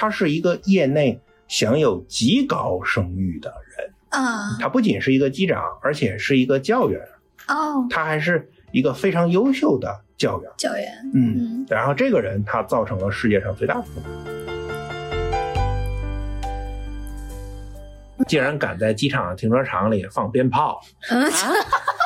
[0.00, 4.56] 他是一个业内享有极高声誉的人啊。
[4.58, 6.98] 他不仅是一个机长，而且是一个教员。
[7.48, 10.50] 哦，他还是一个非常优秀的教员。
[10.56, 14.10] 教员，嗯，然后这个人他造成了世界上最大的风波。
[18.26, 20.80] 竟然敢在机场停车场里放鞭炮！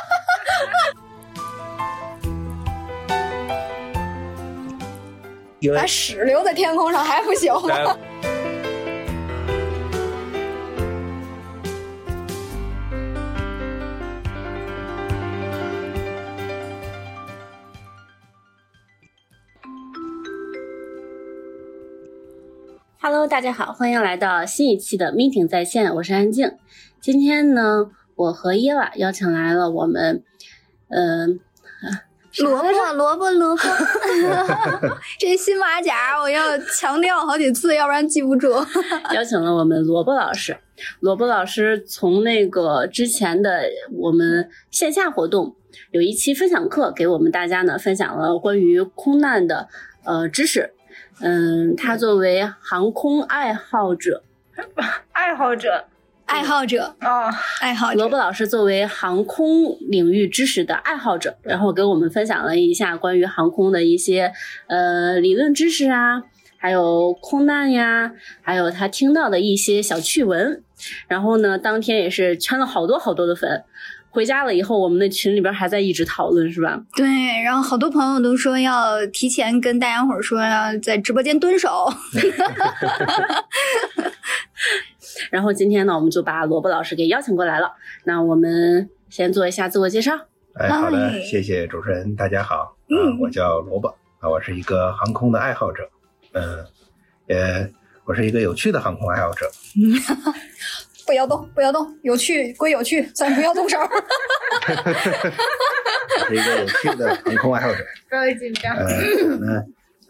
[5.73, 5.75] 嗯。
[5.75, 7.97] 把屎留在天空上还不行吗
[23.01, 26.57] ？Hello，大家好，欢迎来到新一期的 Meeting 在线，我是安静。
[27.01, 30.23] 今天呢，我和耶娃邀请来了我们，
[30.89, 31.41] 嗯。
[32.39, 33.63] 萝卜，萝卜，萝卜，
[35.19, 38.51] 这新马甲我要强调好几次，要不然记不住。
[39.15, 40.57] 邀请了我们萝卜老师，
[41.01, 43.63] 萝卜老师从那个之前的
[43.93, 45.55] 我们线下活动
[45.93, 49.69] 有一期分享课，给我们大家呢分享了关于空难的
[50.05, 50.73] 呃知识。
[51.21, 54.25] 嗯，他作为航空爱好者，
[55.13, 55.85] 爱好者。
[56.27, 57.31] 爱好者啊，
[57.61, 64.33] 爱好萝卜老师作为航空领域知识的爱好者，然后给我们分享了一下关于航空的一些
[64.67, 66.23] 呃理论知识啊，
[66.57, 70.63] 还有空难呀，还有他听到的一些小趣闻。
[71.07, 73.65] 然后呢，当天也是圈了好多好多的粉。
[74.11, 76.81] 回家了以后，我们的群里边还在一直讨论，是吧？
[76.95, 77.07] 对，
[77.43, 81.93] 然后好多朋友都说要提前跟大家伙说要在直播间蹲守。
[85.31, 87.73] 然后今天呢，我们就把萝卜老师给邀请过来了。
[88.05, 90.13] 那我们先做一下自我介绍。
[90.55, 92.15] 哎，好的，谢谢主持人。
[92.15, 93.89] 大家好，嗯，我叫萝卜
[94.21, 95.89] 啊，我是一个航空的爱好者。
[96.33, 96.65] 嗯，
[97.29, 97.69] 呃，
[98.05, 99.51] 我是一个有趣的航空爱好者。
[101.07, 103.77] 不要动，不要动，有趣归有趣，咱不要动手。
[106.29, 107.85] 是一个有趣的航空爱好者。
[108.09, 108.75] 不要紧张。
[108.77, 108.87] 呃，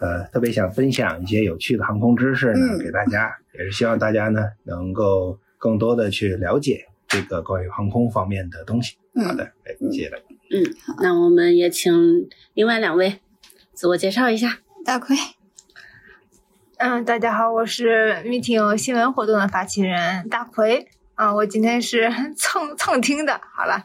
[0.01, 8.97] 呃，特别想分享一些有趣的航空知识呢，给大家，也是希望大家呢能够更多的去了解这个关于航空方面的东西。
[9.15, 10.25] 好的，哎，谢谢大家。
[10.51, 10.63] 嗯，
[11.01, 13.21] 那我们也请另外两位
[13.73, 14.59] 自我介绍一下。
[14.85, 15.17] 大奎。
[16.77, 20.89] 嗯，大家好，我是 Meeting 新闻活动的发起人大奎。
[21.15, 23.41] 啊，我今天是蹭蹭听的。
[23.55, 23.85] 好了，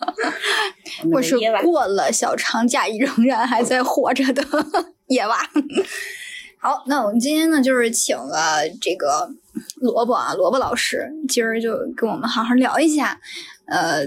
[1.12, 4.42] 我是过了小长假仍然还在活着的
[5.08, 5.38] 野娃。
[6.58, 9.28] 好，那我们今天呢，就是请了这个
[9.76, 13.20] 萝卜啊，萝卜老师，今儿就跟我们好好聊一下，
[13.66, 14.06] 呃，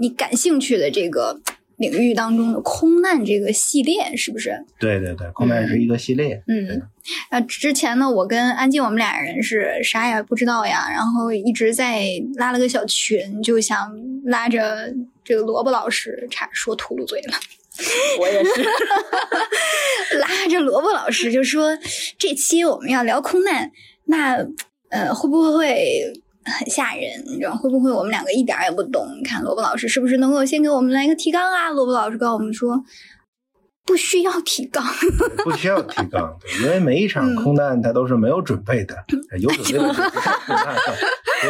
[0.00, 1.40] 你感兴趣的这个。
[1.78, 4.52] 领域当中的空难这个系列是不是？
[4.78, 6.42] 对对对，空难是一个系列。
[6.46, 6.82] 嗯，
[7.30, 13.90] 那之前呢，我跟安静我们俩人是啥也不知道呀，然后一直在拉了个小群，就想
[14.24, 14.92] 拉着
[15.24, 17.34] 这个萝卜老师，差点说秃噜嘴了。
[18.18, 18.62] 我也是，
[20.18, 21.78] 拉着萝卜老师就说
[22.18, 23.70] 这期我们要聊空难，
[24.06, 24.44] 那
[24.88, 26.12] 呃会不会？
[26.48, 29.06] 很吓人， 你知道会不会我们两个一点也不懂？
[29.18, 31.70] 你看萝卜老师是不是能够先给我们来个提纲啊？
[31.70, 32.82] 萝卜老师告诉我们说，
[33.84, 34.84] 不需要提纲，
[35.44, 38.94] 不需要提纲，因为每一场空难它都是没有准备的，
[39.40, 40.04] 有准备的空
[40.56, 40.76] 难，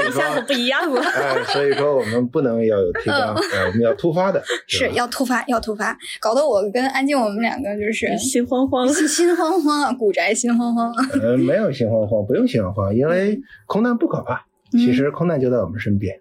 [0.08, 1.00] 一下子不一样了。
[1.03, 10.93] 哎，所以说我们不能要有提纲，我们要突发的， 是要突发，要突发，搞得我跟安静我们两个就是心慌慌，心慌慌，古宅心慌慌。
[11.20, 14.44] 呃，没有心慌慌，不用心慌慌，因为空难不可怕。
[14.73, 16.15] 其实空难就在我们身边，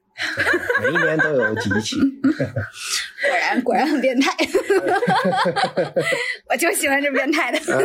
[0.82, 1.98] 每一年都有几起。
[1.98, 4.32] 果然果然很变态，
[6.50, 7.60] 我就喜欢这变态的。
[7.60, 7.76] 到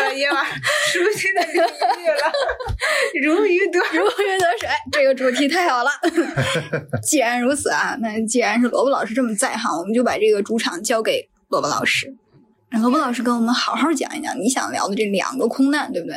[0.00, 1.58] 了夜晚，熟悉的领域
[2.08, 2.30] 了，
[3.22, 5.90] 如鱼得如鱼得水，这个主题太好了。
[7.02, 12.14] 既然如此啊，那既然是萝卜老师这么在行，我们就把这个主场交给萝卜老师，
[12.68, 16.16] 让萝卜老师跟我们好好讲一讲你想聊的这两个空难，对不对？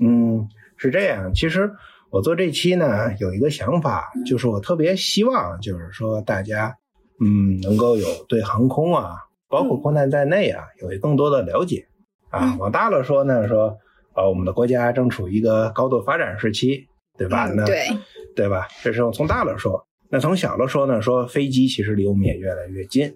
[0.00, 1.70] 嗯，是这样，其实。
[2.10, 6.74] 我做这期呢，有一个想法，就是我特别希望，就是说大家，
[7.20, 9.16] 嗯，能够有对航空啊，
[9.48, 11.86] 包括空难在内啊，有更多的了解
[12.30, 12.56] 啊。
[12.58, 13.76] 往大了说呢，说，
[14.14, 16.86] 呃，我们的国家正处于一个高度发展时期，
[17.18, 17.46] 对吧？
[17.54, 17.86] 那对，
[18.34, 18.66] 对吧？
[18.82, 19.86] 这是从大了说。
[20.08, 23.14] 那从小了说呢，说飞机其实离我们也越来越近，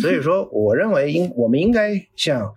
[0.00, 2.54] 所以说，我认为应我们应该像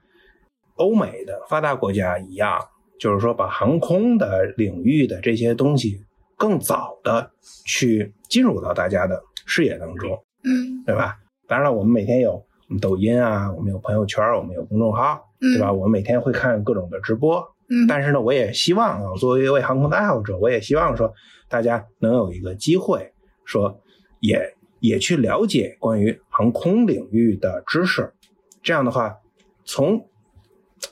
[0.76, 2.58] 欧美的发达国家一样。
[3.00, 6.00] 就是说，把航空的领域的这些东西
[6.36, 7.32] 更早的
[7.66, 10.12] 去进入到大家的视野当中，
[10.44, 11.18] 嗯，对吧？
[11.48, 15.72] 当然了，我们每天有我们抖音啊，我们有朋友圈，我们有公众号，对吧？
[15.72, 17.40] 我们每天会看各种的直播，
[17.70, 21.14] 嗯，但是呢，我也希望啊，作为一位航空的爱好者，我也希望说
[21.48, 23.14] 大家能有一个机会，
[23.46, 23.80] 说
[24.20, 28.14] 也也去了解关于航空领域的知识。
[28.62, 29.16] 这样的话，
[29.64, 30.06] 从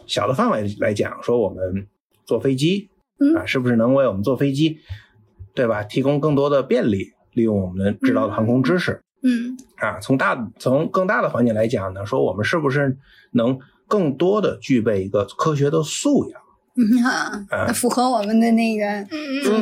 [0.07, 1.85] 小的范围来讲，说我们
[2.25, 2.89] 坐飞机
[3.35, 4.77] 啊，是不是能为我们坐飞机，
[5.53, 5.83] 对吧？
[5.83, 9.01] 提供更多的便利，利用我们知道的航空知识。
[9.23, 12.97] 嗯啊，从大从更大的环境来讲呢，说我们是不是
[13.31, 13.57] 能
[13.87, 16.41] 更多的具备一个科学的素养？
[16.77, 17.31] 嗯哈，
[17.67, 19.01] 那符合我们的那个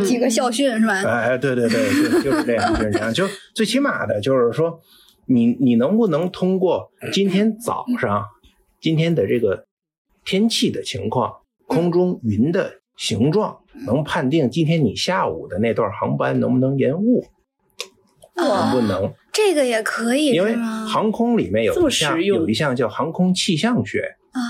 [0.01, 0.93] 几几个校训是吧？
[1.03, 3.13] 哎，对对对，就就是这样，就是这样。
[3.13, 3.23] 就
[3.53, 4.79] 最起码的就是说，
[5.27, 8.25] 你你能不能通过今天早上
[8.81, 9.63] 今天的这个
[10.25, 11.31] 天气的情况，
[11.67, 17.25] 空中云的形状，能判定今天你下午的那段航班能不能延误？
[18.35, 19.13] 能不能？
[19.31, 24.41] 这个也可以，因为航空里面有一项有一项叫航空气象学啊。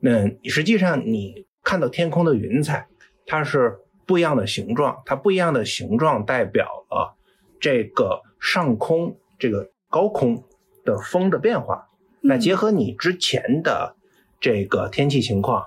[0.00, 2.86] 那实际上你看到天空的云彩，
[3.26, 7.16] 它是不一样的形状，它不一样的形状代表了
[7.60, 10.44] 这个上空这个高空
[10.84, 11.88] 的风的变化。
[12.20, 13.96] 那结合你之前的
[14.40, 15.66] 这个天气情况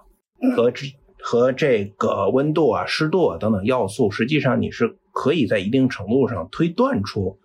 [0.56, 7.38] 和之和这个温度啊、湿度啊等等要素，实际上你是可以在一定程度上推断出。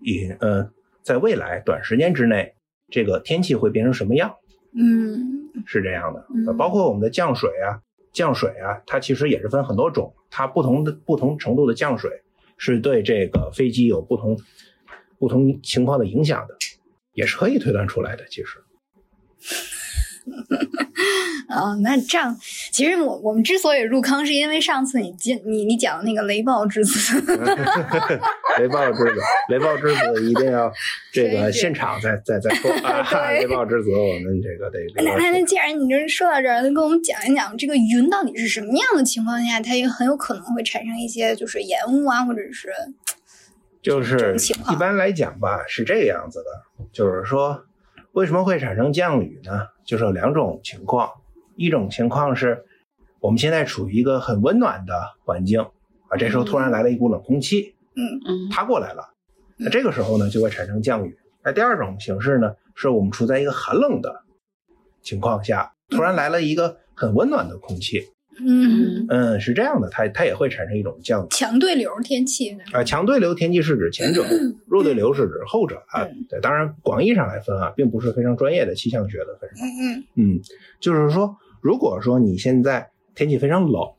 [0.00, 0.68] 也呃，
[1.02, 2.54] 在未来短时间之内，
[2.90, 4.34] 这个天气会变成什么样？
[4.74, 6.26] 嗯，是这样的。
[6.54, 7.80] 包括我们的降水啊，
[8.12, 12.10] 降水啊，它其实也是分很多种，它不同的不同程度的降水
[12.56, 14.36] 是对这个飞机有不同
[15.18, 16.56] 不同情况的影响的，
[17.12, 18.24] 也是可以推断出来的。
[18.28, 18.58] 其实。
[21.48, 22.36] 啊，那这样，
[22.70, 27.20] 其实我我们之所以入坑，是因为上次你讲你你讲那个雷暴之子，
[28.58, 30.72] 雷暴之子，雷暴之子一定要
[31.12, 33.30] 这个现场再再再说 啊！
[33.32, 34.78] 雷暴之子，我们这个得。
[35.02, 42.70] 那那既然你这说到这儿，那跟我们讲一讲这个云到底是什么样的情况下，它也很有可能会产生一些就是延误啊，或者是
[43.82, 44.36] 就是
[44.70, 47.64] 一般来讲吧，是这个样子的，就是说
[48.12, 49.66] 为什么会产生降雨呢？
[49.84, 51.10] 就是有两种情况。
[51.62, 52.64] 一种情况是，
[53.20, 54.92] 我们现在处于一个很温暖的
[55.24, 55.60] 环境
[56.08, 59.14] 啊，这时候突然来了一股冷空气，嗯嗯，它过来了，
[59.56, 61.16] 那这个时候呢就会产生降雨。
[61.44, 64.22] 那第二种形式呢，是我们处在一个寒冷的
[65.02, 68.02] 情况下，突然来了一个很温暖的空气，
[68.44, 71.28] 嗯嗯，是这样的，它它也会产生一种降雨。
[71.30, 74.24] 强对流天气啊，强对流天气是指前者，
[74.66, 76.02] 弱对流是指后者啊。
[76.28, 79.48] 对，当然广义上来分啊，并不是非常专业的气象学的分。
[79.50, 80.40] 嗯嗯嗯，
[80.80, 81.36] 就是说。
[81.62, 83.94] 如果说你现在天气非常冷，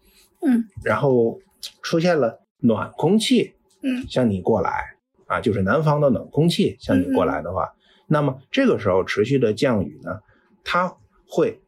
[0.45, 1.39] 嗯，然后
[1.81, 7.73] 出现了暖空气，嗯，向你过来啊，就是南方的冷空气向你过来的话，
[8.07, 10.19] 那么这个时候持续的降雨呢，
[10.63, 11.61] 它会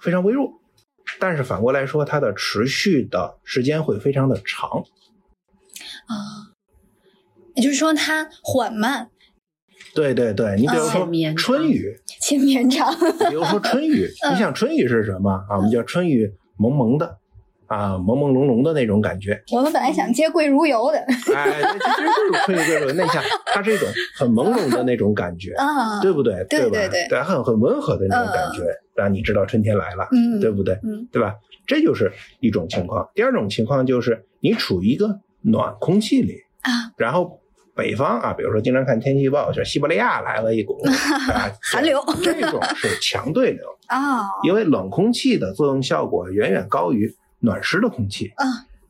[0.00, 0.60] 非常微弱，
[1.20, 4.84] 但是反过来说，它的持续的时间会非常的长，
[6.06, 6.50] 啊，
[7.54, 9.10] 也就是说它缓慢。
[9.94, 12.94] 对对对，你比如说春雨，且绵长。
[13.28, 15.56] 比如说春雨， 你想春雨是什么啊？
[15.56, 17.18] 我们叫春雨蒙蒙的，
[17.66, 19.42] 啊，朦朦胧胧的那种感觉。
[19.52, 20.98] 我们本来想接贵如油的，
[21.34, 22.94] 哎，其实就是春雨贵如油。
[22.94, 26.44] 那像它是一种很朦胧的那种感觉， 啊，对不对？
[26.48, 28.62] 对对对，很很温和的那种感觉，
[28.94, 30.74] 让你知道春天来了，嗯，对不对？
[30.84, 31.34] 嗯，对吧？
[31.66, 33.08] 这就是一种情况。
[33.14, 37.41] 第二种情况就是你处于一个暖空气里啊，然后。
[37.74, 40.78] 北方啊，比如说经常看天气预报，就西伯利亚来了一股
[41.62, 48.44] 寒流，这种是强对流啊， 因为冷空气的作用效果远远高于暖湿的空气啊。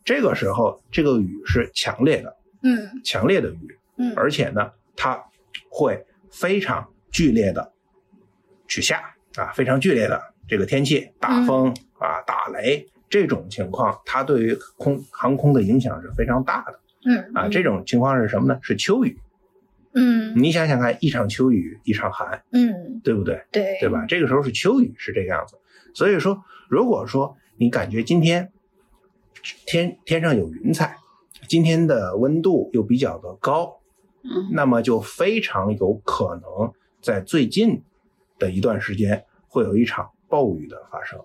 [0.04, 5.22] 这个时候，这个雨是强烈的，嗯，强烈的雨，嗯，而且呢，它
[5.70, 7.72] 会非常剧烈的
[8.66, 16.80] 去下啊，非常剧烈的这个天气，大风啊，打雷这种情况，它对于空航空的影响是非常大的。
[17.04, 18.58] 嗯啊，这种情况是什么呢？
[18.62, 19.18] 是秋雨。
[19.94, 23.44] 嗯，你想想看，一场秋雨一场寒，嗯，对不对？
[23.52, 24.06] 对，对吧？
[24.06, 25.58] 这个时候是秋雨，是这个样子。
[25.94, 28.50] 所以说，如果说你感觉今天
[29.66, 30.96] 天天上有云彩，
[31.46, 33.80] 今天的温度又比较的高，
[34.22, 37.82] 嗯，那么就非常有可能在最近
[38.38, 41.20] 的一段时间会有一场暴雨的发生。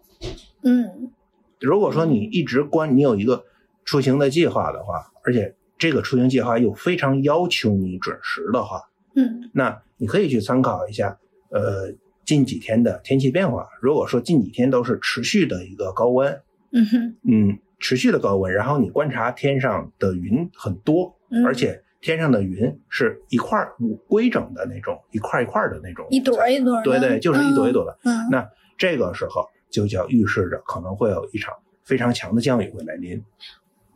[0.63, 1.13] 嗯，
[1.61, 3.45] 如果说你一直关，你有一个
[3.85, 8.81] 出行的计划的话，而且这个出行计划又非常要求你准时的话，
[9.15, 11.17] 嗯，那你可以去参考一下，
[11.49, 11.93] 呃，
[12.25, 13.67] 近几天的天气变化。
[13.81, 16.41] 如果说近几天都是持续的一个高温，
[16.71, 21.45] 嗯哼，嗯，持续的高温，然后你观察天上的云很多，嗯。
[21.45, 23.75] 而且天上的云是一块儿
[24.07, 27.97] 规整的那种，一块一块的那种，一朵一朵的，对对，就是一朵一朵的。
[28.03, 31.53] 嗯，那这个时候就叫预示着可能会有一场
[31.83, 33.23] 非常强的降雨会来临。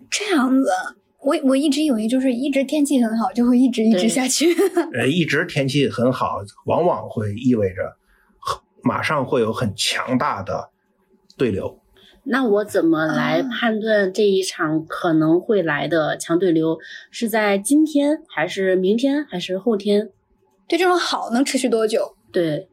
[0.09, 0.69] 这样子，
[1.23, 4.47] 我我一直以为就是一直天气很好，就会一直一直下去。
[4.93, 7.97] 呃，一直天气很好，往往会意味着
[8.83, 10.69] 马上会有很强大的
[11.37, 11.79] 对流。
[12.23, 16.77] 那我怎么来判断这一场可能会来的强对流
[17.09, 20.09] 是在今天，还是明天，还是后天？
[20.67, 22.15] 对，这种好能持续多久？
[22.31, 22.69] 对，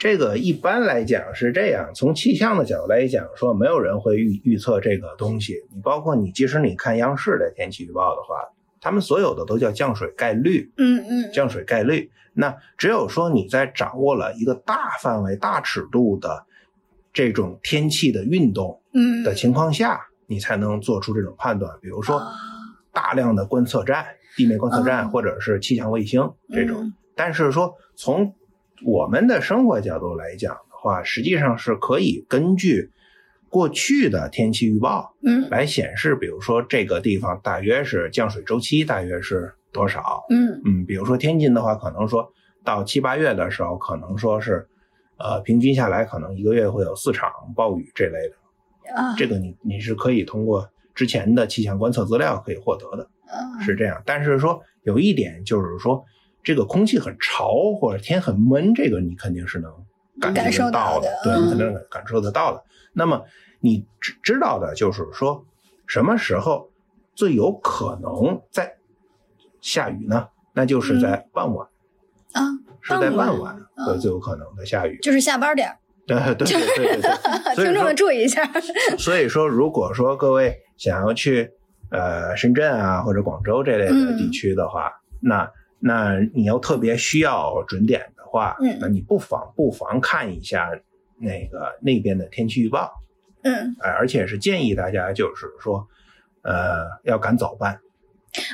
[0.00, 1.90] 这个一般来讲是这样。
[1.94, 5.56] 从气象的角度来讲，说没有人会预预测这个东西。
[5.74, 8.48] 你包括你，即使你看央视的天气预报的话，
[8.80, 10.72] 他们所有的都叫降水概率。
[10.78, 12.10] 嗯嗯，降水概率。
[12.32, 16.46] 那只有说你在掌握了一个大范围、大尺度的。
[17.12, 21.76] 这种天气的运动，嗯的情况下，你才能做出这种判断。
[21.82, 22.22] 比如说，
[22.92, 26.92] 大量的观测站、地面观测站或者是气象卫星这种。
[27.16, 28.32] 但是说从
[28.84, 32.90] 我们的生活角度来讲的话，实际上是可以根据
[33.48, 42.32] 过去的天气预报，嗯，来显示，比如说这个地方大约是降水周期大约是多少，嗯嗯，比如说天津的话，可能说
[42.64, 44.66] 到七八月的时候，可能说是。
[45.22, 53.06] 呃，平均下来可能一个月会有四场暴雨这类的，啊，这个你你是可以通过之前的气象观测资料可以获得的，
[53.60, 54.02] 是这样。
[54.06, 56.02] 但是说有一点就是说，
[56.42, 59.72] 这个空气很潮或者天很闷，这个你肯定是能
[60.34, 62.62] 感受到的，对，你肯定感受得到的。
[62.92, 63.24] 那么
[63.60, 65.44] 你知知道的就是说，
[65.86, 66.70] 什么时候
[67.14, 68.76] 最有可能在
[69.60, 70.28] 下雨呢？
[70.52, 71.68] 那就是在傍晚
[72.32, 72.42] 啊。
[72.82, 73.54] 是在傍晚
[73.86, 75.70] 会最有可能的下雨，就是下班点
[76.06, 77.00] 对对对对
[77.54, 78.42] 对， 听众们注意一下。
[78.96, 81.52] 所以说，如果说各位想要去
[81.90, 85.46] 呃深圳啊或者广州这类的地区的话，那
[85.80, 90.70] 那你要特别需要准点的话，嗯那你不妨不妨看一下
[91.18, 92.92] 那个那边的天气预报。
[93.42, 95.88] 嗯，哎，而且是建议大家就是说，
[96.42, 97.80] 呃，要赶早班。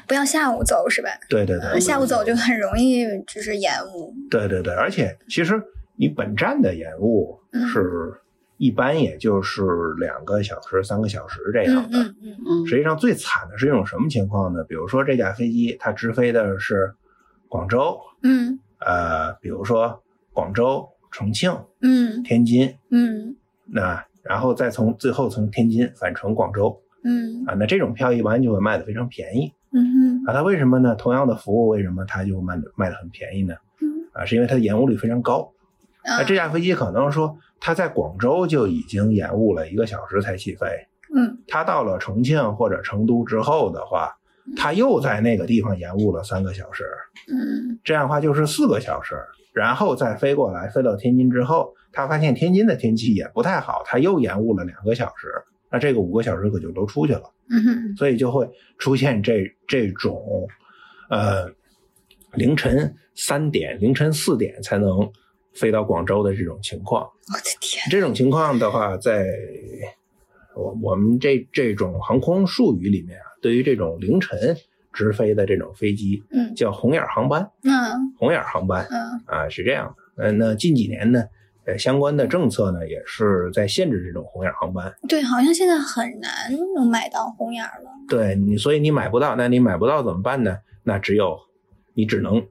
[0.06, 1.10] 不要下午走是吧？
[1.28, 4.14] 对对对，下午走就很容易就是延误。
[4.30, 5.60] 对对对，而且其实
[5.96, 7.38] 你本站的延误
[7.70, 8.14] 是
[8.56, 9.64] 一般也就是
[9.98, 11.98] 两个小时、三个小时这样的。
[11.98, 12.66] 嗯嗯嗯。
[12.66, 14.64] 实际上最惨的是一种什么情况呢？
[14.64, 16.94] 比如说这架飞机它直飞的是
[17.48, 23.36] 广州，嗯，呃，比如说广州、重庆，嗯，天津，嗯，
[23.66, 29.52] 那然后再从最后从天津返程广州，嗯，啊，那这种票一般就会卖的非常便宜。
[29.72, 30.94] 嗯哼，啊，它为什么呢？
[30.94, 33.54] 同样的服务，为什么它就卖的卖的很便宜呢？
[33.80, 35.52] 嗯，啊，是因为它的延误率非常高。
[36.04, 40.66] 那这架飞机可能说，它在广州就已经延误了一个小时才起飞。
[41.14, 44.15] 嗯，它到了重庆或者成都之后的话，
[44.54, 46.84] 它又在那个地方延误了三个小时。
[47.28, 49.16] 嗯，这样的话就是四个小时，
[49.52, 55.28] 然后再飞过来，飞到天津之后，他发现天津的天气也不太好，他又延误了两个小时。
[55.70, 57.32] 那这个五个小时可就都出去了。
[57.50, 58.48] 嗯哼，所以就会
[58.78, 60.46] 出现这这种，
[61.10, 61.48] 呃，
[62.34, 65.10] 凌晨三点、凌晨四点才能
[65.54, 67.02] 飞到广州的这种情况。
[67.02, 67.82] 我的天！
[67.90, 69.26] 这种情况的话，在
[70.54, 74.56] 我我们这这种航空术语里面啊，对于这种凌晨
[74.92, 77.48] 直飞的这种飞机，嗯，叫红眼航班。
[77.62, 80.24] 嗯，红眼航班，嗯啊，是这样的。
[80.24, 81.22] 嗯，那近几年呢？
[81.64, 84.92] 呃，相关的政策呢，也是在限制这种红眼航班。
[85.08, 86.32] 对，好像现在很难
[86.74, 87.88] 能买到红眼了。
[88.08, 90.58] 对你，所以你买不到，那你买不到怎么办呢？
[90.82, 91.38] 那只有
[91.94, 92.44] 你只能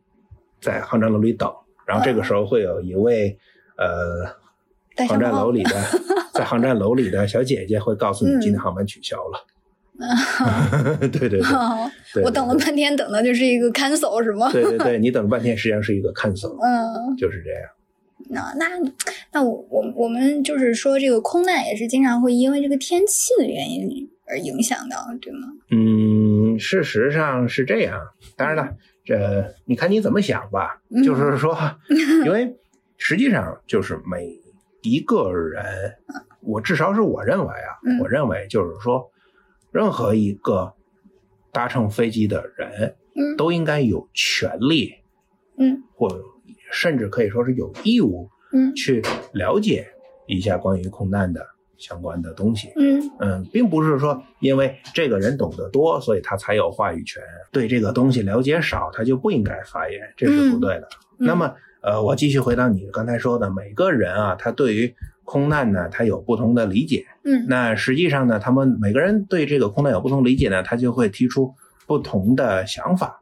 [0.61, 1.53] 在航站楼里等，
[1.85, 3.37] 然后这个时候会有一位
[3.77, 5.71] 呃航站楼里的
[6.31, 9.45] 在航站楼里的小姐姐会告诉你今天航班取消了。
[11.11, 14.51] 对对对，我等了半天，等的就是一个 cancel 是吗？
[14.51, 16.57] 对对对，你等了半天，实际上是一个 cancel。
[16.61, 17.61] 嗯，就是这样。
[18.29, 18.65] 那那
[19.31, 25.47] 那我我我们就是说，这个空难也是经常会因为这个天气的原因而影响到，对吗？
[25.69, 28.01] 嗯，事实上是这样。
[28.35, 28.75] 当然了，
[29.05, 30.81] 这你看你怎么想吧。
[31.03, 31.55] 就是说，
[32.25, 32.55] 因为
[32.97, 34.27] 实际上就是每
[34.81, 35.63] 一个人，
[36.41, 39.07] 我至少是我认为啊，我认为就是说，
[39.75, 40.74] 任何一个
[41.51, 42.96] 搭乘飞机的人，
[43.36, 44.94] 都应该有权利，
[45.58, 46.08] 嗯，或。
[46.72, 49.01] 甚至可以说是有义务，嗯，去
[49.34, 49.88] 了解
[50.27, 51.46] 一下关于空难的
[51.77, 53.12] 相关的东西，嗯。
[53.20, 60.88] 嗯，并不是说因为这个人懂得多，所以他才有话语权；对这个东西了解少，他就不应该发言，这是不对的。
[61.17, 64.94] 那么，呃，我继续回到你刚才说的，每个人啊，他对于
[65.25, 71.53] 空难呢，他有不同的理解，嗯，那实际上呢，他们每个人对这个空难有不同理解呢，他就会提出
[71.86, 73.22] 不同的想法。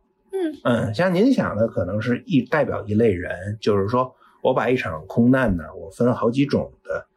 [0.63, 7.07] 嗯，像您想的，可能是一代表一类人，就是说我把一场空难呢，我分好几种的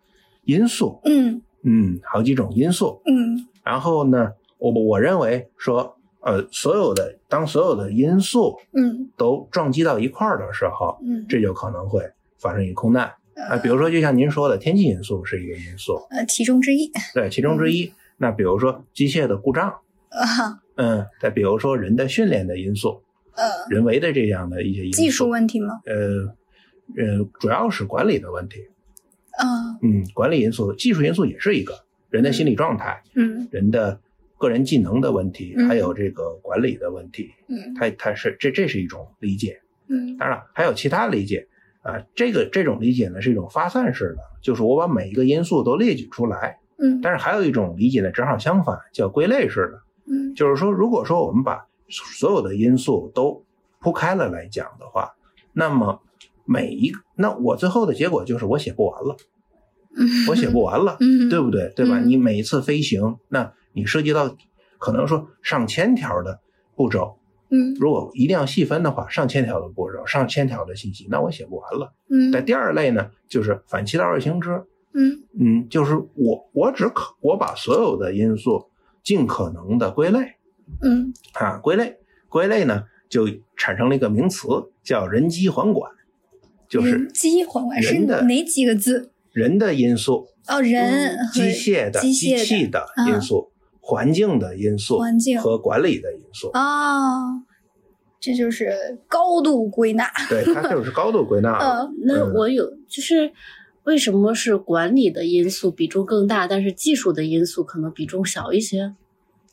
[0.44, 1.42] 因素，嗯。
[1.62, 3.02] 嗯，好几种因素。
[3.04, 3.44] 嗯。
[3.64, 9.10] 然后呢，我我认为说，呃，所有的当所有的因素嗯。
[9.16, 17.92] 都撞击到一块儿的时候，嗯，这就可能会发生一空难啊、比如说，就像您说的，天气因素是一个因素，呃其中之一对，其中之一。
[18.16, 19.68] 那比如说机械的故障，
[20.08, 23.02] 啊嗯，再比如说人的训练的因素，
[23.34, 25.80] 呃人为的这样的一些因素，技术问题吗？
[25.84, 25.94] 呃
[26.96, 28.60] 呃，主要是管理的问题。
[29.38, 34.00] 啊嗯，管理因素、技术因素也是一个人的心理状态、嗯人的
[34.38, 37.30] 个人技能的问题，嗯还有这个管理的问题。
[37.48, 39.60] 嗯它它是这这是一种理解。
[39.88, 41.46] 嗯当然还有其他理解
[41.86, 46.58] 啊，这个这种理解呢是一种发散式的，就是我把每一个因素都列举出来。
[46.78, 49.80] 嗯但是还有一种理解呢，正好相反，叫归类式的，
[50.12, 53.42] 嗯就是说，如果说我们把所有的因素都
[53.80, 55.14] 铺开了来讲的话，
[55.54, 56.02] 那么
[56.44, 59.16] 每一个，那我最后的结果就是我写不完了，
[59.96, 61.72] 嗯，我写不完了，嗯对不对？
[61.74, 61.98] 对吧？
[61.98, 64.36] 嗯你每一次飞行，那你涉及到
[64.78, 66.40] 可能说上千条的
[66.74, 67.16] 步骤，
[67.50, 67.74] 嗯。
[67.80, 71.92] 如果一定要细分的话，上千条的步骤，上千条的信息，那我写不完了。
[72.10, 72.30] 嗯。
[72.30, 75.22] 但第二类呢，就是反其道而行之，嗯。
[75.38, 78.66] 嗯，就是我我只可我把所有的因素
[79.02, 80.34] 尽可能的归类。
[80.82, 81.12] 嗯。
[81.34, 81.98] 啊，归类
[82.28, 84.48] 归类呢，就产生了一个名词
[84.82, 85.92] 叫人机环管，
[86.68, 89.12] 就是人机环管是哪几个字？
[89.32, 93.50] 人的因素、哦，人和机械的、机械器的嗯因素、
[93.88, 96.50] 环境的因素、环境和管理的因素。
[96.54, 97.30] 啊，
[98.18, 100.10] 这就是高度归纳。
[100.28, 101.84] 对，它就是高度归纳了。
[101.86, 103.30] 嗯那嗯我有就是
[103.84, 108.92] 为什么是管理的因素比重更大，但是技术的因素可能比重小一些？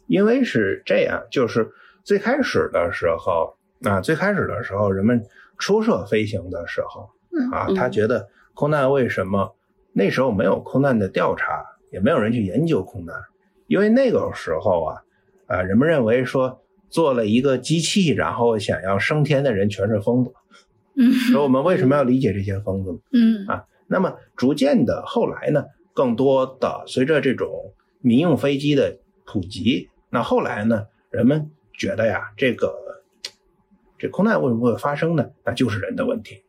[0.08, 1.70] 因为是这样，就是
[2.04, 5.24] 最开始的时候啊，最开始的时候，人们
[5.60, 7.08] 初涉飞行的时候
[7.38, 9.56] 嗯啊，嗯他觉得空难为什么
[9.94, 13.16] 那时候没有空难的调查，也没有人去研究空难，
[13.74, 15.02] 因为那个时候啊，
[15.48, 20.32] 啊，人们认为说做了一个机器，然后想要升天的人全是疯子。
[20.96, 23.00] 嗯说我们为什么要理解这些疯子？
[23.12, 32.76] 嗯啊那么逐渐的，后来呢，更多的随着这种民用飞机的普及，那后来呢，人们觉得呀，这个
[33.98, 35.32] 这空难为什么会发生呢？
[35.44, 36.43] 那就是人的问题，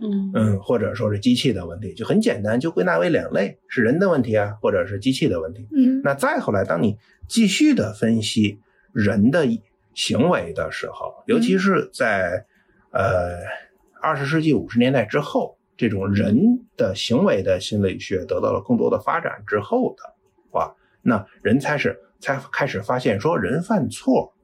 [0.00, 0.30] 嗯。
[0.34, 5.66] 嗯，或者说是机器的问题，就很简单，就归纳为两类，是人的问题啊，或者是机器的问题。
[5.74, 6.00] 嗯。
[6.02, 6.96] 那再后来，当你
[7.28, 8.60] 继续的分析
[8.92, 9.46] 人的
[9.94, 12.44] 行为的时候，尤其是在
[12.90, 13.34] 呃
[14.02, 16.36] 二十世纪五十年代之后，这种人
[16.76, 20.02] 的行为的心理学得到了更多的发展之后的
[20.50, 24.34] 话，那人才是才开始发现说，人犯错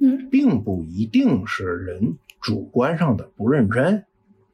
[0.00, 0.28] 嗯。
[0.30, 4.04] 并不一定是人主观上的不认真，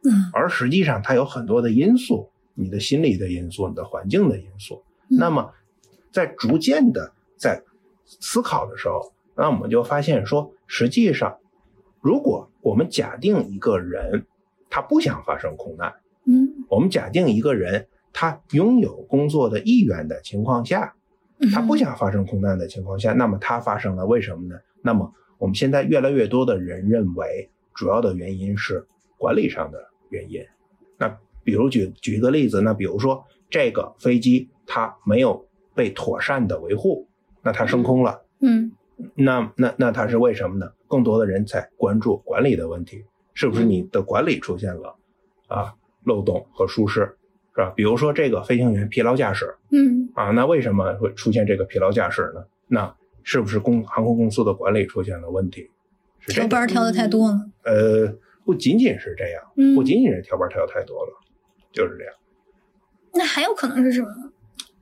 [0.05, 4.83] 嗯而实际上它有很多的因素，你的心理的因素，你的环境的因素。
[5.11, 5.53] 嗯那么，
[6.13, 7.63] 在逐渐的在
[8.05, 11.39] 思考的时候，那我们就发现说，实际上，
[12.01, 14.27] 如果我们假定一个人
[14.71, 15.93] 他不想发生空难，
[16.27, 20.95] 嗯我们假定一个人他拥有工作的意愿的情况下，
[21.39, 24.57] 嗯，他不想发生空难的情况下，那么他发生了，为什么呢？
[24.83, 28.87] 那么我们现在越来越多的人认为，主要的原因是
[29.19, 30.41] 管理上的原因。
[30.97, 37.09] 那比如举举一个例子，那比如说这个飞机它没有被妥善的维护，
[37.43, 38.73] 那它升空了，嗯
[39.17, 40.71] 那那那它是为什么呢？
[40.87, 44.95] 更多的人在关注管理的问题，是不是你的管理出现了
[45.49, 45.75] 啊
[46.05, 47.73] 漏洞和疏失，是吧？
[47.75, 52.45] 比如说这个飞行员疲劳驾驶，嗯啊，那为什么会出现这个疲劳驾驶呢？
[52.69, 55.69] 那是不是公航空公司的管理出现了问题？
[56.21, 57.51] 是这个，调班儿调的太多了。
[57.65, 61.13] 呃，不仅仅是这样，嗯不仅仅是调班调太多了，
[61.73, 62.15] 就是这样。
[63.13, 64.33] 那还有可能是什么呢？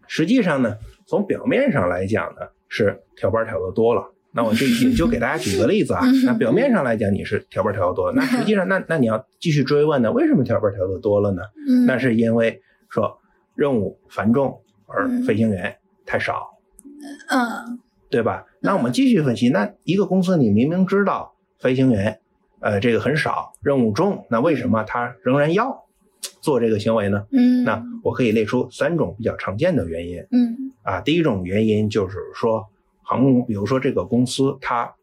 [0.07, 4.13] 实际上呢，从表面上来讲呢，是调班调的多了。
[4.35, 11.43] 那我就也就给大家举个例子啊嗯，那表面上来讲你是调班调的多了，那实际上那那你要继续追问呢，为什么调班调的多了呢？
[11.69, 13.19] 嗯，那是因为说
[13.55, 16.49] 任务繁重而嗯飞行员太少。
[17.29, 17.79] 嗯
[18.11, 18.45] 对吧？
[18.61, 22.21] 那我们继续分析，那一个公司你明明知道飞行员，
[22.63, 25.85] 呃，这个很少，任务重，那为什么他仍然要
[26.41, 27.27] 做这个行为呢？
[27.33, 31.01] 嗯，那我可以列出三种比较常见的原因嗯啊。
[31.01, 32.65] 第一种原因就是说，
[33.03, 34.95] 航空，比如说这个公司它，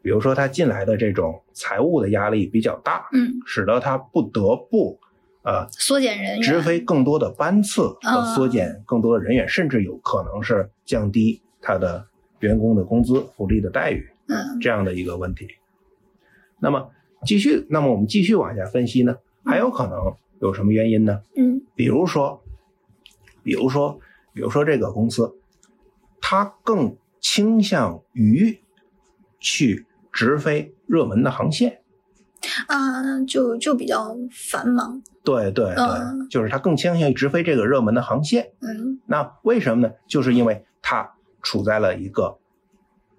[0.00, 4.98] 比如说它进来的这种财务的压力比较大，嗯，使得它不得不
[5.42, 12.06] 呃缩减人员，直飞更多的班次啊和缩减更多的人员，甚至有可能是降低它的
[12.40, 15.46] 员工的工资、福利的待遇嗯这样的一个问题。
[16.58, 16.88] 那么
[17.24, 19.98] 继续，那么我们继续往下分析呢，还有可能
[20.40, 21.22] 有什么原因呢？
[21.36, 22.42] 嗯比如说，
[23.42, 23.98] 比如说，
[24.32, 25.34] 比如说这个公司，
[26.20, 28.60] 它更倾向于
[29.40, 31.80] 去直飞热门的航线。
[32.66, 35.00] 啊，就就比较繁忙。
[35.22, 38.50] 对对对，嗯就是它更倾向于直飞这个热门的航线。
[38.60, 39.94] 嗯那为什么呢？
[40.08, 42.38] 就是因为它处在了一个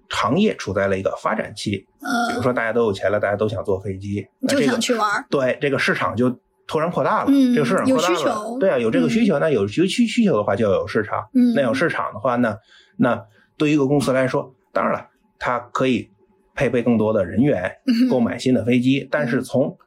[0.09, 1.87] 行业处在了一个发展期。
[2.29, 5.25] 比如呃，说，大家都有钱了，大家都想坐飞机，那就这个想去玩儿。
[5.29, 6.29] 对这个市场就
[6.67, 7.31] 突然扩大了。
[7.31, 11.27] 嗯这个市场有扩大了，需求对啊，有这个嗯需求，那有需需需求的话，就要有市场。
[11.33, 12.57] 嗯，那有市场的话呢，
[12.97, 13.25] 那
[13.57, 15.07] 对于一个公司来说，当然了，
[15.39, 16.09] 它可以
[16.53, 19.07] 配备更多的人员，嗯购买新的飞机。
[19.09, 19.77] 但是从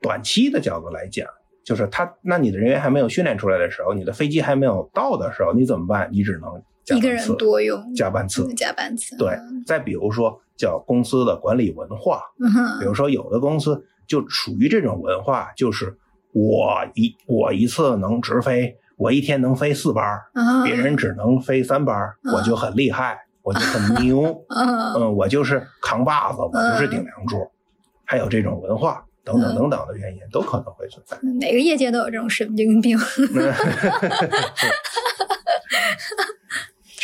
[0.00, 1.26] 短期的角度来讲，
[1.64, 6.08] 就是它，那你的人员还没有训练出来的时候，你的飞机还没有到的时候，你怎么办？
[6.12, 6.60] 你只能加
[6.94, 8.46] 一个人，多用，加班次。
[8.54, 9.16] 加班次。
[9.16, 15.96] 对，再比如说叫公司的管理文化，嗯，比如说有的公司就属于这种文化，就是
[16.32, 20.04] 我一我一次能直飞，我一天能飞四班
[20.64, 21.96] 别人只能飞三班
[22.32, 27.50] 我就很厉害，我就很牛， 嗯嗯，我就是扛把子，我就是顶梁柱，
[28.04, 31.18] 还有这种文化等等嗯等等的原因都可能会存在。
[31.40, 32.96] 哪个业界都有这种神经病。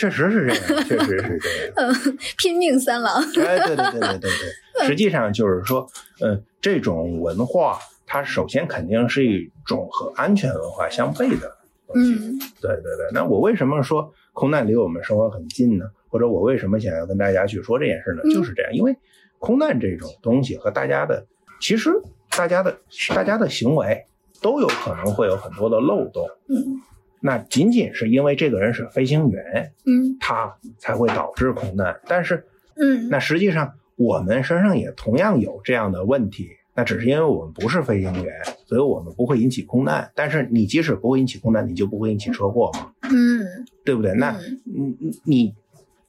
[0.03, 1.73] 确实是这样，确实是这样。
[1.77, 3.23] 嗯，拼命三郎。
[3.23, 4.31] 哎，对对对对对
[4.79, 5.89] 对， 实际上就是说，
[6.21, 12.15] 嗯，这种文化，它首先肯定是一种和安全文化相悖的东西。
[12.15, 15.85] 嗯对对对，那我为什么说空难离我们生活很近呢？
[16.09, 18.23] 或者我为什么想要跟大家去说这件事呢？
[18.25, 18.97] 嗯就是这样，因为
[19.39, 21.25] 空难这种东西和大家的，
[21.61, 21.93] 其实
[22.37, 22.77] 大家的
[23.15, 24.05] 大家的行为
[24.41, 26.29] 都有可能会有很多的漏洞。
[26.49, 26.83] 嗯
[27.25, 31.99] 那仅仅是因为这个人是飞行员，嗯他才会导致空难。
[32.07, 32.45] 但是
[32.77, 38.35] 嗯，那实际上我们身上也同样有这样的问题，那只是因为我们不是飞行员，
[38.67, 40.11] 所以我们不会引起空难。
[40.15, 43.47] 但是你即使不会引起空难，你就不会引起车祸嘛，嗯
[43.85, 44.13] 对不对？
[44.15, 45.55] 那嗯你你你，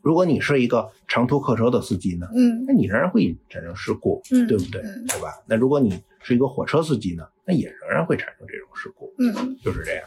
[0.02, 4.82] 如果你是一个长途客车的司机呢，嗯那你仍然会产生事故，嗯对不对？
[4.82, 5.30] 嗯对吧？
[5.46, 10.04] 那如果你是一个火车司机呢，那也仍然会产生这种事故，嗯就是这样。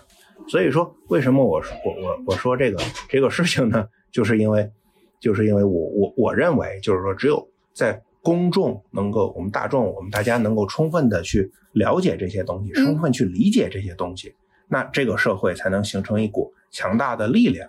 [0.49, 3.89] 所以说，为什么我说我我我说这个这个事情呢？
[4.13, 4.71] 就是因为，
[5.21, 14.35] 就是因为我我我认为，就是说，只有在公众能够，我们大众，我们大家能够充分的去了解这些东西，嗯充分去理解这些东西，
[14.69, 17.69] 那这个社会才能形成一股强大的力量。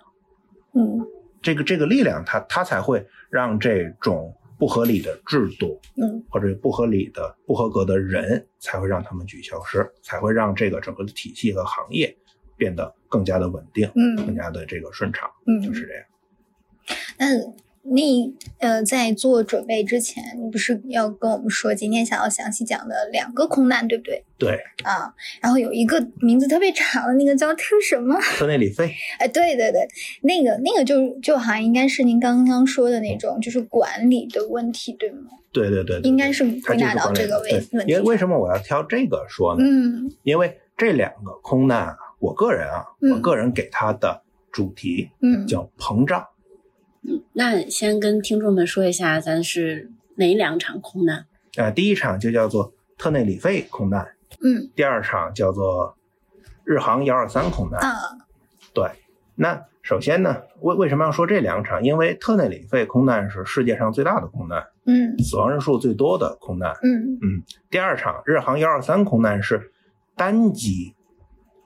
[0.74, 1.06] 嗯
[1.42, 12.16] 这个这个力量它，它才会让这种不合理的制度嗯或者不合理的、不合格的人，才会让他们去消失，才会让这个整个的体系和行业
[12.58, 16.04] 变得更加的稳定，嗯更嗯加的这个顺畅，嗯，就是这样。
[17.18, 17.26] 那
[17.82, 24.22] 你呃，在做准备之前，你不是要跟我们说今天想要详细讲的两个空难，对不对？
[24.36, 28.14] 对，啊，然后有一个名字特别长的那个叫特什么？
[28.36, 29.88] 特内里费，哎，对对对，
[30.22, 35.30] 那个那个就就好像应该是您刚刚说的那种，就是管理的问题，对吗？
[35.50, 37.92] 对对对对应该是它就是归纳到这个问题。
[37.92, 39.64] 因为为什么我要挑这个说呢？
[39.64, 46.26] 嗯因为这两个空难啊，我个人啊，嗯我个人给它的主题嗯叫膨胀。
[47.02, 51.26] 嗯那先跟听众们说一下，咱是哪两场空难？
[51.56, 54.06] 啊、第一场就叫做特内里费空难，
[54.42, 55.96] 嗯第二场叫做
[56.64, 57.80] 日航幺二三空难。
[57.80, 57.96] 啊
[58.74, 58.90] 对，
[59.36, 61.82] 那首先呢，为为什么要说这两场？
[61.82, 66.74] 因为特内里费空难是世界上最大的空难，嗯死亡人数最多的空难。
[66.82, 69.72] 嗯第二场日航幺二三空难是
[70.14, 70.94] 单机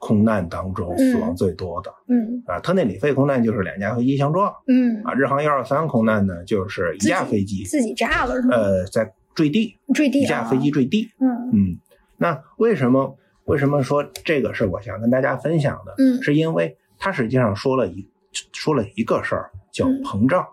[0.03, 2.59] 空难当中死亡最多的、嗯啊。
[2.59, 8.57] 特内里费空难就是两架飞机相撞嗯，啊，日航幺二三空难呢就是一架飞机自己炸了是吗？
[8.57, 11.09] 呃在坠地，坠地啊一架飞机坠地。
[11.21, 11.79] 嗯嗯，
[12.17, 15.95] 那为什么为什么说这个是我想跟大家分享的？
[15.99, 18.05] 嗯是因为它实际上说了一
[18.53, 20.45] 说了一个事儿，叫嗯膨胀。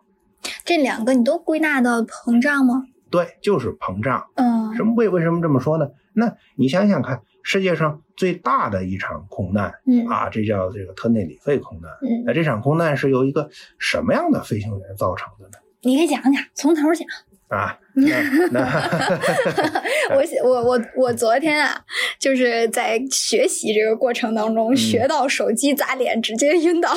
[0.64, 2.84] 这两个你都归纳到膨胀吗？
[3.10, 4.24] 对，就是膨胀。
[4.36, 5.90] 嗯什么为为什么这么说呢？
[6.14, 11.90] 那你想想看，世界上最大的一场空难嗯啊，这叫这个特内里费空难。
[12.04, 15.58] 嗯，那这场空难是由一个什么样的飞行员造成的呢？
[15.82, 17.08] 你给讲讲，从头讲。
[17.48, 18.62] 啊， 那那
[20.14, 21.84] 我我我我昨天啊，
[22.20, 26.94] 就是在学习这个过程当中，嗯学到手机砸脸直接晕倒，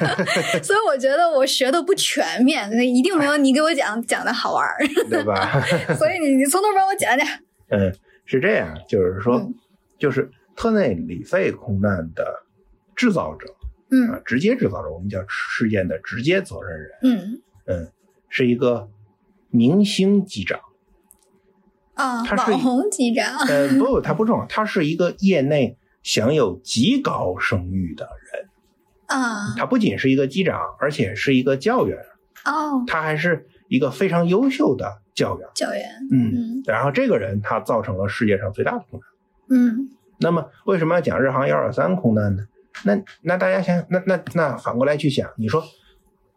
[0.64, 4.78] 所以我觉得我学的不全面，所以一定没有你给我讲讲的好玩儿。
[5.10, 5.60] 对吧？
[5.98, 7.26] 所以你你从头帮我讲讲。
[7.68, 9.52] 嗯，是这样，就是说，嗯
[10.00, 12.42] 就是特内里费空难的
[12.96, 13.46] 制造者
[13.92, 17.92] 嗯啊，直接制造者，我们叫事件的直接责任人，嗯嗯，
[18.28, 18.88] 是一个
[19.50, 20.60] 明星机长。
[21.94, 23.36] 啊，他是网红机长。
[23.48, 28.48] 呃，不，他不重要，他是一个业内享有极高声誉的人。
[29.06, 31.98] 啊，他不仅是一个机长，而且是一个教员，
[32.44, 35.48] 哦，他还是一个非常优秀的教员。
[35.52, 35.82] 教员，
[36.12, 39.08] 嗯，嗯然后这个人他造成了世界上最大的空难。
[39.50, 42.42] 嗯那么为什么要讲日航幺二三空难呢？
[42.84, 45.62] 那那大家想，那那那反过来去想，你说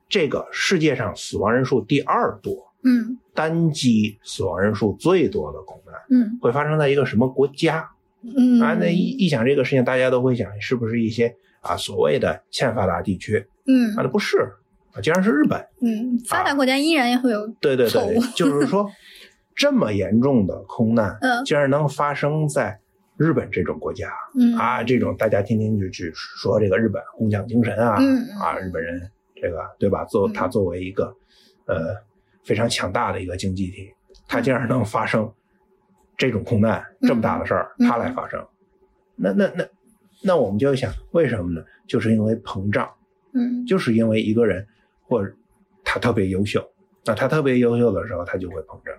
[0.10, 7.90] 这个世界上死亡人数第二多、嗯单机死亡人数最多的空难，嗯会发生在一个什么国家
[8.22, 8.76] 嗯啊？
[8.80, 14.04] 那一一想这个事情，大家都会想，是不是一些啊所谓的欠发达地区嗯啊？
[14.04, 14.38] 那不是
[14.94, 15.60] 啊，竟然是日本。
[15.82, 18.88] 嗯，发达国家依然也会有，对对，对就是说
[19.56, 22.80] 这么严重的空难， 嗯竟然能发生在
[23.24, 24.12] 日本这种国家。
[24.36, 27.96] 嗯啊，这种大家天天就去说这个日本工匠精神啊，
[28.42, 30.04] 啊，日本人这个对吧？
[30.06, 31.16] 作嗯他作为一个
[31.66, 31.96] 呃
[32.44, 33.90] 非常强大的一个经济体，
[34.28, 35.32] 他竟然能发生
[36.18, 38.46] 这种空难这么大的事儿，嗯他来发生，
[39.16, 39.66] 那那那
[40.22, 41.66] 那我们就想为什么呢？
[41.88, 42.90] 就是因为膨胀，
[43.34, 44.66] 嗯就是因为一个人
[45.08, 45.34] 或者
[45.84, 46.66] 他特别优秀，
[47.06, 48.96] 那他特别优秀的时候，他就会膨胀。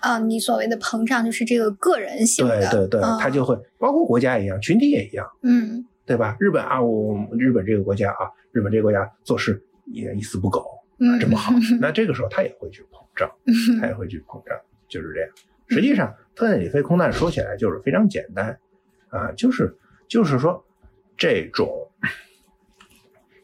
[0.00, 5.26] 啊，你所谓的膨胀就是这个个人性的，对对对，啊他就会包括国家也一样，群体也一样。
[5.42, 6.36] 嗯对吧？
[6.40, 10.64] 日本啊，我日本这个国家啊，日本这个国家做事也一丝不苟，
[10.98, 13.30] 嗯这么好， 那这个时候他也会去膨胀，
[13.78, 14.56] 他也会去膨胀，
[14.88, 15.30] 就是这样。
[15.68, 18.58] 实际上，特内里费空难说起来就是非常简单
[19.10, 19.76] 啊，就是
[20.08, 20.64] 就是说
[21.14, 21.68] 这种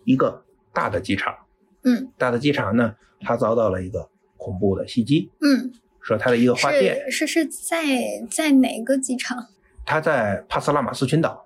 [0.05, 1.35] 一个大的机场，
[1.83, 5.71] 嗯大的机场呢，它遭到了一个恐怖的袭击，嗯，
[6.05, 7.85] 说它的一个花店，是是是在
[8.31, 9.45] 在哪个机场？
[9.87, 11.41] 它在帕斯拉马斯群岛。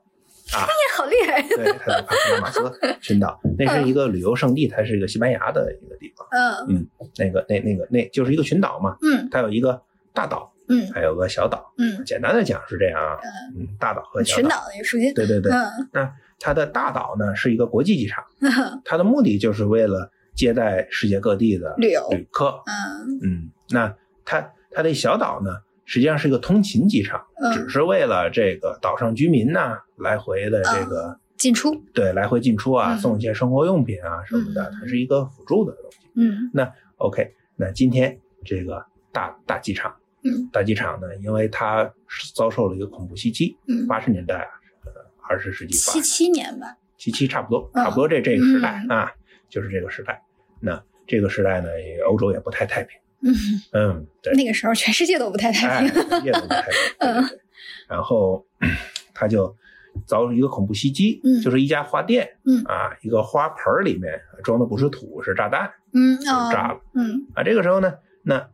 [0.53, 0.65] 啊，
[0.97, 6.27] 好厉害，对，它在帕斯拉马斯 群岛，那是一个旅游胜地，它是一个西班牙的一个地方。
[6.69, 6.87] 嗯
[7.19, 9.81] 那个那那个那就是一个群岛嘛，嗯它有一个
[10.15, 11.71] 大岛，嗯还有个小岛。
[11.77, 13.19] 嗯，简单的讲是这样啊，
[13.59, 18.25] 嗯，大岛和小群岛的也属于，对对对，嗯那它的大岛呢是一个国际机场，
[18.87, 22.63] 它的目的就是为了接待世界各地的旅游旅客。
[22.65, 23.95] 嗯嗯，那
[24.29, 25.51] 它它的小岛呢，
[25.87, 35.99] 实际上是一个通勤机场，嗯只是为了这个岛上居民呐来回的这个进出，对来回进出啊，嗯送一些生活用品啊什么的，嗯它是一个辅助的东西。
[36.15, 41.91] 嗯那 OK，那今天这个大大机场，嗯大机场呢，因为它
[42.35, 44.51] 遭受了一个恐怖袭击，嗯，八十年代啊，
[44.85, 44.93] 呃，
[45.27, 49.11] 二十世纪八七七年吧，七七差不多，嗯差不多这这个时代嗯啊，
[49.49, 50.23] 就是这个时代。
[50.61, 53.35] 那这个时代呢，也欧洲也不太太平，嗯，
[53.73, 57.41] 嗯，对，那个时候全世界都不太太哎，平，世界都不太平， 对对对。
[57.89, 58.47] 然后
[59.15, 59.55] 他就
[60.07, 61.41] 遭受一个恐怖袭击，嗯。
[61.41, 62.63] 就是一家花店，嗯。
[62.65, 65.71] 啊，一个花盆儿里面装的不是土，是炸弹。
[65.93, 66.75] 嗯就炸了。
[66.75, 67.27] 哦，嗯。
[67.35, 68.49] 啊，这个时候呢，那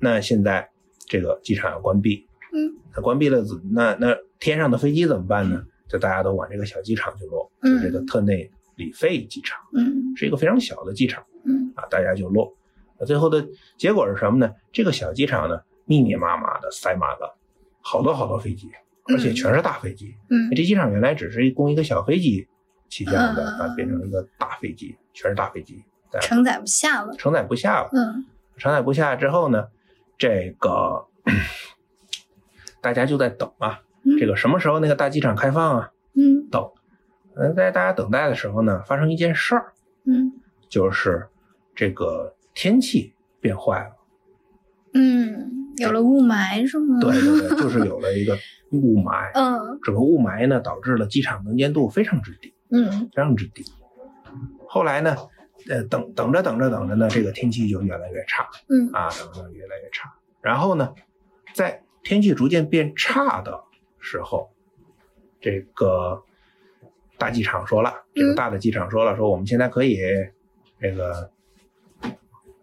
[0.00, 0.68] 那现在
[1.06, 5.62] 这个机场要关闭，嗯，那关闭了那那天上的飞机怎么办呢？
[5.88, 7.82] 就大家都往这个小机场去落，就嗯。
[7.82, 10.16] 这个特内里费机场，嗯。
[10.16, 11.72] 是一个非常小的机场嗯。
[11.76, 12.52] 啊，大家就落。
[12.98, 14.54] 那最后的结果是什么呢？
[14.72, 17.38] 这个小机场呢，密密麻麻的塞满了
[17.80, 18.70] 好多好多飞机，
[19.06, 20.14] 而且全是大飞机。
[20.30, 22.46] 嗯这机场原来只是供一个小飞机
[22.88, 25.84] 起降的嗯啊，变成一个大飞机，全是大飞机，
[26.20, 27.90] 承载不下了，承载不下了。
[27.92, 29.68] 嗯承载不下之后呢，
[30.16, 31.06] 这个
[32.80, 35.92] 大家就在等啊，嗯这个什么时候那个大机场开放啊？
[36.14, 36.68] 嗯等。
[37.36, 39.72] 嗯，在大家等待的时候呢，发生一件事儿，
[40.06, 40.32] 嗯
[40.68, 41.28] 就是
[41.72, 43.90] 这个天气变坏了。
[44.92, 46.98] 嗯，有了雾霾是吗？
[47.00, 48.36] 对对对，就是有了一个
[48.72, 49.30] 雾霾。
[49.38, 53.64] 嗯整个雾霾呢，导致了机场能见度非常之低，嗯非常之低。
[54.66, 55.16] 后来呢，
[55.68, 58.48] 呃，等等着等着等着呢，这个天气就越来越差。
[58.68, 60.12] 嗯啊，等等越来越差。
[60.42, 60.92] 然后呢，
[61.54, 63.62] 在天气逐渐变差的
[64.00, 64.50] 时候，
[65.40, 66.20] 这个
[67.18, 69.96] 大机场说了，这个嗯大的机场说了，说我们现在可以
[70.80, 71.30] 这个，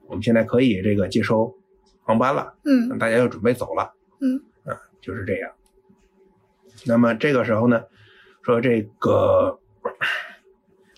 [0.07, 1.55] 我们现在可以这个接收
[2.03, 3.93] 航班了，嗯大家要准备走了。
[4.21, 5.51] 嗯啊，就是这样。
[6.85, 7.83] 那么这个时候呢，
[8.43, 9.59] 说这个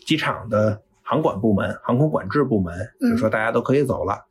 [0.05, 4.25] 机场的航管部门、航空管制部门嗯就说大家都可以走了，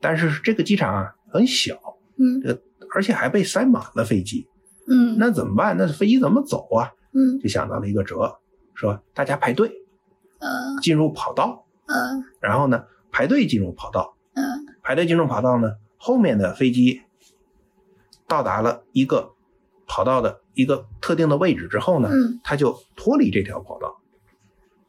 [0.00, 1.74] 但是这个机场啊很小，
[2.18, 2.62] 嗯这个
[2.94, 4.48] 而且还被塞满了飞机，
[4.88, 5.76] 嗯那怎么办？
[5.76, 6.92] 那飞机怎么走啊？
[7.12, 8.38] 嗯就想到了一个辙，
[8.74, 9.68] 说大家排队
[10.38, 14.44] 嗯进入跑道，嗯然后呢排队进入跑道，嗯。
[14.82, 17.02] 排队进入跑道呢，后面的飞机
[18.26, 19.32] 到达了一个
[19.86, 22.40] 跑道的一个特定的位置之后呢，嗯。
[22.42, 24.00] 它就脱离这条跑道。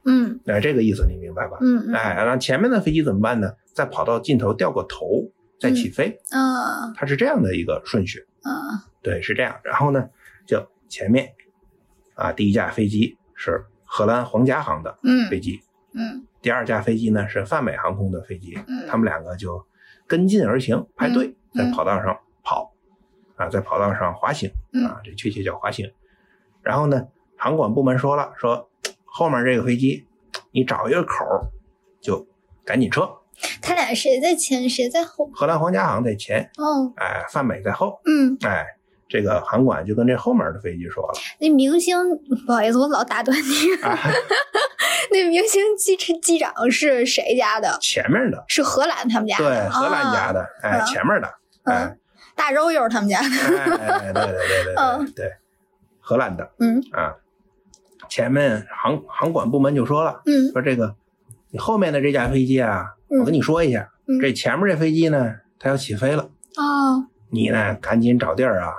[0.05, 0.39] 嗯。
[0.45, 1.57] 哎，这个意思你明白吧？
[1.61, 1.93] 嗯。
[1.93, 3.53] 哎，然后前面的飞机怎么办呢？
[3.73, 6.93] 在跑道尽头掉个头再起飞，嗯。
[6.95, 8.25] 它是这样的一个顺序。
[8.43, 8.79] 嗯。
[9.01, 9.59] 对，是这样。
[9.63, 10.09] 然后呢，
[10.45, 11.33] 就前面
[12.15, 15.29] 啊，第一架飞机是荷兰皇家航的嗯。
[15.29, 15.61] 飞机，
[15.93, 18.87] 嗯第二架飞机呢是泛美航空的飞机，嗯。
[18.87, 19.65] 他们两个就
[20.07, 22.73] 跟进而行，排队嗯在跑道上跑，
[23.35, 24.85] 啊，在跑道上滑行嗯。
[24.85, 25.91] 啊，这确切叫滑行。
[26.61, 28.69] 然后呢，航管部门说了，说
[29.05, 30.07] 后面这个飞机
[30.51, 31.25] 你找一个口
[32.01, 32.27] 就
[32.65, 33.09] 赶紧撤，
[33.61, 35.29] 他俩谁在前谁在后？
[35.33, 38.65] 荷兰皇家航在前，哦，哎，泛美在后，嗯，哎，
[39.07, 41.97] 这个航管就跟这后面的飞机说了，那明星
[42.45, 43.43] 不好意思，我老打断你。
[43.83, 43.97] 啊，
[45.11, 47.77] 那明星机机长是谁家的？
[47.81, 49.43] 前面的，是荷兰他们家的。
[49.45, 50.39] 对，荷兰家的。
[50.41, 51.27] 的，哎，嗯前面的，
[51.63, 51.97] 哎嗯，
[52.35, 53.27] 大肉友他们家的。
[53.27, 53.65] 哎，
[54.13, 55.31] 对对对对 嗯对对，
[55.99, 57.13] 荷兰的嗯啊，
[58.09, 60.95] 前面航航管部门就说了，嗯说这个
[61.49, 66.23] 你后面的这架飞机啊，嗯我跟你说一下，嗯这前面这飞机呢，它要起飞了，
[66.57, 68.73] 哦你呢赶紧找地儿啊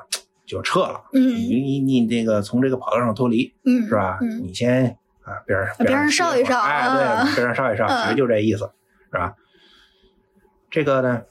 [0.46, 4.18] 就撤了，嗯你你你这个从这个跑道上脱离嗯是吧？
[4.22, 8.70] 嗯你先啊边上边上上烧一烧哎，啊对，边上烧一烧，嗯其实就这意思，
[9.12, 9.34] 是吧？
[10.70, 11.22] 这个呢，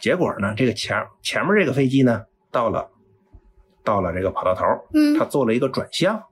[0.00, 2.88] 结果呢，这个前前面这个飞机呢，到了
[3.84, 4.64] 到了这个跑道头，
[4.94, 6.22] 嗯它做了一个转向，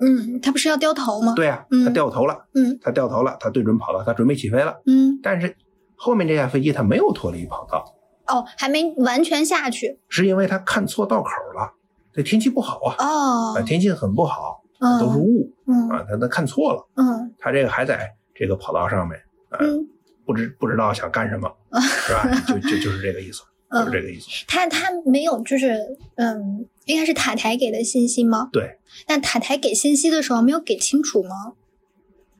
[0.00, 1.34] 嗯，他不是要掉头吗？
[1.36, 5.56] 对呀、嗯它掉头了，嗯它掉头了，它对准跑道，它准备起飞了，嗯但是
[5.96, 7.84] 后面这架飞机它没有脱离跑道，
[8.26, 11.72] 哦，还没完全下去是因为它看错道口了，
[12.12, 19.88] 这天气不好啊，哦啊，天气很不好，嗯都是雾嗯啊，他他看错了，嗯他这个还在这个跑道上面，呃，嗯
[20.24, 22.28] 不知不知道想干什么， 是吧？
[22.46, 24.28] 就就就是这个意思，就是这个意思。
[24.46, 25.76] 他他没有就是
[26.16, 28.48] 嗯，应该是塔台给的信息吗？
[28.52, 31.54] 对，那塔台给信息的时候没有给清楚吗？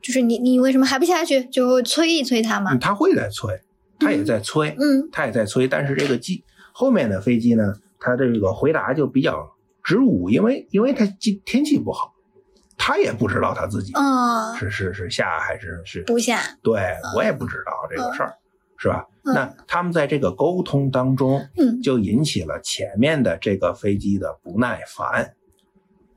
[0.01, 1.43] 就是你你为什么还不下去？
[1.45, 2.79] 就催一催他嘛嗯，。
[2.79, 3.59] 他会在催，
[3.99, 9.51] 他也在催，嗯他也在催，但是这个机后面的飞机呢，他这个回答就比较
[9.83, 12.13] 支吾，因为因为他天天气不好，
[12.79, 16.39] 他也不知道他自己嗯，是是是下还是是，不下。
[16.63, 16.81] 对
[17.15, 18.33] 我也不知道这个事儿，
[18.77, 19.05] 是吧？
[19.25, 25.35] 嗯那他们在这个沟通当中，嗯就引起了前面的这个飞机的不耐烦。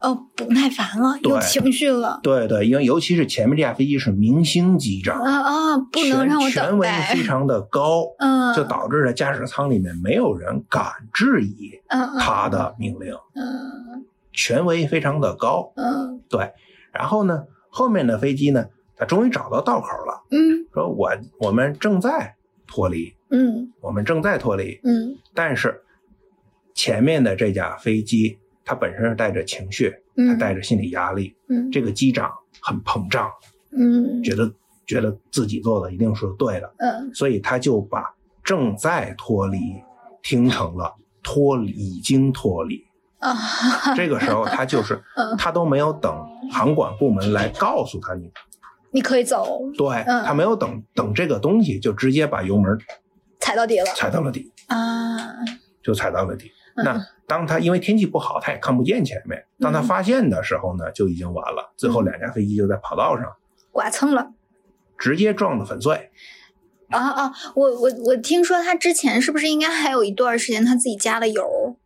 [0.00, 2.20] 哦，不耐烦了，有情绪了。
[2.22, 5.78] 对对，因为尤其是前面这架飞机是明星机长，啊啊！
[5.92, 6.88] 不能让我权权威。
[7.12, 11.70] 非常的高，嗯，就导致了驾驶舱里面没有人敢质疑
[12.18, 15.72] 他的命令，嗯权威非常的高。
[15.76, 16.20] 嗯。
[16.28, 16.52] 对，
[16.92, 18.66] 然后呢，后面的飞机呢，
[18.96, 20.66] 他终于找到道口了，嗯。
[20.72, 22.34] 说我我们正在
[22.66, 23.72] 脱离，嗯。
[23.80, 25.16] 我们正在脱离，嗯。
[25.34, 25.82] 但是
[26.74, 31.70] 前面的这架飞机，它本身是带着情绪，它嗯带着心理压力，嗯。
[31.70, 33.30] 这个机长很膨胀，
[33.76, 34.22] 嗯。
[34.22, 34.50] 觉得
[34.86, 37.12] 觉得自己做的一定是对的，嗯。
[37.12, 39.58] 所以他就把正在脱离
[40.22, 42.82] 听成了脱离已经脱离。
[43.22, 43.34] 啊，
[43.96, 46.12] 这个时候他就是嗯他都没有等
[46.50, 48.30] 航管部门来告诉他你
[48.90, 52.76] 你可以走，对嗯他没有等等这个东西，就直接把油门
[53.40, 55.34] 踩到底了踩到了底，啊。
[55.82, 56.46] 就踩到了底。
[56.76, 59.44] 嗯那当他因为天气不好，他也看不见前面。
[59.60, 61.72] 当他嗯发现的时候呢，就已经晚了。
[61.76, 63.26] 最后两架飞机就在跑道上
[63.72, 64.32] 剐蹭了
[64.96, 66.10] 直接撞得粉碎。
[66.88, 67.32] 啊啊！
[67.54, 71.76] 我我我听说他之前是不是应该还有一段时间他自己加了油？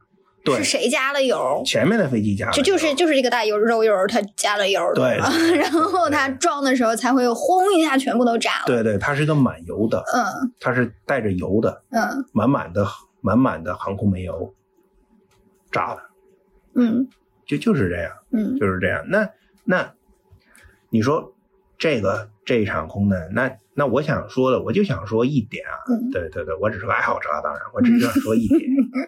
[0.47, 0.57] 对。
[0.57, 1.63] 是，谁加了油？
[1.67, 5.19] 前面的飞机加了就就是就是这个大油肉油，它加了油，对
[5.59, 8.65] 然后它撞的时候才会轰一下，全部都炸了。
[8.67, 10.25] 对对，它是一个满油的，嗯。
[10.61, 12.25] 它是带着油的，嗯。
[12.33, 12.87] 满满的
[13.21, 14.55] 满满的航空煤油
[15.71, 16.01] 炸了，
[16.75, 17.09] 嗯。
[17.45, 18.57] 就就是这样，嗯。
[18.59, 19.05] 就是这样。
[19.09, 19.29] 那
[19.65, 19.93] 那
[20.89, 21.35] 你说
[21.79, 26.11] 这个这一场空难，那那我想说的，我就想说一点啊，嗯。
[26.11, 28.61] 对对对，我只是个爱好者啊，当然，我只是想说一点，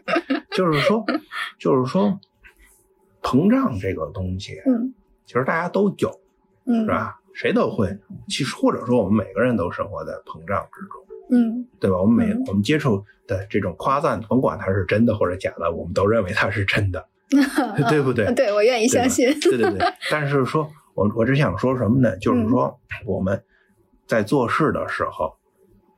[0.58, 1.04] 就是说，
[1.56, 2.18] 就是说，
[3.22, 4.92] 膨胀这个东西，嗯
[5.24, 6.20] 其实大家都有，
[6.66, 6.86] 嗯，是？
[6.88, 7.20] 吧？
[7.32, 7.96] 谁都会，
[8.28, 11.04] 其实或者说我们每个人都生活在膨胀之中。
[11.30, 12.00] 嗯对吧？
[12.00, 17.06] 我们每嗯我们接触的这种夸赞，甭管它是真的或者假的，我们都认为它是真的，
[17.88, 19.28] 对不对嗯对，我愿意相信。
[19.38, 19.78] 对对对。
[20.10, 22.16] 但是说我我只想说什么呢？
[22.16, 23.40] 就是说我们
[24.08, 25.36] 在做事的时候，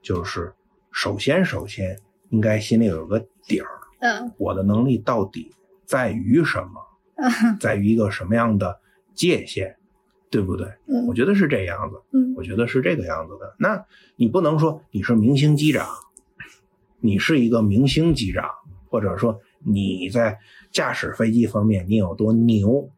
[0.03, 0.53] 就是
[0.93, 1.97] 首先首先
[2.29, 3.69] 应该心里有个底儿，
[4.01, 5.53] 嗯我的能力到底
[5.87, 6.81] 在于什么，
[7.17, 8.81] 嗯在于一个什么样的
[9.15, 9.77] 界限，
[10.31, 10.67] 对不对？
[11.07, 11.97] 我嗯觉得是这样子。
[12.13, 13.55] 嗯我觉得是这个样子的。
[13.59, 13.85] 那
[14.17, 15.87] 你不能说你是明星机长，
[17.01, 18.51] 你是一个明星机长，
[18.89, 20.39] 或者说你在
[20.71, 22.89] 驾驶飞机方面你有多牛，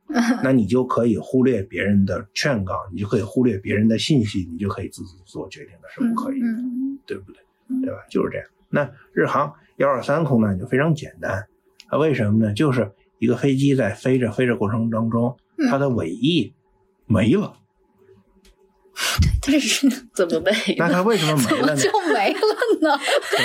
[0.44, 7.42] 那你就可以忽略别人的劝告，你就可以忽略别人的信息，你就可以自己做决定的，是不可以的，嗯对不对？
[7.82, 7.98] 对吧？
[8.11, 8.46] 就是这样。
[8.68, 9.53] 那日航
[9.83, 11.45] 幺二三空难就非常简单，
[11.89, 12.55] 啊，为什么呢？
[12.55, 16.55] 就是一个飞机在飞着飞着过程当中，嗯它的尾翼
[17.07, 17.55] 没了。
[19.45, 20.53] 但是怎么没？
[20.78, 21.76] 那它为什么没了呢？
[21.76, 22.39] 就没了
[22.80, 23.01] 呢？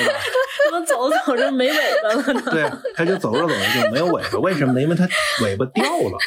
[0.69, 2.51] 怎么走着走着没尾巴了呢？
[2.51, 4.81] 对，它就走着走着就没有尾巴，为什么呢？
[4.81, 5.07] 因为它
[5.41, 6.17] 尾巴掉了。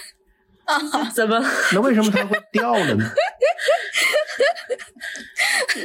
[0.64, 1.40] 啊怎么？
[1.72, 3.04] 那为什么它会掉了呢？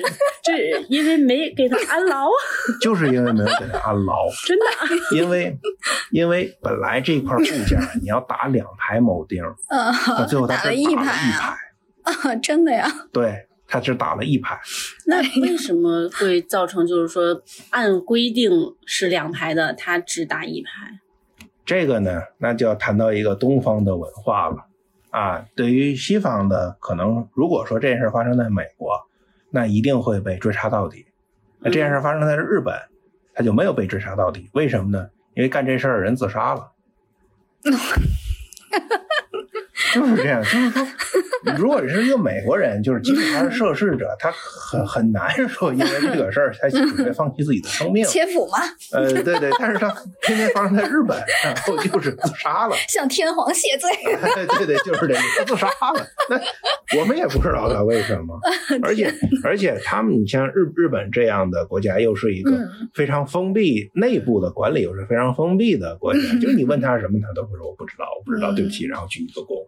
[0.44, 2.28] 这因为没给他安牢，
[2.82, 4.26] 就是因为没有给他安牢。
[4.46, 4.66] 真的。
[5.16, 5.58] 因为
[6.12, 11.58] 因为本来这块部件你要打两排铆钉， 嗯，最后他打了只打了一一排排，
[12.04, 12.88] 啊，真的呀？
[13.12, 14.60] 对，他只打了一排。
[15.08, 17.42] 那为什么会造成就是说
[17.72, 18.52] 按规定
[18.86, 21.00] 是两排的，他只打一排？
[21.66, 24.68] 这个呢，那就要谈到一个东方的文化了
[25.10, 25.44] 啊。
[25.56, 29.05] 对于西方的，可能如果说这件事发生在美国，
[29.56, 31.06] 那一定会被追查到底。
[31.60, 32.76] 那这件事发生在日本，
[33.34, 35.10] 他就没有被追查到底，为什么呢？
[35.34, 36.74] 因为干这事儿的人自杀了。
[39.94, 40.86] 就是这样，就是说，
[41.58, 48.04] 如果是一个美国人，就是即使他是涉事者，他很很难说因为这个事儿他准备放弃自己的生命。
[48.08, 48.58] 切腹吗？
[48.94, 49.90] 呃，对对，但是他
[50.22, 52.76] 偏偏发生在日本，然后就是自杀了。
[52.90, 53.90] 向天皇谢罪。
[54.58, 56.06] 对对，就是这个，他自杀了。
[56.30, 58.40] 那我们也不知道他为什么，
[58.84, 69.66] 而且而且他们，你像日日本这样的国家，又是一个嗯非常封闭，内部的管理又是非常封闭的国家，就是你问他什么，他都会说我不知道，我不知道，嗯对不起，然后鞠一个躬，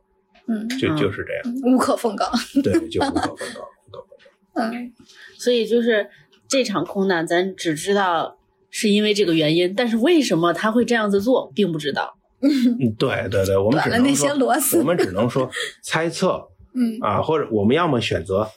[0.47, 2.29] 嗯，就就是这样，无可奉告。
[2.63, 4.07] 对，就无可奉告，无可奉告。
[4.55, 4.93] 嗯，
[5.37, 6.09] 所以就是
[6.47, 8.37] 这场空难，咱只知道
[8.69, 12.17] 是因为这个原因，但是为什么他会这样子做，并不知道。
[12.39, 15.49] 嗯，对对对，我们只短了那些能说，螺丝我们只能说
[15.83, 18.47] 猜测 嗯啊，或者我们要么选择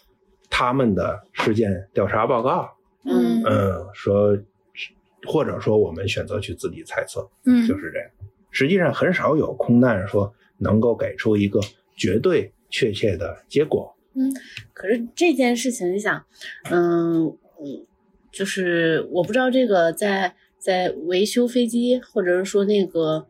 [0.50, 2.68] 他们的事件调查报告，
[3.04, 4.38] 嗯嗯，说，
[5.26, 8.08] 或者说我们选择去自己猜测，嗯，就是这样。
[8.50, 11.60] 实际上很少有空难说能够给出一个
[12.00, 13.94] 绝对确切的结果。
[14.14, 14.34] 嗯
[14.72, 16.24] 可是这件事情，你想，
[16.70, 17.86] 嗯嗯，
[18.32, 23.26] 就是我不知道这个在在维修飞机，或者是说那个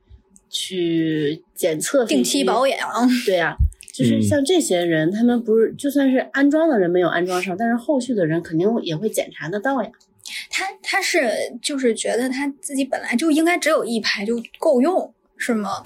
[0.49, 2.79] 去检测定期保养。
[3.27, 3.57] 对呀、
[3.93, 9.91] 就是嗯像这些人，他们不是就算是安装的人没有安装上，但是后续的人肯定也会检查得到呀。
[10.49, 11.29] 他他是
[11.61, 15.85] 就是觉得他自己本来就应该只有一排就够用，是吗？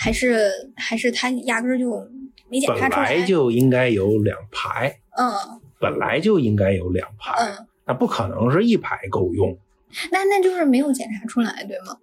[0.00, 2.08] 还是还是他压根儿就
[2.50, 3.14] 没检本查出来？
[3.16, 9.56] 来就应该有两排，嗯本来就应该有两排，嗯，那不可能是一排够用。
[10.10, 11.98] 那那就是没有检查出来，对吗？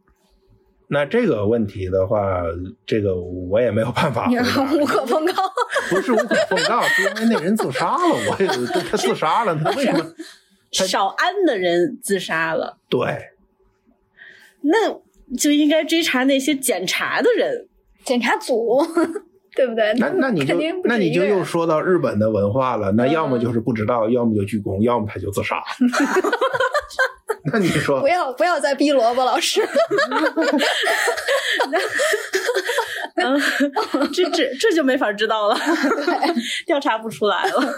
[0.88, 2.44] 那这个问题的话，
[2.86, 4.38] 这个我也没有办法你。
[4.38, 5.34] 无可奉告。
[5.90, 8.16] 不是无可奉告，是因为那人自杀了。
[8.30, 8.48] 我也
[8.90, 10.06] 他自杀了，他为什么？
[10.78, 13.30] 他少安的人自杀了，对，
[14.62, 15.00] 那
[15.38, 17.68] 就应该追查那些检查的人。
[18.04, 18.78] 检查组，
[19.56, 19.94] 对不对？
[19.98, 25.64] 那那你就肯定不那你就又说到日本的文化了，那嗯要么就是不知道，要么就鞠躬，要么他就自杀。
[27.52, 29.62] 那你说不要不要再逼萝卜老师。
[33.16, 33.40] 嗯，
[34.12, 35.56] 这这这就没法知道了，
[36.66, 37.74] 调查不出来了。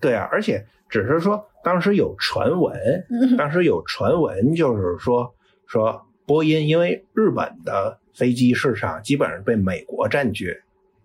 [0.00, 0.28] 对啊？
[0.30, 2.76] 而且只是说当时有传闻，
[3.08, 5.34] 嗯当时有传闻就是说
[5.66, 10.60] 说波音，因为日本的飞机市场基本上被美国占据，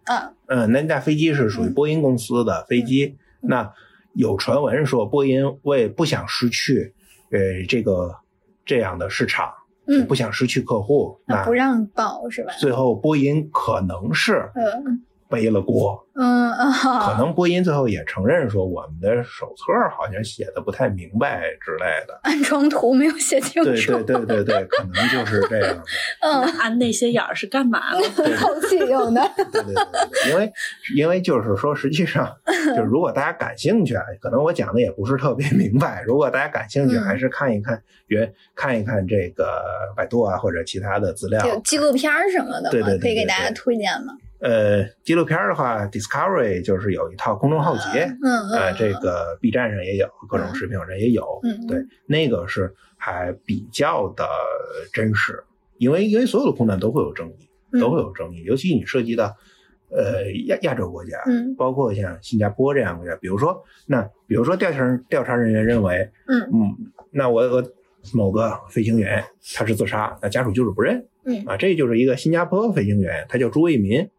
[0.09, 3.15] 嗯嗯，那架飞机是属于波音公司的飞机。
[3.41, 3.71] 那
[4.13, 6.93] 有传闻说，波音为不想失去
[7.31, 8.15] 呃这个
[8.65, 9.53] 这样的市场，
[9.87, 12.51] 嗯不想失去客户，那那不让报是吧？
[12.59, 16.71] 最后波音可能是嗯背了锅，嗯啊，
[17.05, 19.63] 可能波音最后也承认说，我们的手册
[19.95, 22.19] 好像写的不太明白之类的。
[22.23, 23.69] 安装图没有写清楚。
[23.69, 25.83] 对对对对对，可能就是这样的。
[26.21, 28.01] 嗯，安那些眼儿是干嘛的？
[28.37, 29.21] 透气用的。
[29.35, 30.51] 对对对对，因为
[30.95, 32.35] 因为就是说，实际上
[32.75, 36.01] 就是如果大家感兴趣啊，可能我讲的也不是特别明白。
[36.07, 39.63] 如果大家感兴趣，嗯还是看一看原看一看这个
[39.95, 41.45] 百度啊或者其他的资料。
[41.47, 42.69] 有纪录片什么的吗？
[42.71, 44.13] 对对对可以给大家推荐吗？
[44.39, 51.39] 呃，纪录片的话，Discovery 就是有一套空中浩劫，嗯嗯，呃，这个 B 站上也有，各种视频网站也有。
[51.43, 54.25] 嗯对，那个是还比较的
[54.93, 55.43] 真实，
[55.77, 57.81] 因为因为所有的空难都会有争议，嗯。
[57.81, 59.35] 都会有争议，尤其你涉及到
[59.89, 66.75] 呃亚亚洲国家，嗯包括像新加坡这样的国家，比如说那比如说调查人调查人员认为，嗯嗯，
[67.11, 67.63] 那我我
[68.13, 69.21] 某个飞行员
[69.53, 71.43] 他是自杀，那家属就是不认，嗯。
[71.45, 74.09] 啊，这就是一个新加坡飞行员，他叫朱卫民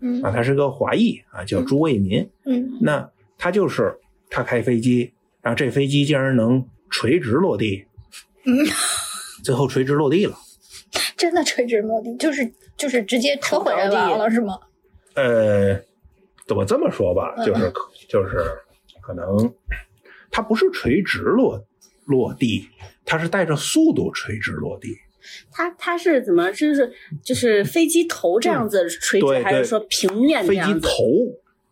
[0.00, 3.98] 嗯啊，他是个华裔啊，叫朱卫民，嗯那他就是
[4.30, 7.84] 他开飞机，然后这飞机竟然能垂直落地，
[8.44, 8.54] 嗯，
[9.44, 10.36] 最后垂直落地了。
[11.16, 14.58] 真的垂直落地，就是就是直接车毁人亡了是吗？
[15.14, 15.74] 呃，
[16.46, 18.38] 怎么这么说吧，嗯就是可就是
[19.00, 19.52] 可能
[20.30, 21.62] 他不是垂直落
[22.04, 22.68] 落地，
[23.04, 24.96] 他是带着速度垂直落地。
[25.50, 26.50] 它它是怎么？
[26.52, 26.92] 就是
[27.22, 30.90] 就是飞机头这样子垂直，还是说平面飞机头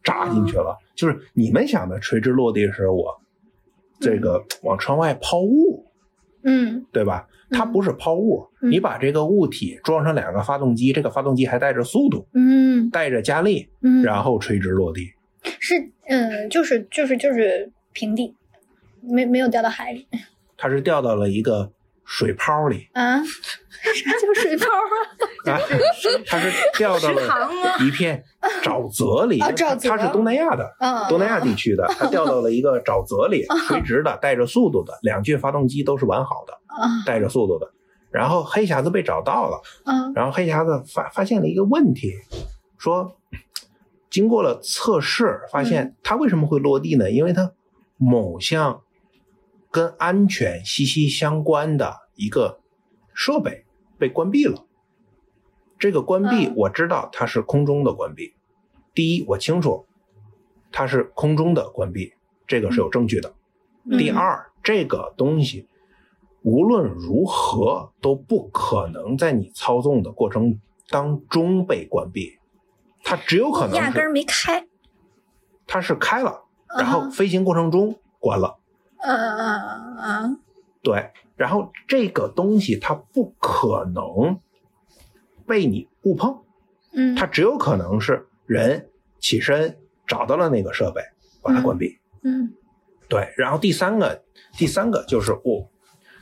[0.02, 0.76] 扎进去了？
[0.94, 3.20] 就是你们想的垂直落地是我
[4.00, 5.84] 这个往窗外抛物，
[6.42, 7.28] 嗯，对吧？
[7.50, 15.12] 它不是抛物，你把这个物体装上两个发动机，这个发动机还带着速度，嗯，带着加力，嗯，然后垂直落地。
[15.60, 15.74] 是，
[16.08, 18.34] 嗯，就是就是就是平地，
[19.00, 20.08] 没没有掉到海里。
[20.58, 21.72] 它是掉到了一个。
[22.06, 23.18] 水泡里啊？
[23.18, 24.64] 啥 叫水泡
[25.52, 25.60] 啊？
[26.26, 27.22] 它是掉到了
[27.84, 28.22] 一片
[28.62, 29.40] 沼泽里。
[29.40, 30.72] 沼泽，它是东南亚的，
[31.08, 36.54] 东南亚地区的，它掉到了一个沼泽里，垂直的，带着速度的，两具发动机都是完好的，
[37.04, 37.70] 带着速度的。
[38.10, 39.60] 然后黑匣子被找到了，
[40.14, 42.12] 然后黑匣子发发现了一个问题，
[42.78, 43.16] 说
[44.08, 47.10] 经过了测试，发现它为什么会落地呢？
[47.10, 47.52] 因为它
[47.98, 48.80] 某项。
[49.76, 52.60] 跟安全息息相关的一个
[53.12, 53.66] 设备
[53.98, 54.64] 被关闭了。
[55.78, 58.32] 这个关闭我知道它是空中的关闭。
[58.94, 59.84] 第一，我清楚
[60.72, 62.14] 它是空中的关闭，
[62.46, 63.34] 这个是有证据的。
[63.98, 65.68] 第二，这个东西
[66.40, 70.58] 无论如何都不可能在你操纵的过程
[70.88, 72.38] 当中被关闭，
[73.02, 74.66] 它只有可能压根没开。
[75.66, 76.44] 它是开了，
[76.78, 78.56] 然后飞行过程中关了。
[78.98, 80.40] 嗯嗯嗯嗯，
[80.82, 84.40] 对，然后这个东西它不可能
[85.46, 86.42] 被你误碰，
[86.92, 88.88] 嗯，它只有可能是人
[89.20, 89.76] 起身
[90.06, 91.02] 找到了那个设备，
[91.42, 92.52] 把它关闭，嗯，
[93.08, 94.22] 对，然后第三个，
[94.56, 95.68] 第三个就是我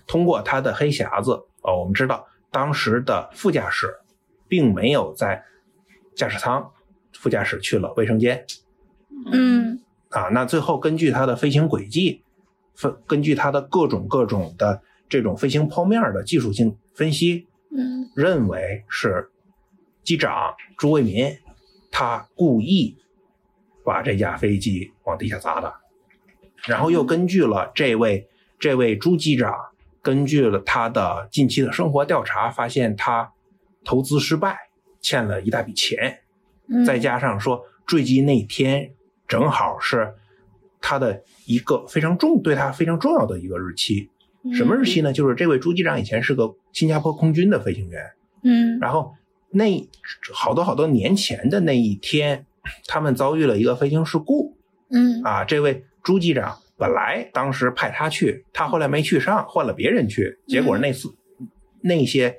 [0.07, 3.95] 通过它的黑匣子啊，我们知道当时的副驾驶
[4.49, 5.45] 并没有在
[6.15, 6.71] 驾驶舱，
[7.13, 8.45] 副驾驶去了卫生间，
[9.33, 12.24] 嗯，啊，那最后根据它的飞行轨迹。
[12.75, 19.31] 分根据它的各种各种的这种飞行剖面的技术性分析，嗯，认为是
[20.03, 21.39] 机长朱卫民
[21.91, 22.97] 他故意
[23.85, 25.73] 把这架飞机往地下砸的，
[26.67, 29.55] 然后又根据了这位这位朱机长
[30.03, 33.33] 根据了他的近期的生活调查，发现他
[33.85, 34.59] 投资失败，
[35.01, 36.21] 欠了一大笔钱，
[36.85, 38.93] 再加上说坠机那天
[39.29, 40.15] 正好是。
[40.87, 44.11] 他的一个非常重，对他非常重要的一个日期，
[44.53, 45.15] 什么日期呢？
[45.15, 48.03] 就是这位朱机长以前是个新加坡空军的飞行员，
[48.43, 49.15] 嗯，然后
[49.49, 49.89] 那
[50.35, 52.45] 好多好多年前的那一天，
[52.87, 54.59] 他们遭遇了一个飞行事故，
[54.91, 61.09] 嗯，啊，这位朱机长本来当时派他去，他后来没去上，换了别人去，结果那次
[61.81, 62.37] 那些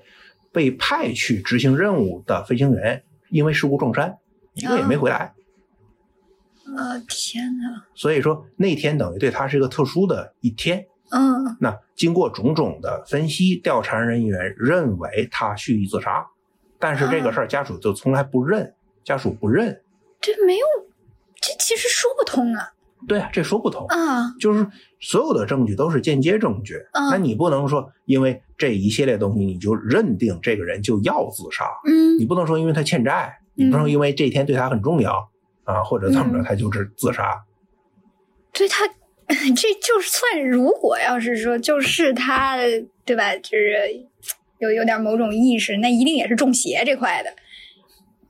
[0.52, 4.16] 被派去执行任务的飞行员因为事故撞山，
[4.54, 5.34] 一个也没回来。
[6.78, 7.84] 啊天哪！
[7.93, 10.86] 所以说那天等于对他是一个特殊的一天。
[11.11, 16.26] 嗯，那经过种种的分析，调查人员认为他蓄意自杀，
[16.80, 18.73] 但是这个事儿家属就从来不认，
[19.03, 19.82] 家属不认。
[20.19, 20.65] 这没有，
[21.39, 22.71] 这其实说不通啊。
[23.07, 24.34] 对啊，这说不通啊。
[24.39, 24.67] 就是
[24.99, 26.76] 所有的证据都是间接证据，
[27.11, 31.65] 那你不能说因为这一系列东西你就认定这个人就要自杀。
[31.88, 35.30] 嗯，你不能说因为他欠债，你不能因为这一天对他很重要。
[35.66, 37.43] 啊，或者怎么着，他就是自杀。
[38.53, 38.88] 对他，
[39.28, 42.57] 这就算如果要是说就是他，
[43.03, 43.36] 对吧？
[43.36, 44.05] 就是
[44.59, 47.30] 有有点某种意识，那一定也是中邪这块的，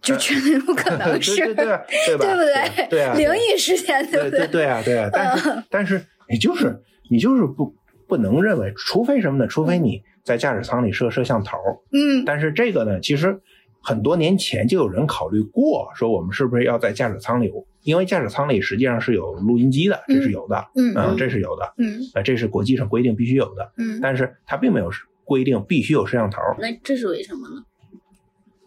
[0.02, 2.88] 就绝对不可能 是，对对对，对 不对？
[2.90, 4.48] 对啊，灵异事件，对不对？
[4.48, 5.10] 对啊，对啊。
[5.14, 7.76] 但是但是你就是你就是不
[8.08, 9.48] 不能认为，除非什么呢？
[9.48, 11.58] 除非你在驾驶舱里设摄像头。
[11.92, 12.24] 嗯。
[12.26, 13.42] 但是这个呢，其实。
[13.86, 17.54] 很多年前就有人考虑过，说我们是不是要在驾驶舱里？
[17.84, 24.90] 因为驾驶舱里实际上是有录音机的，这是有的，嗯，这是有的，嗯，啊，这是国际上规定必须有的，嗯，但是它并没有
[25.24, 26.42] 规定必须有摄像头。
[26.60, 27.64] 那这是为什么呢？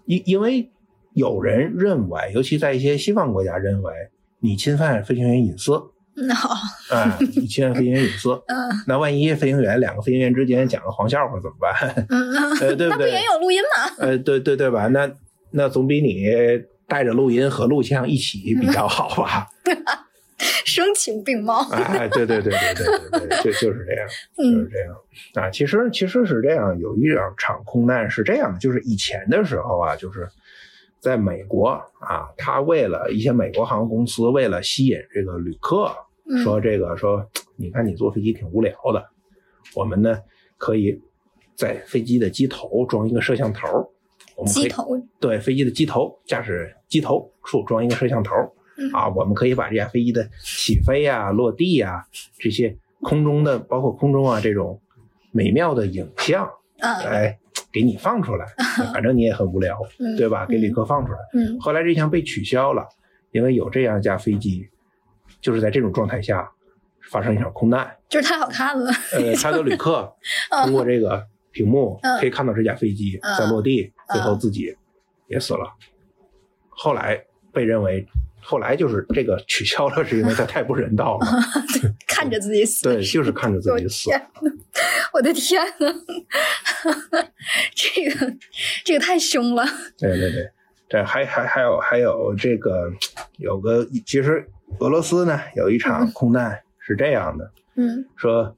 [0.07, 0.71] 因因为
[1.15, 3.93] 有人认为，尤其在一些西方国家，认为
[4.39, 5.73] 你侵犯飞行员隐私。
[6.27, 6.55] 那 好，
[6.91, 8.57] 嗯，你侵犯飞行员隐私， 嗯，
[8.87, 12.07] 那万一飞行员两个飞行员之间讲个黄笑话怎么办？
[12.09, 12.97] 嗯呃，对不对？
[12.97, 13.93] 那不也有录音吗？
[13.99, 14.89] 呃，对对对吧？
[14.89, 15.11] 那
[15.53, 16.27] 那总比你
[16.87, 19.47] 带着录音和录像一起比较好吧？
[20.65, 21.67] 声情并茂。
[21.71, 24.95] 哎，对对对对对对对，就就是这样，就是这样
[25.35, 25.51] 啊。
[25.51, 30.29] 其实其实是这样，有一两场空难是这样的，就是以前的时候啊，就是
[31.01, 31.69] 在美国
[32.01, 35.91] 啊，他为了一些美国航空公司为了吸引这个旅客。
[36.43, 37.25] 说这个说，
[37.57, 39.05] 你看你坐飞机挺无聊的，
[39.75, 40.19] 我们呢
[40.57, 41.01] 可以
[41.55, 43.69] 在飞机的机头装一个摄像头，
[44.37, 48.35] 我们可以机头对飞机的机头驾驶机头处装一个摄像头，
[48.93, 52.05] 啊，我们可以把这架飞机的起飞啊、落地啊
[52.39, 54.81] 这些空中的，包括空中啊这种
[55.33, 56.49] 美妙的影像，
[56.81, 57.39] 来，
[57.73, 58.47] 给你放出来，
[58.93, 59.79] 反正你也很无聊，
[60.17, 60.47] 对吧？
[60.47, 61.19] 给旅客放出来。
[61.35, 62.87] 嗯，后来这项被取消了，
[63.33, 64.69] 因为有这样一架飞机，
[65.41, 66.51] 就是在这种状态下
[67.11, 68.91] 发生一场空难，就是太好看了。
[69.13, 70.13] 呃，他的旅客
[70.65, 74.75] 通过这个屏幕可以看到这架飞机在落地，最后自己
[75.29, 75.75] 也死了。
[76.69, 78.07] 后来被认为。
[78.41, 81.27] 后来就是这个取消了，是因为他太不人道了。
[82.07, 84.09] 看着自己死，对，就是看着自己死。
[85.13, 85.93] 我的天呐，
[87.75, 88.35] 这个
[88.85, 89.67] 这个太凶了。
[89.99, 90.51] 对对对，
[90.89, 92.91] 对还还还有还有这个
[93.39, 94.49] 有个，其实
[94.81, 98.57] 俄罗斯呢有一场空难是这样的，嗯，说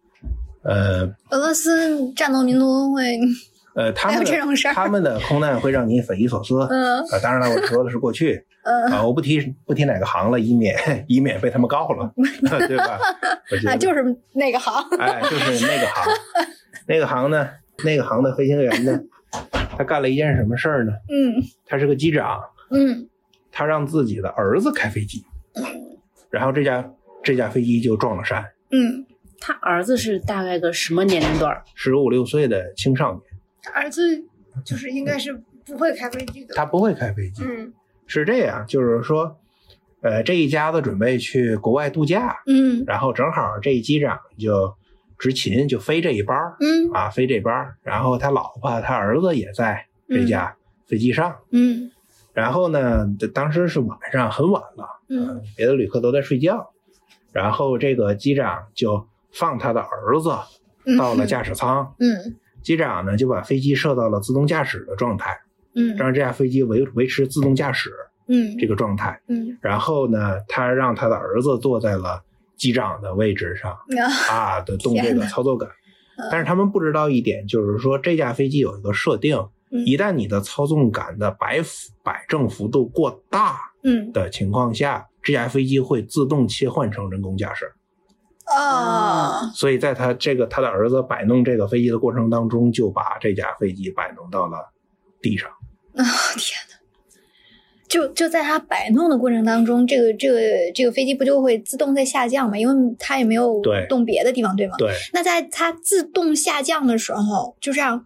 [0.62, 3.18] 呃，俄罗斯战斗民族会
[3.74, 4.24] 呃，他们
[4.74, 6.61] 他们的空难会让你匪夷所思。
[6.68, 8.44] 嗯，啊，当然了，我说的是过去。
[8.64, 8.92] 嗯。
[8.92, 10.76] 啊，我不提不提哪个行了，以免
[11.08, 12.12] 以免被他们告了，
[12.66, 12.98] 对吧？
[13.68, 14.04] 啊，就是
[14.34, 16.12] 那个行，哎，就是那个行，
[16.86, 17.48] 那个行呢，
[17.84, 19.00] 那个行的飞行员呢，
[19.78, 20.92] 他干了一件什么事儿呢？
[21.08, 22.38] 嗯，他是个机长，
[22.70, 23.08] 嗯，
[23.50, 25.24] 他让自己的儿子开飞机，
[26.30, 26.90] 然后这架
[27.22, 28.44] 这架飞机就撞了山。
[28.70, 29.04] 嗯，
[29.40, 31.62] 他儿子是大概个什么年龄段？
[31.74, 33.22] 十五六岁的青少年。
[33.62, 34.24] 他儿子
[34.64, 35.32] 就是应该是
[35.66, 36.54] 不会开飞机的。
[36.54, 37.42] 他不会开飞机。
[37.44, 37.72] 嗯。
[38.06, 39.38] 是这样，就是说，
[40.00, 44.74] 呃，这一家子准备去国外度假，嗯，然后正好这机长就
[45.16, 50.56] 执勤就飞这一班嗯，啊，飞这班然后他老婆他儿子也在这架
[50.88, 51.92] 飞机上，嗯，
[52.32, 56.72] 然后呢，当时是晚上很晚了，嗯，别的旅客都在睡觉，
[57.32, 60.30] 然后这个机长就放他的儿子
[60.96, 65.38] 到了驾驶舱，嗯，机长呢就把飞机设到了自动驾驶的状态。
[65.72, 67.92] 嗯，让这架飞机维维持自动驾驶，
[68.26, 72.20] 嗯，这个状态，嗯，然后呢，他让他的儿子坐在了
[72.56, 73.78] 机长的位置上，
[74.28, 75.70] 啊，的动这个操作杆，
[76.28, 79.38] 但是他们不知道一点，就是说这架飞机有一个设定，
[79.86, 81.61] 一旦你的操纵杆的摆
[82.02, 87.72] 摆正幅度过大，嗯的情况下，这架飞机会自动切换成人工驾驶，
[88.44, 94.72] 啊，所以在他这个他的儿子摆弄这个飞机的过程当中，就把这架飞机摆弄到了
[95.22, 95.48] 地上。
[95.96, 96.04] 啊
[96.36, 96.76] 天哪！
[97.88, 100.40] 就就在他摆弄的过程当中，这个这个
[100.72, 102.56] 这个飞机不就会自动在下降吗？
[102.56, 104.76] 因为它也没有动别的地方，对吗？
[104.78, 104.94] 对。
[105.12, 108.04] 那在它自动下降的时候，就这样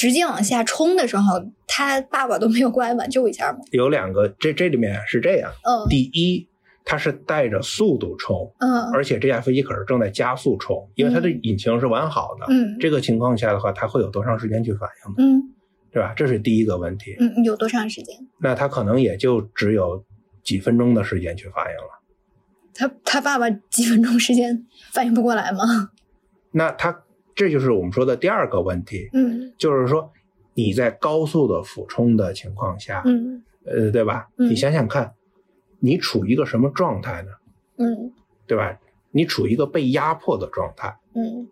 [0.00, 1.24] 直接往下冲的时候，
[1.66, 3.58] 他爸爸都没有过来挽救一下吗？
[3.70, 5.52] 有两个，这这里面是这样。
[5.62, 5.86] 嗯。
[5.90, 6.48] 第一，
[6.86, 8.50] 它是带着速度冲。
[8.60, 8.84] 嗯。
[8.94, 12.46] 而且这架飞机可是正在加速冲，因为它的引擎是完好的。
[12.48, 12.78] 嗯。
[12.80, 15.16] 这个情况下的话，它会有多长时间去反应呢？
[15.18, 15.54] 嗯。
[15.92, 16.14] 对吧？
[16.16, 17.14] 这是第一个问题。
[17.20, 18.16] 嗯，有多长时间？
[18.38, 20.02] 那他可能也就只有
[20.42, 22.00] 几分钟的时间去反应了。
[22.72, 25.90] 他他爸爸几分钟时间反应不过来吗？
[26.52, 27.02] 那他
[27.34, 29.08] 这就是我们说的第二个问题。
[29.12, 30.10] 嗯，就是说
[30.54, 34.28] 你在高速的俯冲的情况下，嗯，呃，对吧？
[34.36, 35.14] 嗯，你想想看，
[35.78, 37.30] 你处于一个什么状态呢？
[37.78, 38.12] 嗯，
[38.46, 38.78] 对吧？
[39.10, 40.96] 你处于一个被压迫的状态。
[41.14, 41.48] 嗯。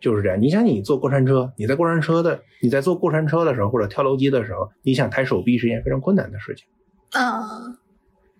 [0.00, 6.66] 就是这样，你想你坐过山车，你在过山车的你在坐过山车的时候或者跳楼机的时候，你想抬手臂是一件非常困难的事情，
[7.18, 7.40] 啊，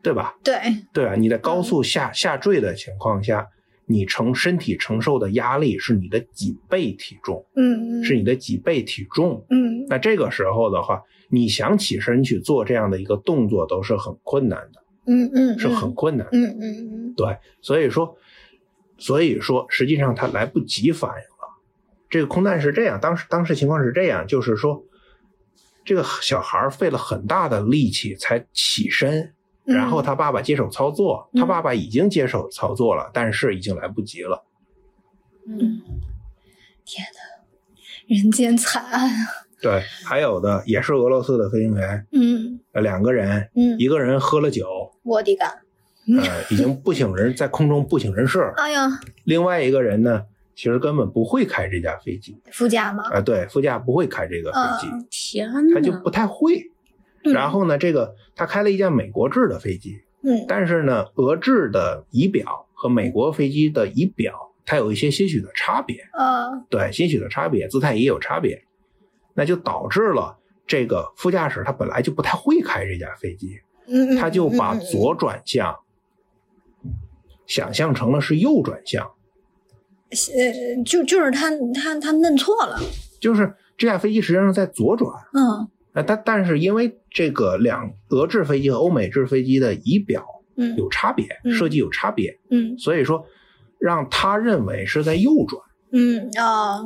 [0.02, 0.34] 对吧？
[0.44, 0.54] 对，
[0.92, 3.48] 对啊，你在高速下下坠的情况下，
[3.86, 18.16] 你承身体承受的压力是你的几倍体重，嗯，是你的几倍体重，嗯，那这个时候的话，你想起身去做这样的一个动作都是很困难的，嗯嗯，是很困难，嗯嗯嗯，对，所以说，
[18.96, 21.24] 所以说实际上他来不及反应了。
[22.08, 24.84] 这个空难是这样，当时当时情况是这样，就是说，
[25.84, 34.44] 这个小孩费了很大的力气才起身，然后他爸爸接手操作，他爸爸已经接手操作了，但是已经来不及了。
[35.46, 35.80] 嗯，
[36.84, 39.16] 天哪，人间惨案啊！
[39.60, 45.44] 对，还有的也是俄罗斯的飞行员，嗯，两个人，嗯，一个人喝了酒，我的个，
[46.20, 48.52] 呃，已经不省人，在空中不省人事。
[48.56, 50.24] 哎呀，另外一个人呢？
[50.56, 53.08] 其实根本不会开这架飞机，副驾吗？
[53.10, 56.70] 啊，对，副驾不会开这个飞机，天他就不太会。
[57.32, 68.64] 然后呢，这个他开了一架美国制的飞机，嗯，但是呢，俄制的仪表和美国飞机的仪表它有一些些许的差别，啊，对，些许的差别，姿态也有差别，
[69.34, 75.76] 那就导致了这个副驾驶他本来就不太会开这架飞机，嗯，他就把左转向
[77.46, 79.10] 想象成了是右转向。
[80.10, 82.78] 呃，就就是他他他弄错了，
[83.20, 85.68] 就是这架飞机实际上在左转，嗯，
[86.02, 90.24] 但但是因为这个两俄制飞机和欧美制飞机的仪表
[90.56, 93.24] 嗯有差别，嗯设计有差别，嗯所以说
[93.78, 95.62] 让他认为是在右转。
[95.92, 96.80] 嗯啊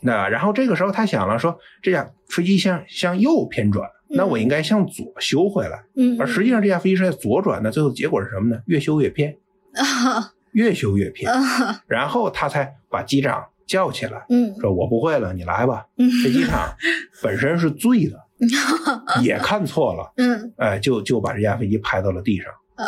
[0.00, 5.82] 那然后这个时候他想了说，这架飞机向向右偏转，那我应该向左修回来。
[5.96, 8.60] 嗯，而实际上这架飞机是在左转的，最后结果是什么呢？
[8.66, 9.34] 越修越偏，
[9.74, 11.32] 啊 越修越偏。
[11.32, 15.86] 啊然后他才把机长叫起来，嗯说我不会了，你来吧。
[15.96, 16.68] 嗯这机场
[17.22, 18.20] 本身是醉的，
[19.22, 22.46] 也看错了，嗯哎，就就把这架飞机拍到了地上。
[22.76, 22.86] 啊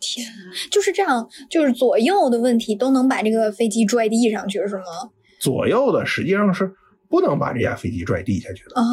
[0.00, 0.32] 天啊，
[0.70, 4.84] 就是这样，就是左右的问题都能把这个飞机拽地上去是吗？
[5.40, 6.72] 左右的实际上是
[7.08, 8.80] 不能把这架飞机拽地下去的。
[8.80, 8.84] 啊，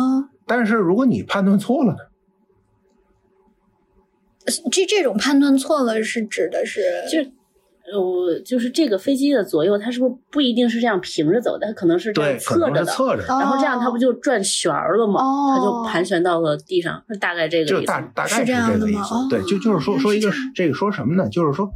[0.46, 2.00] 但是如果你判断错了呢？
[4.70, 7.32] 这这种判断错了是指的是就
[7.92, 11.68] 呃，就是这个飞机的左右，它是不是不一定是这样平着走的？
[11.68, 15.22] 它可能是这样对，可能侧着的，是侧着然后这样它不就转旋儿了吗？
[15.22, 17.88] 哦它就盘旋到了地上，是大概这个就意思就。
[17.88, 18.94] 大大概是这个意。
[18.96, 21.28] 思对，就就是说说一个这这个说什么呢？
[21.30, 21.70] 就是说，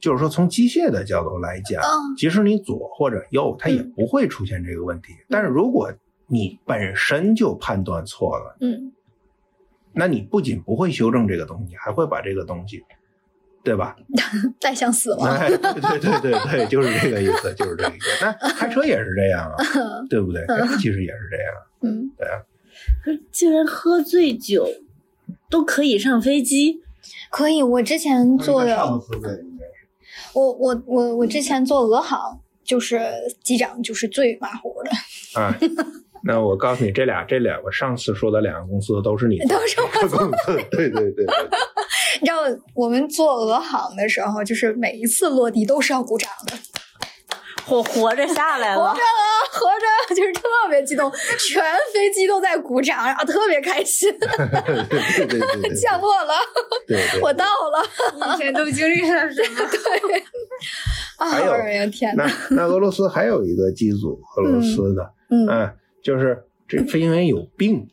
[0.00, 5.14] 就是说从机械的角度来讲，嗯即使你左或者右，它也嗯不会出现这个问题。
[5.28, 5.90] 但是如果
[6.26, 8.92] 你本身就判断错了，嗯
[9.94, 12.82] 那你不仅不会修正这个东西，还会把这个东西，
[13.64, 13.96] 对吧？
[14.60, 15.28] 带向死亡。
[15.30, 18.08] 哎，对对对对对，就是这个意思，就是这个意思。
[18.20, 19.56] 那 开车也是这样啊，
[20.10, 20.44] 对不对？
[20.46, 22.40] 开车其实也是这样，嗯，对啊。
[23.04, 24.66] 可竟然喝醉酒
[25.50, 26.80] 都可以上飞机，
[27.30, 27.62] 可以。
[27.62, 29.86] 我之前做的，上次的应该是
[30.34, 33.00] 我我我我之前做俄航，就是
[33.42, 35.56] 机长就是最马虎的，啊，
[36.24, 41.26] 那我告诉你，这俩这两个上次说的两个公司都是你都是我公司，对对对对，
[42.20, 42.42] 你知道
[42.74, 46.54] 我们做俄航的时候，就是每一次落地都是要鼓掌的，
[47.74, 49.00] 我活着下来了 活着。
[49.00, 56.34] 啊，活着，就是特别激动，全飞机都在鼓掌，然后特别开心， 对对对对对，降落了，
[56.86, 59.64] 对对，我到了，以前都经历了什么？
[61.18, 67.86] 啊，还有天哪，那那俄罗斯还有一个机组，俄罗斯的，嗯嗯，就是这飞行员有病，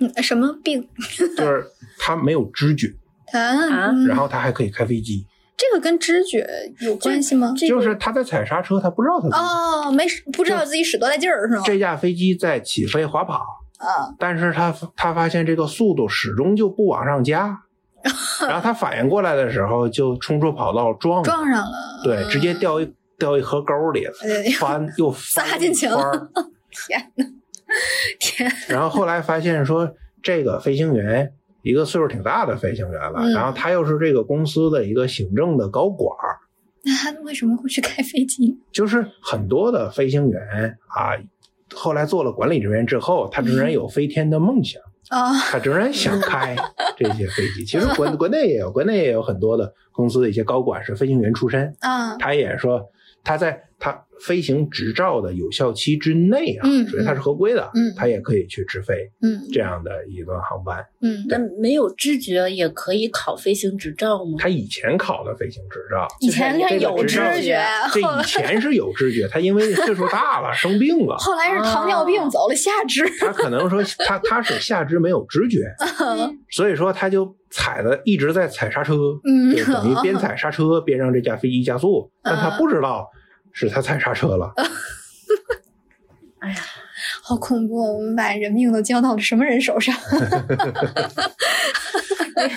[0.00, 0.88] 嗯，什么病？
[1.36, 1.64] 就是
[1.98, 2.94] 他没有知觉，他、
[3.32, 3.90] 啊？
[3.90, 4.06] 嗯。
[4.06, 6.46] 然后他还可以开飞机，这个跟知觉
[6.80, 7.52] 有关系吗？
[7.56, 11.62] 就是他在踩刹车，他不知道他哦，没使不知道自己使多大劲儿是吗？
[11.64, 13.36] 这架飞机在起飞滑跑，
[13.78, 17.60] 啊，但是他他发现这个速度始终就不往上加，
[18.46, 21.72] 然后他反应过来的时候就冲出跑道撞撞上了，
[22.02, 24.12] 对，直接掉一掉一河沟里了
[24.58, 26.30] 翻又翻撒进去了。
[26.88, 27.24] 天呐，
[28.18, 29.88] 天，然后后来发现说，
[30.20, 31.32] 这个飞行员
[31.64, 36.38] 一个岁数挺大的飞行员了，嗯然后他又是这个公司的一个行政的高管儿，
[36.84, 38.56] 那他为什么会去开飞机？
[38.70, 40.40] 就是很多的飞行员
[40.88, 41.16] 啊，
[41.74, 46.54] 后来做了管理人员之后，他仍然有飞天的梦想，啊，他仍然想开
[46.96, 47.64] 这些飞机。
[47.64, 52.80] 其实国 国内也有，国内也有很多的公司的一些高管是飞行员出身，啊，他也说
[53.24, 59.40] 他在他飞行执照的有效期之内啊，嗯所以他是合规的，嗯他也可以去直飞嗯。
[59.52, 60.84] 这样的一段航班。
[61.02, 64.36] 嗯，那没有知觉也可以考飞行执照吗？
[64.38, 67.60] 他以前考的飞行执照，以前他这个有知觉，
[67.92, 75.58] 这以前是有知觉，他因为岁数大了 生病了，后来是糖尿病走了下肢，他可能说他他是下肢没有知觉，
[76.50, 78.94] 所以说他就踩的一直在踩刹车，
[79.24, 82.58] 嗯就等于边 踩刹车边让这架飞机加速，但他嗯。
[82.58, 83.10] 不知道
[83.54, 84.52] 是他踩刹车了。
[86.40, 86.56] 哎呀，
[87.22, 87.96] 好恐怖！
[87.96, 89.94] 我们把人命都交到了什么人手上？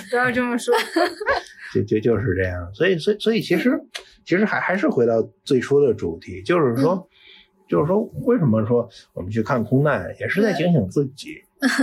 [0.10, 0.76] 不要这么说。
[1.74, 3.80] 就就就是这样，所以所以所以其实
[4.26, 7.08] 其实还还是回到最初的主题，就是说、
[7.70, 11.36] 就是说为什么说我们去看空难，也是在警醒自己，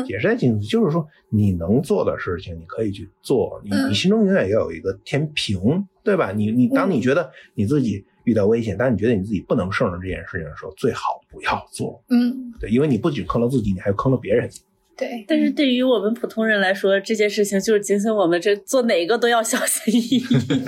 [0.07, 6.33] 也是在警醒，就是说你能做的事情你可以去做，你嗯你心中永远要有一个天平，对吧？
[6.33, 14.51] 你你当你觉得你自己遇到危险，当你觉得你自己不能胜任这件事情的时候，最好不要做，嗯，对，因为你不仅坑了自己，你还坑了别人。
[14.97, 20.21] 对，但是对于我们普通人来说，这件事情就是警醒我们，这做哪个都要小心翼翼，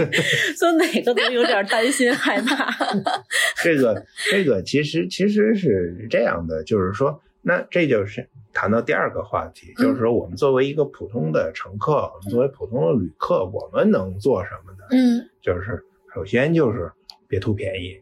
[0.59, 2.69] 做哪个都有点担心害怕。
[3.63, 14.79] 这个 这个其实其实是这样的，就是说，那这就是谈到第二个话题，就是说，我们作为一个普通的乘客，我们作为普通的旅客，我们能做什么呢？
[14.91, 16.91] 嗯，就是首先就是
[17.29, 18.01] 别图便宜，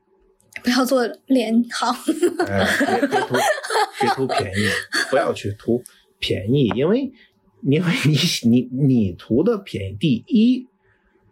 [0.62, 1.92] 不要做联行，
[2.46, 2.66] 哎，
[3.00, 3.34] 别别图
[4.00, 4.68] 别图便宜，
[5.10, 5.82] 不要去图
[6.18, 7.12] 便宜，因为
[7.62, 10.66] 因为你你你图的便宜，第一，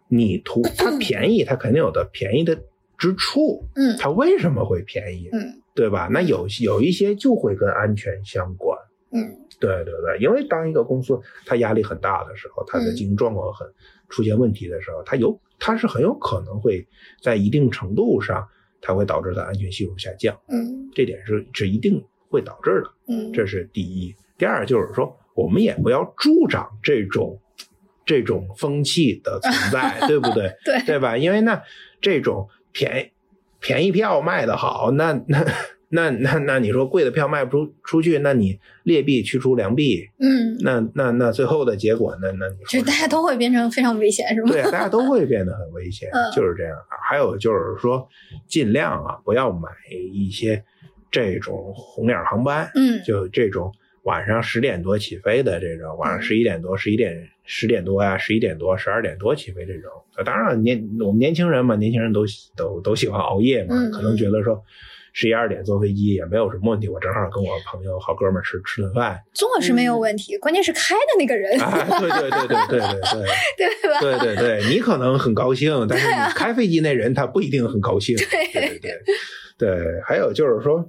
[0.07, 2.55] 你图它便宜，它肯定有的便宜的
[2.97, 5.29] 之处，嗯它为什么会便宜？
[5.31, 6.07] 嗯对吧？
[6.11, 8.77] 那有有一些就会跟安全相关，
[9.11, 9.17] 嗯，
[9.59, 13.67] 对对对，因为当一个公司它压力很大的时候，它的经营状况很
[14.07, 15.35] 出现问题的时候，它有
[15.65, 16.85] 它是很有可能会
[17.21, 18.45] 在一定程度上，
[18.81, 20.37] 它会导致它安全系数下降。
[20.49, 24.13] 嗯这点是是一定会导致的，嗯，这是第一。
[24.37, 27.39] 第二就是说，我们也不要助长这种
[28.05, 30.53] 这种风气的存在， 对不对？
[30.65, 31.17] 对对吧？
[31.17, 31.63] 因为那
[32.01, 33.11] 这种便宜
[33.61, 35.45] 便宜票卖的好，那那
[35.93, 44.51] 那那那你说贵的票卖不出出去，那你劣币驱逐良币，嗯，那那那最后的结果，那那你说就大家都会变成非常危险，是吗？
[44.51, 46.75] 对啊，大家都会变得很危险嗯，就是这样。
[47.07, 48.07] 还有就是说，
[48.47, 49.69] 尽量啊不要买
[50.11, 50.63] 一些
[51.11, 53.71] 这种红眼航班，嗯就这种
[54.01, 59.91] 晚上十点多起飞的这种，晚上嗯十一点多、十一点、十点多呀、十一点多、十二点多起飞这种。
[60.17, 64.63] 呃当然年我们年轻人嘛，年轻人都喜都都喜欢熬夜嘛，嗯可能觉得说。
[65.13, 71.99] 十一二点坐飞机也没有什么问题，我正好跟我朋友好哥们儿吃吃顿饭坐是没有问题，关键是开的那个人，啊！
[71.99, 73.99] 对对对对对对对， 对吧？
[74.01, 78.17] 对对对，你可能很高兴，但是你开飞机那人他不一定很高兴。
[78.17, 78.91] 对对对
[79.55, 80.83] 对，还有就是说，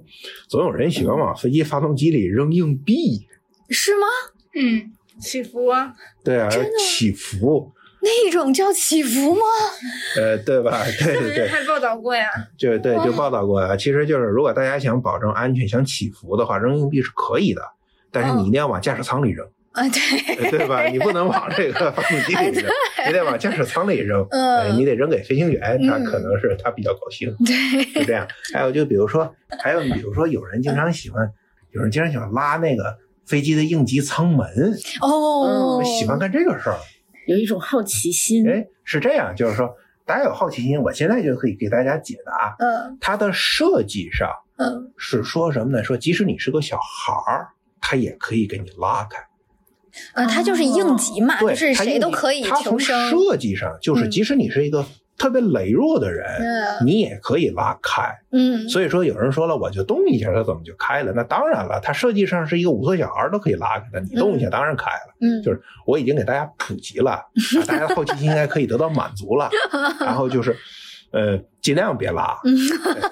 [0.49, 3.27] 总有人喜欢往飞机发动机里扔硬币，
[3.69, 4.07] 是吗？
[4.55, 7.71] 嗯，起伏啊，对啊真的，起伏，
[8.05, 9.41] 那种叫起伏吗？
[10.15, 10.83] 呃，对吧？
[11.03, 12.29] 对对对，还报道过呀。
[12.57, 13.75] 就对就报道过呀。
[13.75, 17.61] 其实就是，如果大家想保证安全、想起伏的话，扔硬币是可以的，
[18.11, 20.83] 但是你一定要往驾驶舱里扔，啊，对，对吧？
[20.85, 22.71] 你不能往这个发动机里扔，
[23.07, 24.25] 你得往驾驶舱里扔。
[24.29, 27.35] 嗯哎你得扔给飞行员，他嗯可能是他比较高兴。
[27.45, 28.27] 对，就这样。
[28.53, 29.33] 还有就比如说，
[29.63, 31.29] 还有比如说，有人经常喜欢，
[31.71, 32.95] 有人经常喜欢拉那个
[33.25, 34.47] 飞机的应急舱门，
[35.01, 36.77] 哦，喜欢干这个事儿。
[37.27, 38.47] 有一种好奇心。
[38.49, 42.55] 哎，是这样，就是说，大家有好奇心，我现在就可以给大家解答。
[42.59, 45.83] 嗯它的设计上嗯是说什么呢？
[45.83, 47.47] 说即使你是个小孩儿，
[47.81, 49.19] 它也可以给你拉开。
[50.13, 53.09] 呃，它就是应急嘛，对，就是谁都可以它从求生。
[53.09, 54.85] 设计上，就是嗯即使你是一个
[55.17, 58.03] 特别羸弱的人，嗯你也可以拉开。
[58.31, 61.13] 嗯所以说，有人说了，我就动一下，它怎么就开了？
[61.15, 65.15] 那当然了，它设计上是一个五岁小孩都可以拉开的，你动一下当然开了。
[65.21, 67.11] 嗯，就是我已经给大家普及了，
[67.61, 69.49] 啊、大家的好奇心应该可以得到满足了。
[69.99, 70.55] 然后就是，
[71.11, 72.37] 呃，尽量别拉，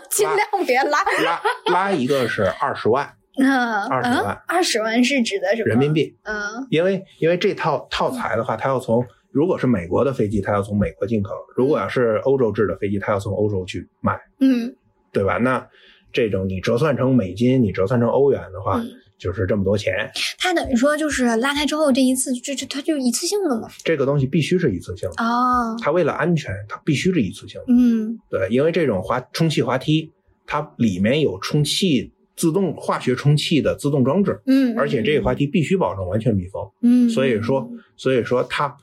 [0.10, 0.99] 尽量别拉。
[1.24, 1.41] 拉
[1.72, 3.47] 拉一个是二十万嗯
[3.89, 5.70] ，20万二十万是指的什么？
[5.70, 9.04] 人民币，嗯因为因为这套套材的话，它要从
[9.34, 14.74] 如果是美国的飞机，它要从美国进口；如果要是欧洲制的飞机，它要从欧洲去卖，嗯
[15.12, 15.38] 对吧？
[15.38, 15.68] 那
[16.12, 20.12] 这种你折算成美金，你折算成欧元的话，嗯，就是这么多钱。
[20.38, 23.68] 它等于说就是拉开之后这一次就就它就一次性的嘛。
[23.84, 27.66] 这个东西必须是一次性的，哦，它为了安全，它必须是一次性的。
[27.70, 30.12] 嗯对，因为这种滑充气滑梯，
[30.46, 38.76] 它里面有充气自动化学充气的自动装置，嗯，而且这个滑梯必须保证完全密封，嗯，所以说，所以说它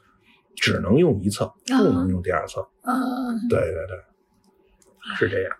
[0.60, 2.60] 只能用一侧，不能用第二侧。
[2.82, 5.50] 嗯，对对对，是这样。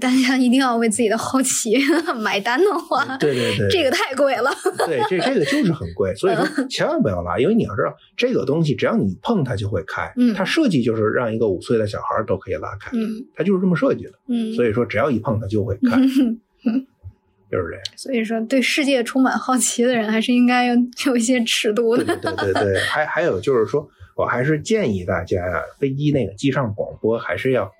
[0.00, 1.74] 大家一定要为自己的好奇
[2.22, 4.50] 买单的话，对对对，这个太贵了。
[4.86, 10.10] 对这这个就是很贵， 所以说千万不要拉，因为你要知道这个东西，只要你一碰它就会开。
[10.16, 14.12] 嗯它设计就是让一个五岁的小孩都可以拉开，嗯它就是这么设计的。
[14.28, 16.72] 嗯，所以说只要一碰它就会开，就
[17.50, 17.82] 是这样。
[17.96, 20.74] 所以说，对世界充满好奇的人，还是应该有
[21.06, 22.16] 有一些尺度对的。
[22.16, 27.70] 对对对对，还还有就是说，我还是建议大家呀，飞机那个机上广播还是要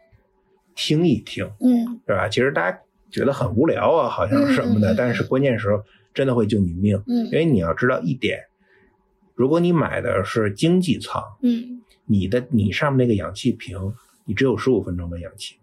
[0.75, 2.29] 听一听，嗯是吧？
[2.29, 2.79] 其实大家
[3.11, 8.41] 觉得很无聊啊，好像什么的，但是关键时候真的会救你命，嗯因为你要知道一点，
[9.35, 13.79] 如果你买的是经济舱，嗯，你的你上面那个氧气瓶，
[14.27, 15.57] 你只有十五分钟的氧气，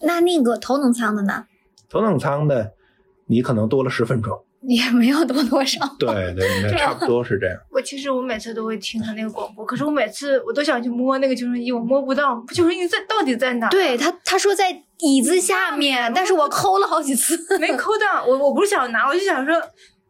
[0.00, 1.46] 那那个头等舱的呢，
[1.88, 2.72] 头等舱的
[3.26, 5.80] 你可能多了十分钟，也没有多多少。
[5.98, 7.56] 对对，对 差不多是这样。
[7.70, 13.68] 我其实我每次都会听他那个广播，可是我每次我都想去摸那个救生衣，我摸不到，救生衣在到底在哪？
[13.68, 14.70] 对他，他说在
[15.00, 17.36] 椅子下面，但是我抠了好几次。
[17.58, 18.24] 没抠到。
[18.24, 19.54] 我我不是想拿，我就想说，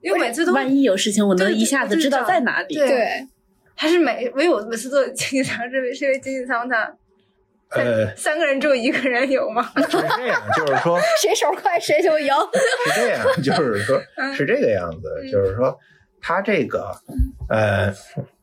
[0.00, 2.74] 因为每次都万一有事情，我能一下子知道在哪里。
[2.74, 3.28] 对对，
[3.74, 6.92] 还是每唯有每次坐经济舱，是因为是因为经济舱它
[7.76, 9.70] 呃，三个人只有一个人有吗？
[9.76, 10.98] 是这样，就是说。
[11.22, 12.28] 谁手快谁就赢。
[12.86, 14.00] 是这样，就是说，
[14.34, 15.78] 是这个样子，就是说，
[16.20, 16.92] 他这个，
[17.48, 17.92] 呃，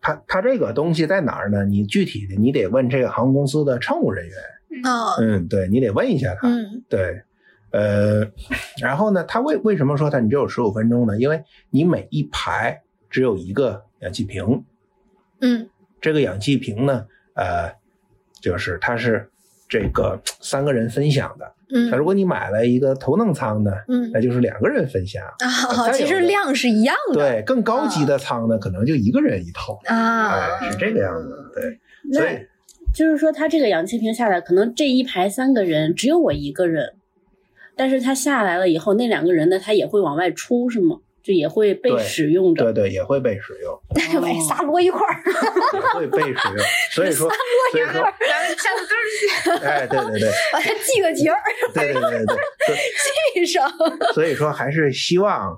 [0.02, 1.66] 他他这个东西在哪儿呢？
[1.66, 4.38] 你具体的你得问这个航空公司的乘务人员，
[4.86, 7.22] 哦，嗯，对你得问一下他，嗯对，
[7.72, 8.26] 呃，
[8.82, 11.18] 然后呢，他为为什么说他你只有十五分钟呢？
[11.18, 14.64] 因为你每一排只有一个氧气瓶，
[15.42, 15.70] 嗯
[16.02, 17.06] 这个氧气瓶呢，
[17.36, 17.74] 呃，
[18.44, 19.26] 就是它是
[19.70, 25.24] 这个三个人分享的，嗯那如果你买了一个头等舱呢，嗯那就是两个人分享。
[25.40, 27.16] 啊，其实量是一样的。
[27.16, 29.80] 对，更高级的舱呢，可能就一个人一套。
[29.86, 31.52] 啊哎，，是这个样子。
[31.56, 31.80] 对，
[32.12, 32.46] 所以
[32.94, 36.94] 就是说，它这个氧气瓶下来，可能这一排三个人只有我一个人，
[37.78, 40.98] 但是它下来了以后，那两个人呢，他也会往外出，是吗？
[41.24, 42.66] 就也会被使用着。
[42.66, 45.24] 对对，也会被使用，但是把仨摞一块儿，
[45.74, 46.58] 也会被使用。
[46.92, 47.30] 所以说，
[47.72, 51.40] 所以说，咱们下次都是哎，对对对， 把它系个结儿，
[51.74, 52.36] 对对对对
[52.68, 52.76] 对，
[53.34, 53.72] 系上。
[54.14, 55.58] 所以说还是希望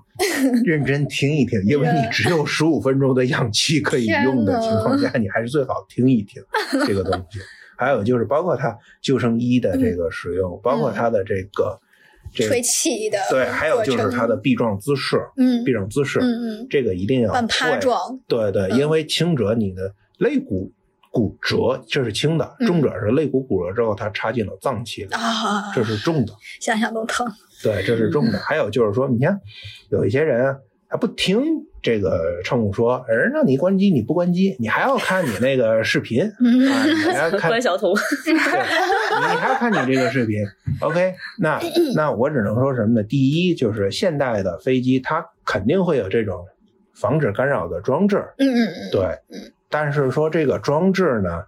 [0.63, 6.43] 认真听一听，因为你只有十五分钟的氧气可以用的情况下，你还是最好听一听
[6.85, 7.39] 这个东西。
[7.77, 11.77] 还有就是包括它救生衣的这个使用，包括它的这个
[12.35, 15.63] 这个吹气的对，还有就是它的臂状姿势，嗯。
[15.63, 18.77] 臂状姿势，嗯嗯，这个一定要半趴状，对对，嗯。
[18.77, 20.71] 因为轻者你的肋骨
[21.09, 22.67] 骨折，这是轻的；嗯。
[22.67, 26.33] 重者是肋骨骨折之后，它插进了脏器里，啊，这是重的。
[26.59, 27.25] 想想都疼。
[27.63, 28.37] 对，这是重的。
[28.39, 29.39] 还有就是说，你看
[29.89, 30.57] 有一些人
[30.95, 31.43] 他不听
[31.81, 37.93] 这个乘务说，人让你关机你不关机，你还要看你那个视频 嗯啊，你还要 看关晓彤，
[38.23, 38.39] 对，你
[39.35, 40.41] 还要看你这个视频。
[40.79, 41.59] OK，那
[41.95, 43.03] 那我只能说什么呢？
[43.03, 46.45] 第一就是现代的飞机它肯定会有这种
[46.93, 49.19] 防止干扰的装置，嗯嗯嗯，对，
[49.69, 51.43] 但是说这个装置呢，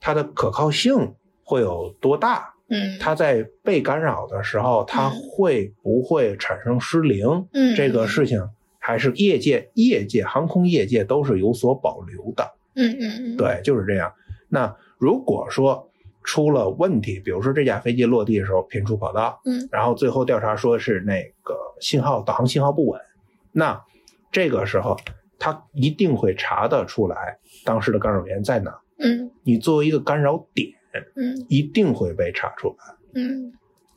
[0.00, 1.12] 它的可靠性
[1.44, 2.54] 会有多大？
[2.70, 7.46] 嗯，它在被干扰的时候，它会不会产生失灵？
[7.52, 8.40] 嗯这个事情
[8.88, 12.42] 还是业界、业界、航空业界都是有所保留的。
[12.74, 14.10] 嗯嗯嗯，对，就是这样。
[14.48, 15.90] 那如果说
[16.22, 22.98] 出了问题，比如说这架飞机落地的时候频出跑道，嗯，然后最后调查说是那个信号导航信号不稳，
[23.52, 23.78] 那
[24.32, 24.96] 这个时候
[25.38, 28.80] 他一定会查得出来当时的干扰源在哪。
[28.98, 30.70] 嗯你作为一个干扰点，
[31.14, 33.20] 嗯一定会被查出来。
[33.20, 33.52] 嗯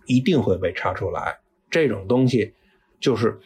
[0.06, 1.38] 一定会被查出来。
[1.70, 2.54] 这种东西
[3.02, 3.38] 就是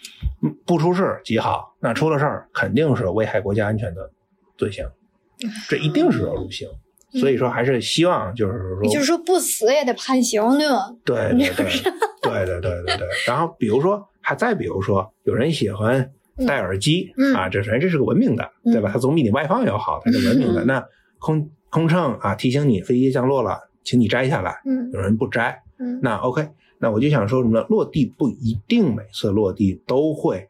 [0.66, 4.12] 不出事儿极好，那出了事儿肯定是危害国家安全的
[4.58, 4.86] 罪行，
[5.68, 6.68] 这一定是要入刑。
[7.20, 10.41] 所以说，还是希望就是说，就是说不死也得判刑，
[11.06, 11.16] 对？
[11.32, 13.08] 对对对对对对对,对。
[13.26, 16.12] 然后比如说，还再比如说，有人喜欢
[16.45, 18.89] 戴耳机啊，这人这是个文明的，对吧？
[18.91, 20.66] 他总比你外放要好，他是文明的。
[20.66, 20.86] 那
[21.18, 24.62] 空空乘啊，提醒你飞机降落了，请你摘下来。
[24.66, 26.49] 嗯，有人不摘，嗯，那 OK，
[26.80, 27.65] 那我就想说什么呢？
[27.69, 30.47] 落地不一定每次落地都会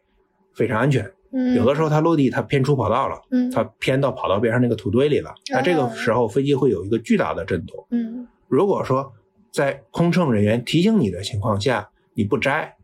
[0.53, 7.85] 非常安全，嗯，有的时候它落地它偏出跑道了，嗯它偏到跑道边上那个土堆里了，那这个时候飞机会有一个巨大的震动。
[7.91, 9.11] 嗯如果说
[9.51, 12.75] 在空乘人员提醒你的情况下你不摘，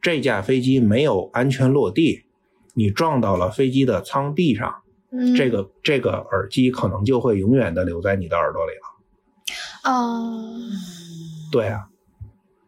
[0.00, 2.24] 这架飞机没有安全落地，
[2.74, 4.74] 你撞到了飞机的舱壁上，
[5.10, 9.90] 嗯，这个这个耳机可能就会永远的留在你的耳朵里了。
[9.90, 10.22] 啊，
[11.52, 11.88] 对啊，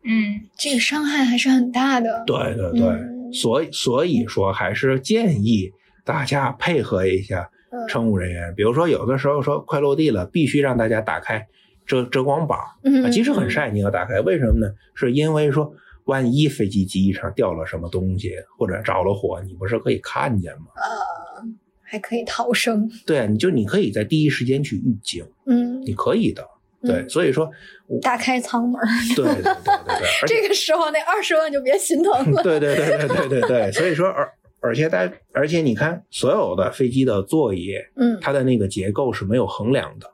[0.06, 2.22] 嗯，这个伤害还是很大的。
[2.26, 5.70] 对对对，嗯所以所以说还是建议
[6.04, 8.54] 大家配合一下嗯乘务人员。
[8.54, 11.44] 比如说有的时候说快落地了，必须让大家打开
[11.84, 14.72] 遮遮光板，嗯啊，即使很晒你要打开，为什么呢？
[14.94, 15.72] 是因为说
[16.04, 20.66] 万一飞机机翼上掉了什么东西或者着了火，你不是可以看见吗？
[20.76, 21.44] 呃，
[21.82, 22.88] 还可以逃生。
[23.04, 26.46] 对啊，你就你可以在第一时间去预警，嗯，你可以的。
[26.82, 27.08] 对，嗯。
[27.08, 27.50] 所以说，
[27.86, 28.80] 我打开舱门，
[29.14, 29.52] 对对对对
[29.86, 32.42] 对， 这个时候那二十万就别心疼了。
[32.42, 34.28] 对对对对对对对，所以说而
[34.60, 38.18] 而且大而且你看，所有的飞机的座椅，嗯。
[38.20, 40.10] 它的那个结构是没有横梁的，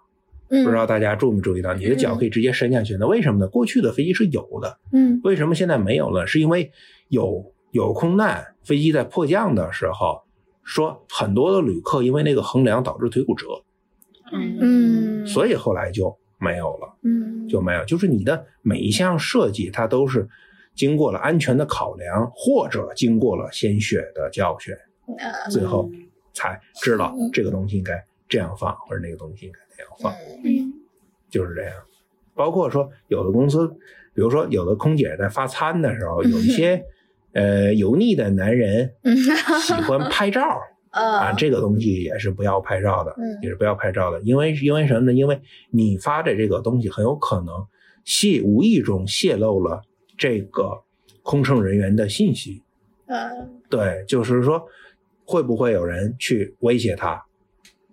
[0.51, 3.49] 嗯，不知道大家注没注意到，你的脚可以直接伸下去那，为什么呢？
[3.49, 5.21] 过去的飞机是有的，嗯。
[5.25, 6.27] 为什么现在没有了？
[6.27, 6.71] 是因为
[7.09, 10.23] 有有空难，飞机在迫降的时候，
[10.63, 13.47] 说很多的旅客因为那个横梁导致腿骨折，
[14.33, 16.97] 嗯，所以后来就没有了。
[17.03, 20.29] 嗯就没有，就是你的每一项设计，它都是
[20.75, 24.75] 经过了安全的考量，或者经过了鲜血的教训，
[25.19, 25.91] 啊最后
[26.33, 30.13] 才知道这个东西应该这样放，或者那个东西应该那样放，
[30.45, 30.73] 嗯
[31.31, 31.73] 就是这样。
[32.35, 33.69] 包括说有的公司，
[34.15, 36.83] 比如说有的空姐在发餐的时候，有一些
[37.35, 39.17] 呃油腻的男人嗯
[39.61, 40.59] 喜欢拍照。
[40.93, 45.13] 啊，啊这个东西也是不要拍照的，嗯也是不要拍照的，因为因为什么呢？
[45.13, 45.39] 因为
[45.71, 47.67] 你发的这个东西很有可能
[48.05, 49.83] 泄无意中泄露了
[50.17, 50.83] 这个
[51.23, 52.63] 空乘人员的信息。
[53.07, 54.67] 嗯对，就是说，
[55.25, 57.23] 会不会有人去威胁他？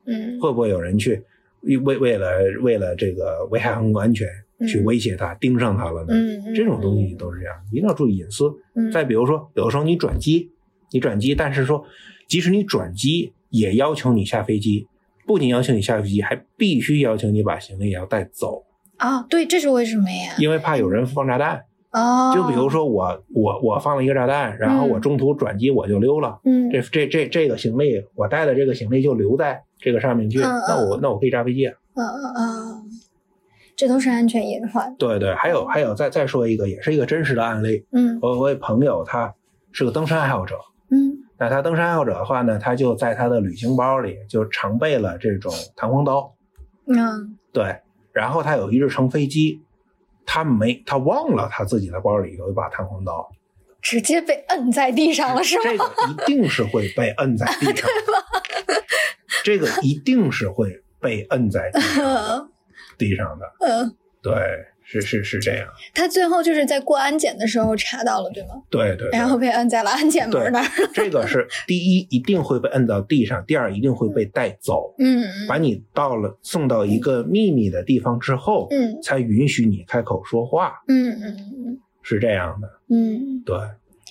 [0.06, 1.24] 嗯会不会有人去
[1.62, 4.28] 为为了为了这个危害航空安全
[4.68, 6.14] 去嗯威胁他、盯上他了呢？
[6.14, 8.46] 嗯，这种东西都是这样，一定要注意隐私。
[8.76, 10.52] 嗯再比如说，有的时候你转机，
[10.92, 11.86] 你转机，但是说，
[12.28, 14.88] 即使你转机，也要求你下飞机，
[15.26, 18.64] 不仅要求你下飞机，还必须要求你把行李也要带走，
[18.98, 20.34] 啊，对，这是为什么呀？
[20.38, 31.76] 因为怕有人放炸弹，哦，就比如说我我我放了一个炸弹，然后我中途转机我就溜了，嗯，这这这这个行李我带的这个行李就留在这个上面去，那我那我可以炸飞机啊。
[31.96, 32.84] 嗯嗯嗯，
[33.76, 34.96] 这都是安全隐患。
[34.96, 37.86] 对对，还有还有再再说一个，也是一个真实的案例。
[37.92, 39.34] 嗯我我有朋友他
[39.72, 40.56] 是个登山爱好者，
[40.92, 41.26] 嗯。
[41.38, 46.34] 那他登山爱好者的话呢，他就在他的旅行包里就常备了这种弹簧刀，
[46.88, 47.38] 嗯。
[47.54, 47.80] 对，
[48.12, 49.62] 然后他有一日乘飞机，
[50.26, 53.30] 他没他忘了他自己的包里有一把弹簧刀，
[53.82, 55.64] 直接被摁在地上了，是吗？
[55.66, 57.90] 这个一定是会被摁在地上，
[59.44, 62.52] 这个一定是会被摁在地上
[62.98, 64.34] 地上的，嗯，对，
[64.92, 68.56] 是是是这样，他最后就是在过安检的时候查到了，对吗？
[68.72, 70.66] 对对对然后被摁在了安检门那儿。
[70.92, 82.68] 这个是第一，一定会被摁到地上；第二，一定会被带走，嗯把你到了送到一个秘密的地方之后，嗯才允许你开口说话，嗯嗯是这样的。
[82.90, 83.56] 嗯，对，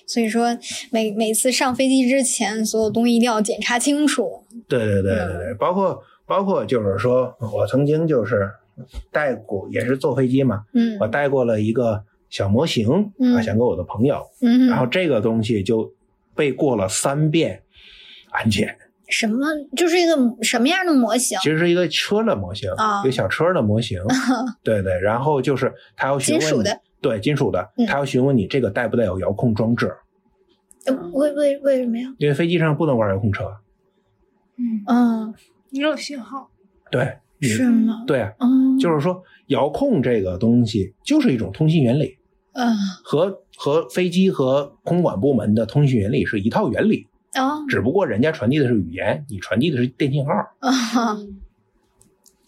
[0.07, 0.57] 所以说
[0.93, 4.45] 每每次上飞机之前，所有东西一定要检查清楚。
[4.69, 8.49] 对对对对对，包括包括就是说我曾经就是
[9.11, 15.93] 带过，也是坐飞机嘛，嗯我带过了一个小模型嗯啊，想给我的朋友，嗯，然后这个东西就
[16.35, 17.63] 被过了三遍
[18.31, 18.77] 安检。
[19.09, 21.39] 什么就是一个什么样的模型？
[21.41, 23.99] 其实是一个车的模型，啊一个小车的模型，
[24.63, 25.01] 对对。
[25.01, 29.91] 然后就是他要询问你金属的，对金属的嗯，他要询问你这个带不带有遥控装置，
[30.85, 32.13] 呃为为为什么呀？
[32.19, 33.45] 因为飞机上不能玩遥控车。
[34.59, 35.35] 嗯，嗯，
[35.71, 36.51] 没有信号。
[36.91, 38.05] 对，你是吗？
[38.07, 42.17] 对啊，嗯，就是说遥控这个东西就是一种通信原理，
[42.53, 42.75] 嗯
[43.05, 50.33] 和和飞机和空管部门的通信原理是一套原理，哦只不过人家传递的是语言，你传递的是电信号。
[50.61, 51.19] 啊，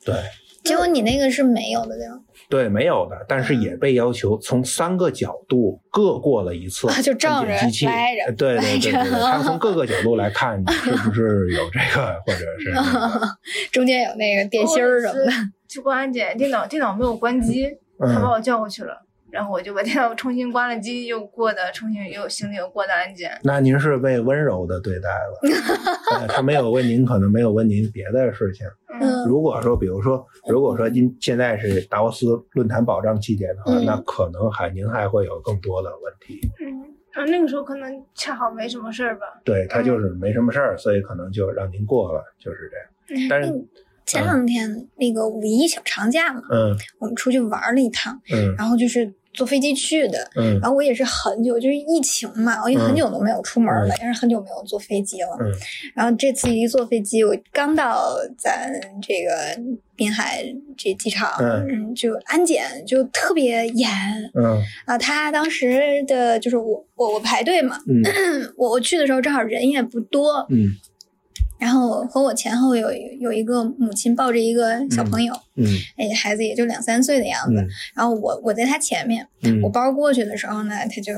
[0.04, 0.14] 对
[0.62, 2.20] 结果你那个是没有的，对吗？
[2.50, 7.86] 对，没有的，但是也被要求从三个角度各过了一次啊就照着安检机器，
[8.36, 13.20] 对对对对歪着对，他从各个角度来看你是不是有这个，或者是那个
[13.72, 15.32] 中间有那个电芯儿什么的。
[15.68, 17.68] 去过安检，电脑电脑没有关机，
[18.00, 19.00] 他把嗯，我叫过去了，
[19.32, 23.30] 然后我就把电脑重新关了机，又过的重新又行李又过的安检。
[23.42, 25.40] 那您是被温柔的对待了，
[26.20, 28.66] 呃他没有问您，可能没有问您别的事情。
[29.00, 36.40] 嗯如果说，比如说，如果说您现在是达沃斯论坛保障期间的话，嗯那可能还您还会有更多的问题。
[36.60, 36.82] 嗯，
[37.14, 39.26] 啊，那个时候可能恰好没什么事儿吧。
[39.44, 42.70] 对他就是没什么事儿，所以可能就让您过了，就是
[43.08, 43.28] 这样。
[43.28, 43.52] 但是，
[44.06, 50.30] 前两天那个五一小长假嘛，嗯我们出去玩了一趟，嗯然后就是坐飞机去的。
[50.36, 50.58] 嗯。
[50.60, 55.36] 然后我也是很久，就是疫情嘛，我也很久都没有出门了，也是很久没有坐飞机了。
[55.40, 55.52] 嗯。
[55.94, 59.60] 然后这次一坐飞机，我刚到咱这个
[59.96, 60.44] 滨海
[60.76, 61.66] 这机场，嗯。
[61.68, 63.90] 嗯，就安检就特别严
[64.34, 64.62] 嗯。
[64.86, 64.98] 啊。
[64.98, 68.02] 他当时的就是我我我排队嘛，嗯。
[68.56, 70.68] 我我去的时候正好人也不多，嗯
[71.60, 75.66] 然后和我前后有有一个母亲抱着一个小朋友，嗯
[75.96, 77.60] 哎，孩子也就两三岁的样子。
[77.60, 81.12] 嗯然后我我在他前面，嗯我包过去的时候呢，他就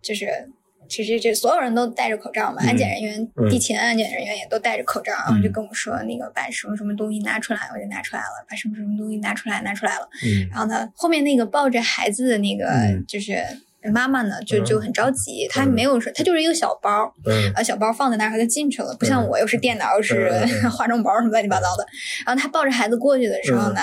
[0.00, 0.48] 就是。
[0.88, 10.06] 其实这所有人都戴着口罩嘛，嗯安检人员、嗯地勤安检人员也都戴着口罩，然后嗯就跟我说那个把什么什么东西拿出来，我就拿出来了，把什么什么东西拿出来，拿出来了。
[10.22, 13.42] 嗯然后呢，后面那个抱着孩子的那个嗯就是
[13.90, 14.64] 妈妈呢，就嗯。
[14.64, 17.52] 就很着急，她没有说，她就是一个小包，嗯。
[17.56, 19.28] 呃，小包放在那儿，她就进去了，不像嗯。
[19.28, 20.30] 我又是电脑又是
[20.70, 21.86] 化妆包什么乱七八糟的。
[22.26, 23.80] 然后她抱着孩子过去的时候呢，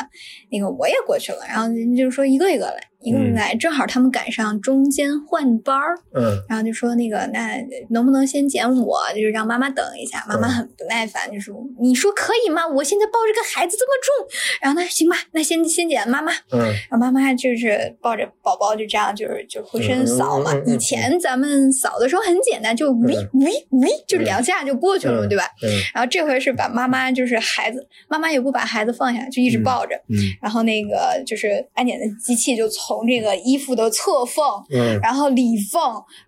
[0.51, 7.57] 那个我也过去了，然后人家就说一个一个来，一个一个嗯来，正好他们赶上中间换班儿，嗯然后就说那个那
[7.89, 10.25] 能不能先捡我，就是让妈妈等一下。
[10.27, 12.67] 妈妈嗯很不耐烦，就说你说可以吗？
[12.67, 16.31] 我现在抱着个孩子这么重，然后那行吧，那先先捡妈妈。
[16.51, 16.59] 嗯
[16.89, 20.51] 然后妈妈就是抱着宝宝就这样，就是就浑身扫嘛。
[20.65, 23.51] 以前咱们扫的时候很简单，就喂喂
[23.81, 25.45] 喂，就两下就过去了对吧？
[25.63, 29.95] 嗯然后这回是把妈妈就是孩子，妈妈也不把孩子放下，就一直抱着。
[30.09, 34.99] 嗯然后那个就是安检的机器就从这个衣服的侧缝，嗯。
[35.01, 35.81] 然后里缝，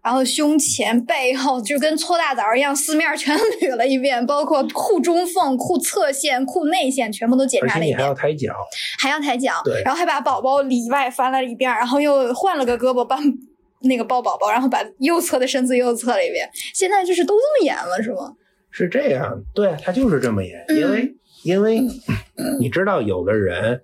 [0.03, 8.53] 然后胸前、背后，就跟搓大枣一样，四面全 捋了一遍，包括裤中缝、裤侧线、裤内线，全部都检查了一而且你还要，抬脚，
[8.99, 13.19] 还要抬脚对，然后还把宝宝里外翻了一遍，然后又换了个胳膊帮
[13.83, 16.47] 那个抱宝宝，然后把右侧的身子又测了一遍。
[16.73, 18.33] 现在就是都这么严了，是吗？
[18.69, 20.77] 是这样，对，他就是这么严，嗯。
[20.77, 21.81] 因为因为
[22.59, 23.81] 你知道，有的人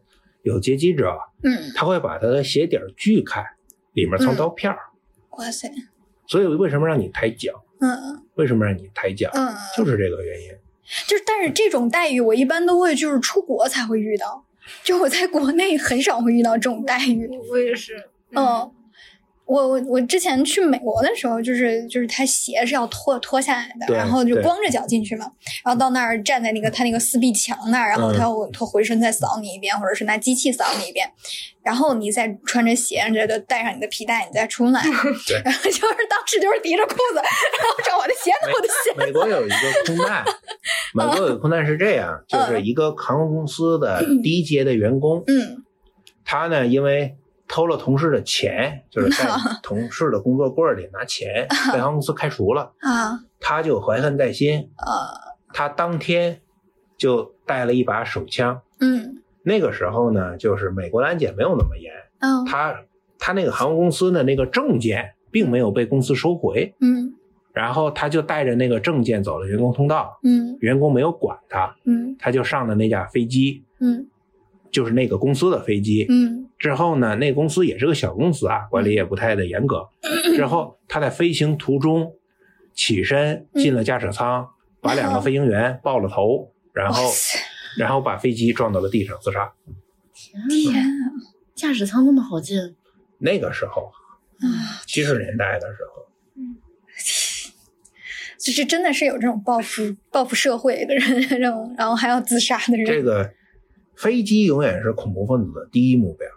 [0.48, 3.46] 有劫机者，嗯，他会把他的鞋底儿锯开，
[3.94, 4.80] 里面藏刀片儿，
[5.38, 5.72] 哇塞，
[6.28, 7.64] 所以为什么让你抬脚？
[7.80, 9.30] 嗯为什么让你抬脚？
[9.34, 10.50] 嗯，就是这个原因。
[11.08, 14.46] 就是，但是这种待遇我一般都会就是出国才会遇到，
[14.84, 17.30] 就我在国内很少会遇到这种待遇。
[17.52, 18.72] 我也是，嗯，
[19.48, 25.26] 我我我之前去美国的时候，就是就是他鞋是要脱脱下来的，然后就光着脚进去嘛，
[25.64, 31.10] 然后到那儿站在那个他那个四壁墙那儿，然后他他回身再扫你一遍，或者是拿机器扫你一遍，
[31.64, 39.06] 然后你再穿着鞋，这就带上你的皮带，你再出来， 然后就是当时就是提着裤子，然后找我的鞋子，我的鞋。
[39.06, 39.56] 美国有一个
[39.86, 40.26] 空 难，
[40.94, 45.64] 美国有个空难是这样，就是一个航空公司的低阶的员工，嗯，
[46.26, 47.16] 他呢因为。
[47.48, 49.26] 偷了同事的钱， 就是在
[49.64, 52.74] 同事的工作柜里拿钱，被航空公司开除了。
[52.80, 54.70] 啊，他就怀恨在心。
[54.76, 54.86] 啊，
[55.54, 56.42] 他当天
[56.98, 58.62] 就带了一把手枪。
[58.80, 61.92] 嗯，那个时候呢，就是美国的安检没有那么严。
[62.20, 62.76] 嗯，他
[63.18, 66.76] 他那个航空公司的那个证件并没有被公司收回。
[66.82, 67.14] 嗯，
[67.54, 70.20] 然后他就带着那个证件走了员工通道。
[70.24, 71.76] 嗯，员工没有管他。
[71.86, 73.64] 嗯，他就上了那架飞机。
[73.80, 74.08] 嗯，
[74.70, 76.06] 就是那个公司的飞机。
[76.10, 76.47] 嗯。
[76.58, 79.88] 之后呢，那公司也是个小公司啊，管理也不太的严格。
[80.36, 82.14] 之后他在飞行途中
[82.74, 84.48] 起身进了驾驶舱，
[84.82, 87.04] 把两个飞行员爆了头，然后
[87.78, 89.54] 然后把飞机撞到了地上自杀。
[90.50, 91.14] 天啊！
[91.54, 92.58] 驾驶舱那么好进？
[93.20, 93.92] 那个时候，
[94.86, 96.04] 七十年代的时候，
[98.40, 102.86] 就是真的是有这种报复报复社会的人，这种然后还要自杀的人。
[102.86, 103.32] 这个
[103.96, 106.28] 飞机永远是恐怖分子的第一目标。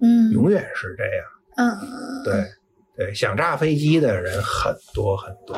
[0.00, 1.26] 嗯，永远是这样。
[1.56, 5.56] 嗯，对，对，想炸飞机的人很多很多，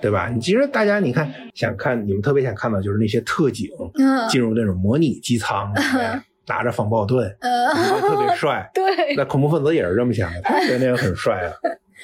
[0.00, 0.28] 对吧？
[0.28, 3.68] 你其实大家你看，想看你们特别想看到就是那些特警
[4.30, 8.68] 进入那种模拟机舱里面， 拿着防爆盾，觉得特别帅。
[8.72, 11.52] 对，那恐怖分子也是这么想的，他觉得那样很帅啊，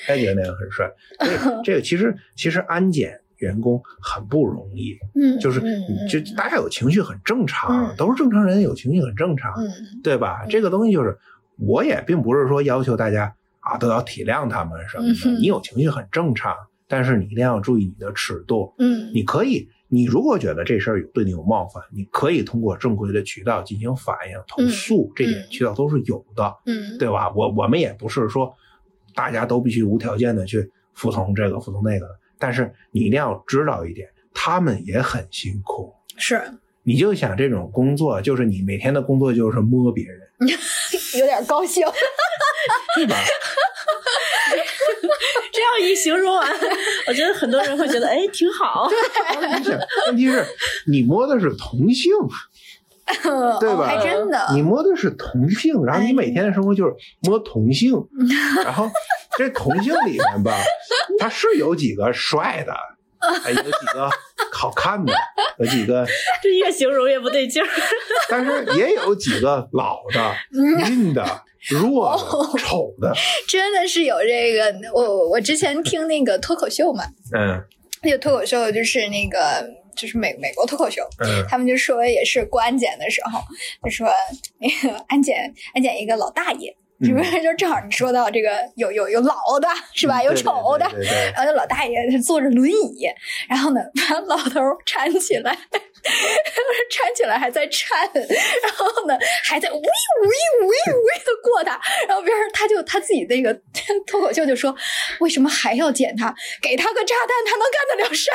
[0.06, 0.90] 他觉得那样很帅。
[1.20, 5.60] 所以 这个其实其实安检员工很不容易，嗯，就是
[6.08, 9.70] 就大家有情绪很正常，都是正常人，有情绪很正常，嗯，
[10.02, 10.44] 对吧？
[10.50, 11.16] 这个东西就是。
[11.58, 16.54] 我也并不是说要求大家啊都要体谅他们什么的，你有情绪很正常，
[16.86, 18.72] 但是你一定要注意你的尺度。
[18.78, 26.54] 嗯，你可以，你如果觉得这事儿有对你有冒犯，你可以通过正规的渠道进行反映、投诉，这点渠道都是有的。
[26.66, 27.32] 嗯，对吧？
[27.34, 28.54] 我我们也不是说
[29.14, 32.06] 大家都必须无条件的去服从这个、服从那个，
[32.38, 35.92] 但是你一定要知道一点，他们也很辛苦。
[36.16, 36.40] 是。
[36.88, 40.18] 你就想这种工作，就是你每天的工作就是摸别人，
[41.20, 41.86] 有点高兴，
[42.96, 43.14] 对吧？
[45.52, 46.50] 这样一形容完，
[47.06, 48.88] 我觉得很多人会觉得，哎，挺好。
[48.88, 50.42] 对，问题是，
[50.86, 52.10] 你摸的是同性，
[53.60, 53.86] 对吧？
[53.86, 57.92] 还真的，你摸的是同性，然后你每天的生活就是摸同性，
[58.64, 58.90] 然后
[59.36, 60.56] 这同性里面吧，
[61.20, 62.72] 他是有几个帅的。
[63.42, 64.08] 还有几个
[64.52, 65.12] 好看的，
[65.58, 66.06] 有几个，
[66.42, 67.68] 这越形容越不对劲儿。
[68.28, 70.34] 但是也有几个老的、
[70.88, 71.24] 硬的、
[71.70, 73.12] 弱的、丑的。
[73.48, 77.04] 真的是有这个，我我之前听那个脱口秀嘛，
[77.36, 77.62] 嗯，
[78.02, 83.40] 那个脱口秀就是那个就是美美国脱口秀，嗯，他们就说也是过安检的时候，
[83.84, 84.08] 就说
[84.58, 86.76] 那个安检安检一个老大爷。
[87.00, 90.22] 是不是 就正好你说到这个有有有老的是吧？
[90.22, 90.86] 有丑的，
[91.32, 93.06] 然后那老大爷他坐着轮椅，
[93.48, 95.52] 然后呢把老头搀起来，
[96.90, 103.54] 搀起来还在颤，然后呢还在呜呜呜呜呜的过他，然后别人他就他自己那个
[104.06, 104.74] 脱口秀就说，
[105.20, 106.34] 为什么还要捡他？
[106.60, 108.32] 给他个炸弹，他能干得了啥？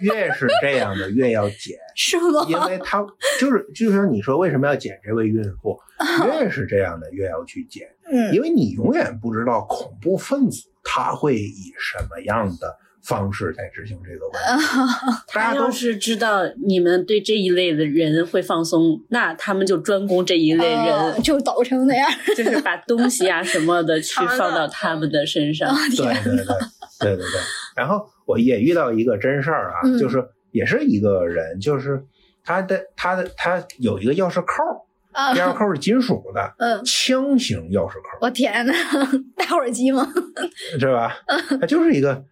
[0.00, 2.44] 越是这样的越要捡，是吗？
[2.48, 3.06] 因为他
[3.38, 5.78] 就是就是你说为什么要捡这位孕妇？
[6.26, 7.86] 越是这样的越要去捡。
[8.10, 15.24] 嗯，因为你永远不知道恐怖分子他会以什么样的方式在执行这个问题。
[15.32, 25.74] 大家都是知道你们对这一类的人会放松，那他们就专攻这一类人，就捣成那样， 就是把东西啊什么的去 放到他们的身上。
[25.96, 27.40] 对对对对对对。
[27.76, 32.04] 然后我也遇到一个真事儿啊，就是也是一个人，就是
[32.44, 34.86] 他的他的他有一个钥匙扣。
[35.14, 38.18] 钥匙扣是金属的，嗯，枪型钥匙扣。
[38.20, 38.72] 我天呐，
[39.36, 40.06] 打火机吗？
[40.78, 41.16] 是吧？
[41.60, 42.24] 它就是一个，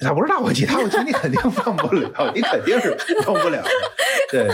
[0.00, 3.68] 它不是打火机，打火机你肯定放不了， 你肯定是放不了的。
[4.30, 4.48] 对，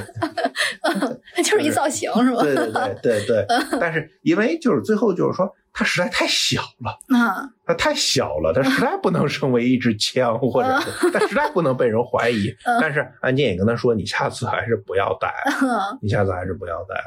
[1.35, 2.43] 它就是一造型，是吧？
[2.43, 3.47] 对对对对对。
[3.81, 5.55] 但是因为就是最后就是说。
[5.75, 7.49] 它实在太小了啊！
[7.65, 12.55] 它太小了，它实在不能成为一支枪，或者是它实在不能被人怀疑。
[12.79, 15.33] 但是安建也跟他说：“你下次还是不要带，
[16.03, 17.03] 你下次还是不要带。”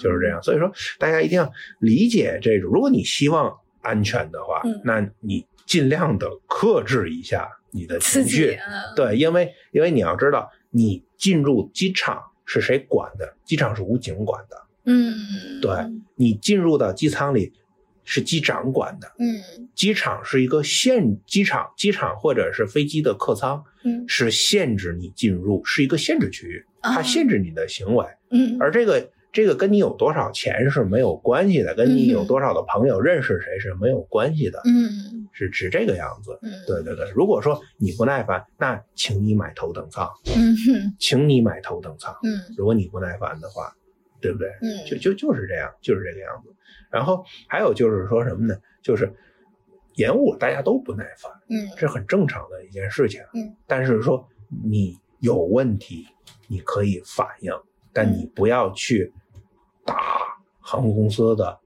[0.00, 0.42] 就是这样。
[0.42, 0.68] 所以说，
[0.98, 2.68] 大家一定要理解这种。
[2.72, 8.58] 如果你希望安全的话，那你尽量的克制一下你的情绪。
[8.96, 13.32] 对，因为因为你要知道，你进入机场是谁管的？
[13.44, 14.56] 机场是武警管的。
[14.86, 15.14] 嗯，
[15.62, 15.70] 对
[16.16, 17.52] 你进入到机舱里。
[18.10, 28.06] 是机长管的，嗯机场是一个限机场，机场或者是飞机的客舱嗯是限制你进入，是一个限制区域，它啊限制你的行为。
[28.30, 36.38] 嗯而这个这个跟你有多少钱是没有关系的，跟你有多少的朋友认识谁是没有关系的，嗯是是这个样子。
[36.40, 42.16] 嗯对对对，如果说你不耐烦，那请你买头等舱，嗯哼请你买头等舱。
[42.24, 43.70] 嗯如果你不耐烦的话，
[44.18, 44.48] 对不对？
[44.62, 46.54] 嗯就就就是这样，就是这个样子。
[46.90, 48.56] 然后还有就是说什么呢？
[48.82, 49.12] 就是
[49.94, 53.20] 延误，大家都不耐烦，嗯这很正常的一件事情。
[53.34, 54.28] 嗯，但是说
[54.64, 56.06] 你有问题，
[56.46, 57.52] 你可以反映，
[57.92, 59.12] 但你不要去
[59.84, 59.96] 打
[60.60, 61.58] 航空公司的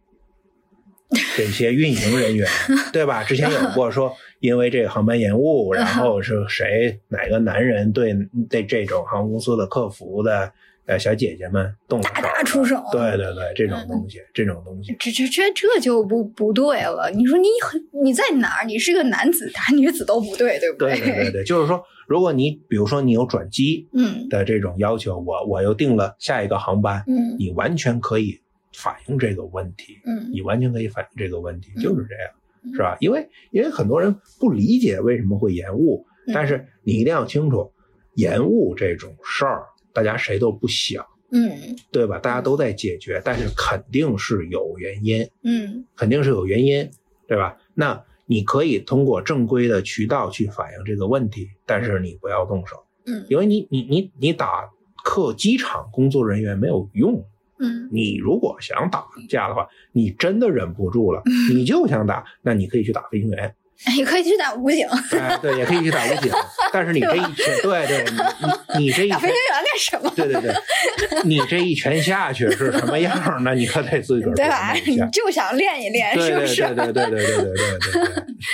[1.36, 2.48] 这些运营人员，
[2.92, 3.22] 对吧？
[3.22, 8.14] 之前有过说，因为这个航班延误，然后是谁哪个男人对
[8.48, 10.52] 对这种航空公司的客服的
[10.86, 17.10] 呃小姐姐们动了大打出手对对对，这种东西，这种东西，这这这这就不不对了。
[17.14, 18.66] 你说你很你在哪儿？
[18.66, 28.40] 你是个男子打女子都不对，对不对对对对，就是说，如果你比如说你有转机嗯的这种要求，我我又订了下一个航班，嗯你完全可以
[28.74, 32.30] 反映这个问题，嗯你完全可以反映这个问题，嗯就是这样，
[32.64, 32.96] 嗯是吧？
[33.00, 37.72] 因为因为很多人不理解为什么会延误，嗯但是你一定要清楚，
[38.14, 42.18] 延误这种事儿，大家谁都不想，嗯对吧？
[42.18, 46.90] 大家都在解决，但是肯定是有原因，嗯肯定是有原因，
[47.26, 47.56] 对吧？
[47.74, 54.70] 那你可以通过正规的渠道去反映这个问题，但是你不要动手，嗯因为你你你你打
[55.04, 57.24] 客机场工作人员没有用。
[57.64, 61.22] 嗯你如果想打架的话，你真的忍不住了，
[61.54, 63.54] 你就想打，那你可以去打飞行员，
[63.96, 64.86] 也可以去打武警，
[65.18, 66.30] 哎，对，也可以去打武警。
[66.72, 70.12] 但是你这一拳，对对，你你你这一飞行，员干什么？
[70.14, 73.54] 对对对，你这一拳下去是什么样呢？
[73.54, 74.72] 你可得自个儿对吧？
[74.74, 75.06] 你琢磨一下。
[75.06, 76.74] 就想练一练，对对是不是？
[76.74, 78.12] 对对对对对对对对对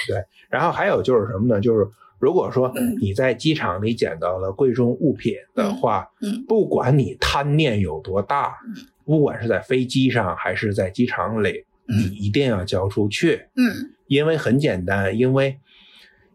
[0.09, 0.25] 对。
[0.49, 1.61] 然后还有就是什么呢？
[1.61, 1.87] 就是
[2.19, 15.61] 如果说你在机场里捡到了贵重物品的话，嗯不管你贪念有多大嗯，不管是在飞机上还是在机场里，嗯你一定要交出去，嗯因为很简单，因为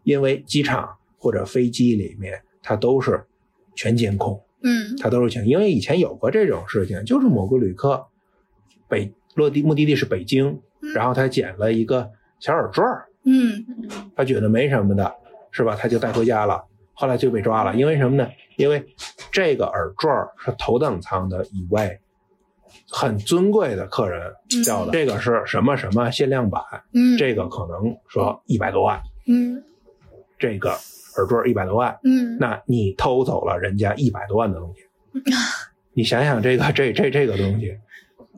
[0.02, 3.24] 因为机场或者飞机里面它都是
[3.74, 4.40] 全监控。
[4.66, 8.06] 嗯它都是全，因为以前有过这种事情，就是某个旅客
[8.88, 12.10] 北落地目的地是北京，嗯然后他捡了一个
[12.40, 13.62] 小耳坠儿，嗯
[14.16, 15.14] 他觉得没什么的，
[15.50, 15.76] 是吧？
[15.78, 16.64] 他就带回家了，
[16.94, 18.26] 后来就被抓了，因为什么呢？
[18.56, 18.82] 因为
[19.30, 22.00] 这个耳坠儿是头等舱的一位
[22.96, 24.32] 很尊贵的客人
[24.64, 26.62] 叫的，这个是什么什么限量版，
[26.92, 29.60] 嗯，这个可能说一百多万，嗯。
[30.38, 30.70] 这个
[31.16, 32.38] 耳坠一百多万，嗯。
[32.38, 34.82] 那你偷走了人家一百多万的东西，
[35.94, 37.76] 你想想这个这这这个东西，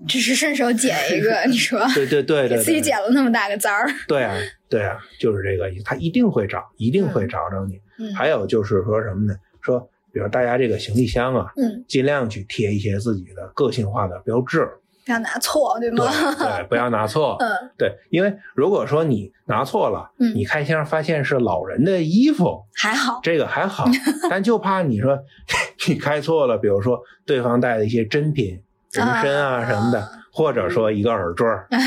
[0.08, 1.78] 只是顺手捡一个， 你说？
[1.94, 4.34] 对对对对给自己，捡了那么大个簪儿，对啊
[4.70, 7.78] 对啊，就是这个意思，他一定会找，一定会找着你。
[7.98, 8.14] 嗯。
[8.14, 9.34] 还有就是说什么呢？
[9.60, 9.86] 说
[10.16, 14.66] 比如大家这个行李箱啊，嗯，尽量去贴一些自己的个性化的标志，
[15.05, 16.10] 不要拿错，对对吗？
[16.38, 17.36] 对，不要拿错。
[17.44, 17.51] 嗯。
[17.76, 20.34] 对，因为如果说你拿错了，嗯。
[20.34, 23.84] 你开箱发现是老人的衣服，还好，这个还好，
[24.30, 25.18] 但就怕你说
[25.86, 28.59] 你开错了，比如说对方带的一些珍品、
[28.93, 31.78] 人参啊什么的，啊或者说一个耳坠儿，嗯。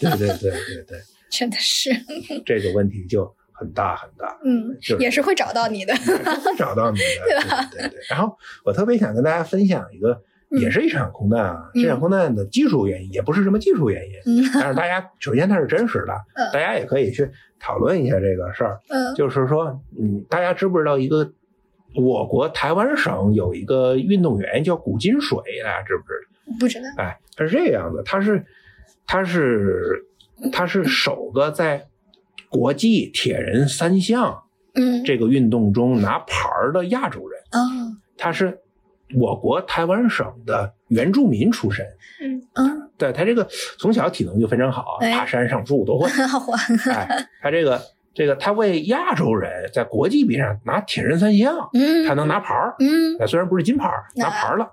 [0.00, 0.98] 对对对对对，
[1.30, 1.90] 真的是，
[2.44, 7.26] 这个问题就很大很大，嗯，就是也是会找到你的，会找到你的，
[7.70, 8.00] 对对对对。
[8.08, 8.34] 然后
[8.64, 10.12] 我特别想跟大家分享一个，
[10.50, 10.58] 嗯。
[10.58, 14.50] 也是一场空难啊，嗯这场空难的技术原因也不是什么技术原因，嗯。
[14.58, 17.30] 但是大家首先它是真实的嗯，大家也可以去
[17.60, 18.80] 讨论一下这个事儿。
[18.88, 19.14] 嗯。
[19.14, 21.30] 就是说，嗯，大家知不知道一个
[21.94, 26.56] 我国台湾省有一个运动员叫古金水，大家知不知道？
[26.58, 28.44] 不知道，哎，他是这样的，他是
[29.06, 30.04] 他是
[30.52, 31.86] 他是首个在
[32.50, 34.42] 国际铁人三项
[34.74, 38.58] 嗯，这个运动中拿牌儿的亚洲人，哦，他是
[39.16, 41.86] 我国台湾省的原住民出身。
[42.20, 42.42] 嗯。
[42.54, 43.46] 嗯，对他这个
[43.78, 45.12] 从小体能就非常好，哎。
[45.16, 46.08] 爬山上树都会。
[46.26, 46.60] 好玩，
[46.92, 47.80] 哎，他这个
[48.12, 52.74] 这个他为亚洲人在国际比上拿铁人三项，嗯，他能拿牌儿。
[52.78, 53.16] 嗯。
[53.18, 54.68] 那虽然不是金牌儿，拿牌儿了，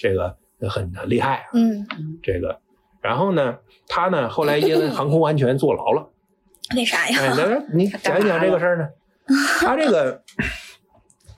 [0.00, 0.36] 这个
[0.68, 1.44] 很很厉害啊。
[1.54, 1.86] 嗯，
[2.22, 2.58] 这个，
[3.00, 3.56] 然后呢，
[3.88, 6.06] 他呢后来因为航空安全坐牢了。
[6.76, 7.34] 为啥哎，呀？
[7.36, 8.88] 那你讲一讲这个事儿呢？
[9.60, 10.22] 他这个，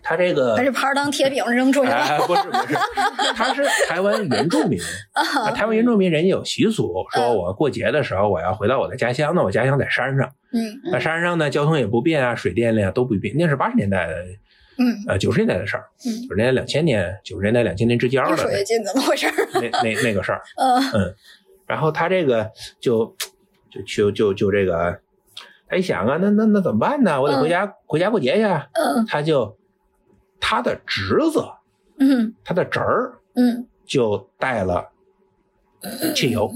[0.03, 2.75] 他这个把，这牌儿当铁饼扔出去了，哎，不是不是，
[3.35, 4.79] 他是台湾原住民。
[5.13, 13.35] 啊台湾原住民人家有习俗，说我过节的时候我要回到我的家乡，那我家乡在山上，嗯那山上呢交通也不便啊，水电力啊都不便。
[13.37, 14.15] 那是八十年代的，
[14.79, 19.27] 嗯，呃九十年代的事儿，嗯九十年代两千年，九十年代两千年之间越的说越近，怎么回事？
[19.55, 20.43] 那那那个事儿。
[20.95, 21.15] 嗯
[21.67, 22.51] 然后他这个
[22.81, 23.07] 就
[23.71, 25.01] 就就就就这个，
[25.73, 27.19] 他一想啊，那那那怎么办呢？
[27.19, 28.43] 我得回家回家过节去。
[28.43, 29.07] 嗯。
[29.09, 29.57] 他就
[30.39, 31.43] 他的侄子，
[31.99, 32.35] 嗯。
[32.45, 34.91] 他的侄儿嗯，就带了
[36.15, 36.53] 汽油，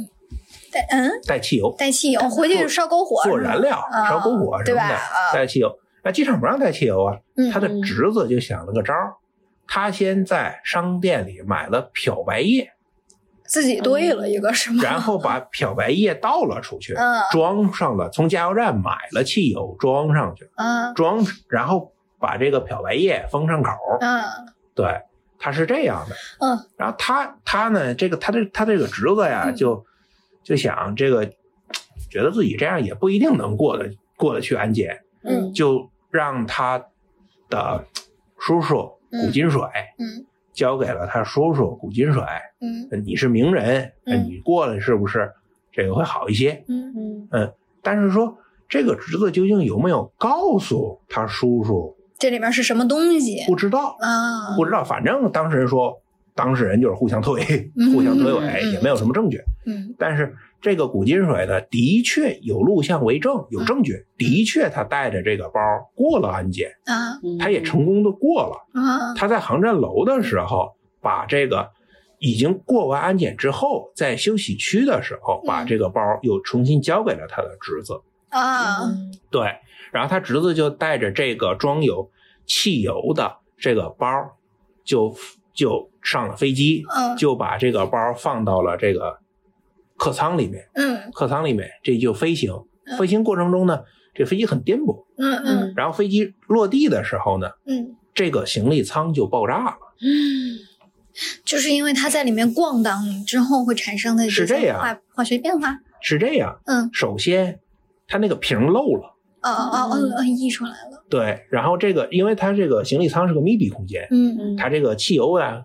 [0.71, 1.11] 带嗯？
[1.27, 1.75] 带汽油。
[1.79, 4.83] 带汽油回去烧篝火做燃料，啊烧篝火什对吧？
[4.83, 5.75] 么的，啊，带汽油。
[6.03, 9.15] 那机场不让带汽油啊，嗯他的侄子就想了个招儿，
[9.67, 12.71] 他先在商店里买了漂白液，
[13.48, 14.82] 自己兑了一个是吗？
[14.82, 17.20] 然后把漂白液倒了出去，嗯。
[17.31, 20.94] 装上了，从加油站买了汽油装上去，嗯。
[20.94, 23.70] 装，然后把这个漂白液封上口。
[24.01, 24.23] 嗯。
[24.74, 25.01] 对，
[25.39, 26.16] 他是这样的。
[26.40, 26.59] 嗯。
[26.77, 29.55] 然后他他呢，这个他这他这个侄子呀，嗯。
[29.55, 29.85] 就
[30.43, 31.27] 就想这个，
[32.10, 35.52] 觉得自己这样也不一定能过得过得去安检，嗯。
[35.52, 36.82] 就让他
[37.48, 37.85] 的
[38.39, 39.24] 叔叔嗯。
[39.27, 39.62] 古金水
[39.98, 40.27] 嗯
[40.57, 42.23] 交给了他叔叔古金水。
[42.61, 45.31] 嗯你是名人，嗯你过来是不是
[45.70, 46.65] 这个会好一些？
[46.66, 47.53] 嗯，嗯
[47.83, 48.37] 但是说
[48.69, 54.57] 这个侄子究竟有没有告诉他叔叔，这里面是什么东西不知道，啊？
[54.57, 54.83] 不知道。
[54.83, 55.95] 反正当事人说，
[56.35, 57.41] 当事人就是互相推，
[57.77, 59.39] 嗯互相推诿，嗯嗯也没有什么证据。
[59.66, 65.61] 嗯但是这个古金水呢，的确有录像为证，有证据，嗯的确他带着这个包
[65.95, 67.20] 过了安检，啊。
[67.23, 67.39] 嗯。
[67.39, 68.81] 他也成功的过了。
[68.81, 69.15] 啊。
[69.15, 71.70] 他在航站楼的时候，把这个
[72.19, 75.66] 已经过完安检之后，在休息区的时候，把嗯。
[75.66, 78.01] 这个包又重新交给了他的侄子。
[78.31, 78.83] 啊。
[78.85, 79.12] 嗯。
[79.31, 79.43] 对，
[79.93, 82.11] 然后他侄子就带着这个装有
[82.47, 84.09] 汽油的这个包，
[84.85, 85.15] 就
[85.55, 87.16] 就上了飞机，嗯。
[87.16, 89.19] 就把这个包放到了这个
[89.97, 90.64] 客舱里面。
[90.74, 92.52] 嗯客舱里面这就飞行，
[92.85, 93.81] 嗯飞行过程中呢，
[94.14, 99.77] 这飞机很颠簸，嗯嗯然后飞机落地的时候呢，嗯，这个行李舱就爆炸了。
[100.01, 100.59] 嗯
[101.47, 105.78] 就是因为它在里面咣当之后会产生的些是这样化化学变化。
[106.02, 107.59] 是这样，嗯首先
[108.06, 109.16] 它那个瓶漏了。
[109.43, 111.05] 哦哦哦哦，溢出来了。
[111.09, 115.62] 对，然后这个，因为它这个行李舱是个密闭空间，嗯嗯它这个汽油啊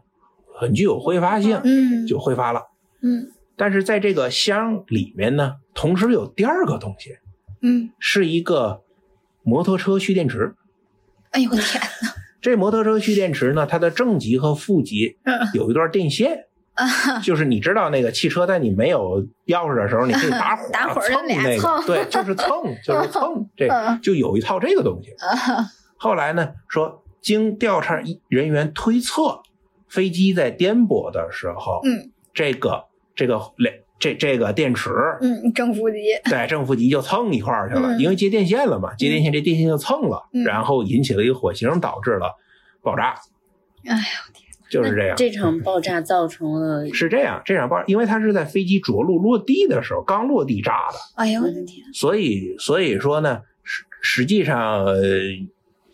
[0.55, 2.61] 很具有挥发性，嗯就挥发了。
[3.01, 3.27] 嗯
[3.61, 7.17] 但是在这个箱里面呢，同时有第二个东西，
[7.61, 8.81] 嗯，是一个
[9.43, 10.55] 摩托车蓄电池。
[11.29, 12.09] 哎呦我天呐！
[12.41, 22.47] 这摩托车蓄电池呢，它的正极和负极嗯有一段电线，啊就是你知道那个汽车在你没有钥匙的时候，你可以打火 打火儿蹭那个，对，就是蹭，
[22.83, 25.11] 就是蹭，这嗯就有一套这个东西。
[25.23, 29.43] 啊后来呢，说经调查人员推测，
[29.87, 32.85] 飞机在颠簸的时候，嗯这个
[33.15, 34.89] 这个两这这个电池
[35.21, 35.97] 嗯，正负极。
[36.25, 42.35] 对正负极就蹭一块儿去了，嗯因为接电线了嘛，接电线这电线就蹭了，嗯然后引起了一个火星，导致了
[42.81, 43.15] 爆炸，
[43.85, 44.03] 哎呀，
[44.71, 45.15] 就是这样。
[45.17, 51.85] 这场爆炸 造成了是这样，这场爆，因为它是在飞机着陆落地的时候刚落地炸的，哎呦我的天！
[51.93, 54.95] 所以所以说呢，实实际上呃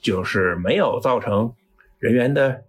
[0.01, 1.51] 就是没有造成
[1.99, 2.61] 人员的，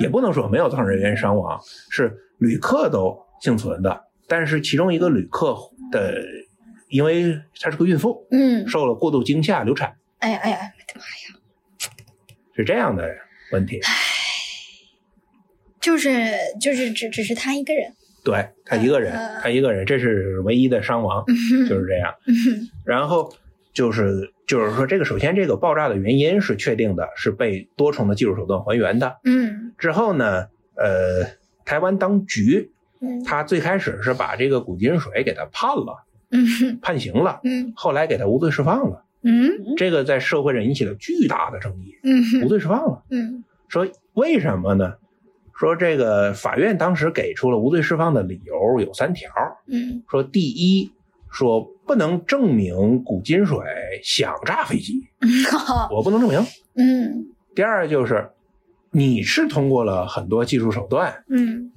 [0.00, 1.58] 也不能说没有造成人员伤亡，
[1.88, 5.56] 是旅客都幸存的，但是其中一个旅客
[5.90, 6.24] 的，
[6.88, 11.92] 因为她是个孕妇，嗯，受了过度惊吓流产，哎呀哎呀，我的妈呀！
[12.54, 13.06] 是这样的
[13.52, 13.80] 问题。
[13.80, 13.92] 唉
[15.80, 16.22] 就是
[16.60, 17.92] 就是只只是他一个人。
[18.24, 21.24] 对他一个人嗯，他一个人，这是唯一的伤亡，
[21.68, 22.14] 就是这样。
[22.28, 23.34] 嗯然后
[23.72, 29.18] 就是就是说，这个首先这个爆炸的原因是确定的，是被多重的技术手段还原的。
[29.24, 30.46] 嗯之后呢，
[30.76, 31.24] 呃，
[31.64, 32.71] 台湾当局嗯
[33.24, 39.04] 他最开始是把这个古金水给他判了，嗯判刑了，嗯后来给他无罪释放了。
[39.24, 41.94] 嗯这个在社会上引起了巨大的争议，
[42.42, 43.02] 无嗯罪释放了。
[43.10, 44.94] 嗯说为什么呢？
[45.54, 49.30] 说这个法院当时给出了无罪释放的理由有三条。
[49.66, 50.90] 嗯说第一，
[51.30, 53.58] 说不能证明古金水
[54.02, 55.06] 想炸飞机，
[55.90, 56.40] 我不能证明。
[56.74, 58.30] 嗯第二就是，
[58.90, 61.70] 你是通过了很多技术手段，嗯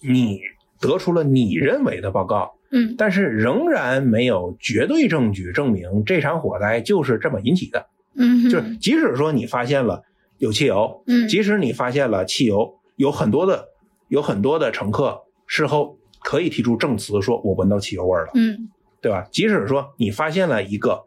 [0.00, 0.40] 你
[0.86, 7.86] 得出了你认为的报告，嗯但是仍然没有绝对证据证明这场火灾就是这么引起的。
[8.16, 10.02] 嗯，就是即使说你发现了
[10.38, 13.68] 有汽油，嗯即使你发现了汽油有很多的
[14.08, 18.30] 有很多的乘客事后可以提出证词说我闻到汽油味了。
[18.34, 18.68] 嗯
[19.00, 19.26] 对吧？
[19.30, 21.04] 即使说你发现了一个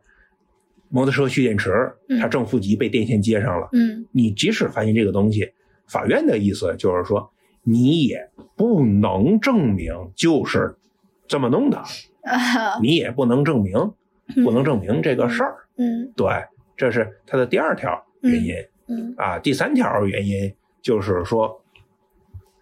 [0.90, 5.50] 摩托车蓄电池，嗯它正负极被电线接上了，嗯你即使发现这个东西，
[5.88, 7.32] 法院的意思就是说，
[7.70, 10.78] 你也不能证明就是
[11.28, 11.78] 这么弄的，
[12.24, 13.92] 啊你也不能证明，
[14.46, 15.58] 不能证明这个事儿。
[15.76, 16.14] 嗯。
[16.16, 16.32] 对，
[16.78, 18.56] 这是他的第二条原因、
[18.88, 19.38] 嗯啊。
[19.38, 21.62] 第三条原因就是说，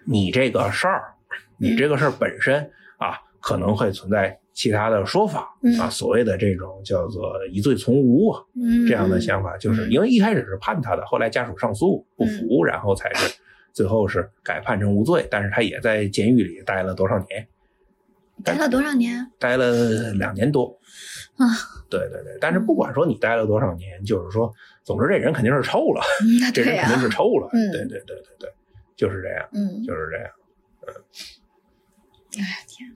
[0.05, 1.13] 你这个事儿，
[1.57, 8.33] 你这个事儿本身啊，可能会存在其他的说法嗯啊，所谓的这种叫做疑罪从无
[8.87, 13.37] 这样的想法，就是因为一开始是判他的，后来家属上诉不服，然后才是
[13.75, 17.45] 最后是改判成无罪，但是他也在监狱里待了多少年？
[18.43, 19.29] 待了多少年？
[19.37, 20.79] 待了两年多。
[21.35, 21.43] 啊，
[21.89, 24.51] 对对对，但是不管说你待了多少年，就是说，
[24.83, 26.01] 总之这人肯定是臭了，
[26.55, 27.49] 这人肯定，是臭了。
[27.51, 28.49] 嗯对对对对对，
[28.95, 30.31] 就是这样，嗯，就是这样。
[32.37, 32.89] 哎呀天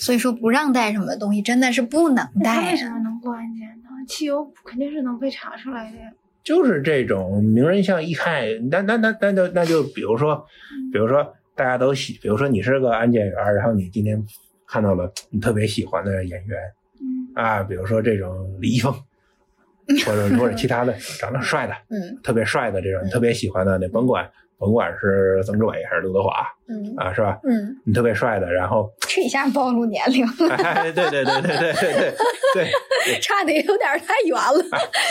[0.00, 2.70] 所以说不让带什么东西，真的是不能带啊。
[2.70, 3.90] 为什么能过安检呢？
[4.08, 6.10] 汽油肯定是能被查出来的呀。
[6.42, 10.44] 就是这种名人像一看，那那那那就那就比如说，
[10.92, 14.22] 比如说大家都喜，比如说你是个安检员，然后你今天
[14.66, 16.58] 看到了你特别喜欢的演员
[17.00, 18.92] 嗯啊，比如说这种李易峰，
[20.06, 26.94] 或者或者其他的长得帅的、嗯特别帅的这种你特别喜欢的，那甭管甭管是曾志伟还是刘德华嗯。
[26.96, 27.38] 啊，是吧？
[27.44, 32.14] 嗯，你特别帅的，然后 这一下暴露年龄，哎，对对对对对对对
[32.54, 34.64] 对， 差的有点太远了。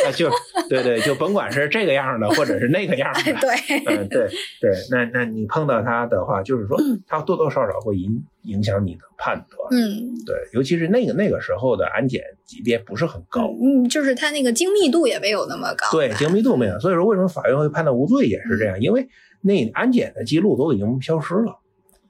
[0.05, 0.29] 啊就
[0.69, 3.55] 对对，就甭管是这个样的，或者是那个样的，对，
[3.85, 4.27] 嗯，对
[4.61, 6.77] 对，那那你碰到他的话，就是说
[7.07, 10.15] 他多多少少会影影响你的判断，嗯。
[10.25, 15.87] 对，尤其是那个那个时候的安检级别不是很高，嗯，就是他那个精密度也没有那么高。
[15.91, 19.07] 对，精密度没有，所以说为什么法院会判他无罪也是这样，因为
[19.41, 21.48] 那安检的记录都已经消失了，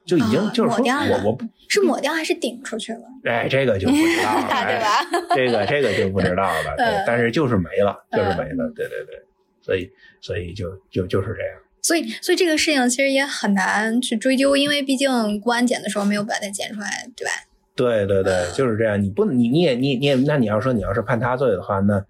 [0.10, 3.02] 就已经、啊就是说抹掉了我我不是抹掉还是顶出去了？
[3.26, 5.36] 哎 这个就不知道了，对哎吧？
[5.36, 6.76] 这个这个就不知道了，
[7.06, 9.22] 但是就是没了，就是嗯没了，对对对，
[9.62, 9.90] 所以
[10.22, 11.54] 所以就就就是这样。
[11.82, 17.32] 所以，所以这个事情其实也很难去追究，因为毕竟过安检的时候没有把它检出来，对吧？
[17.76, 19.02] 对对对，嗯就是这样。
[19.02, 22.04] 你不，你你也你你也，那你要说你要是判他罪的话，那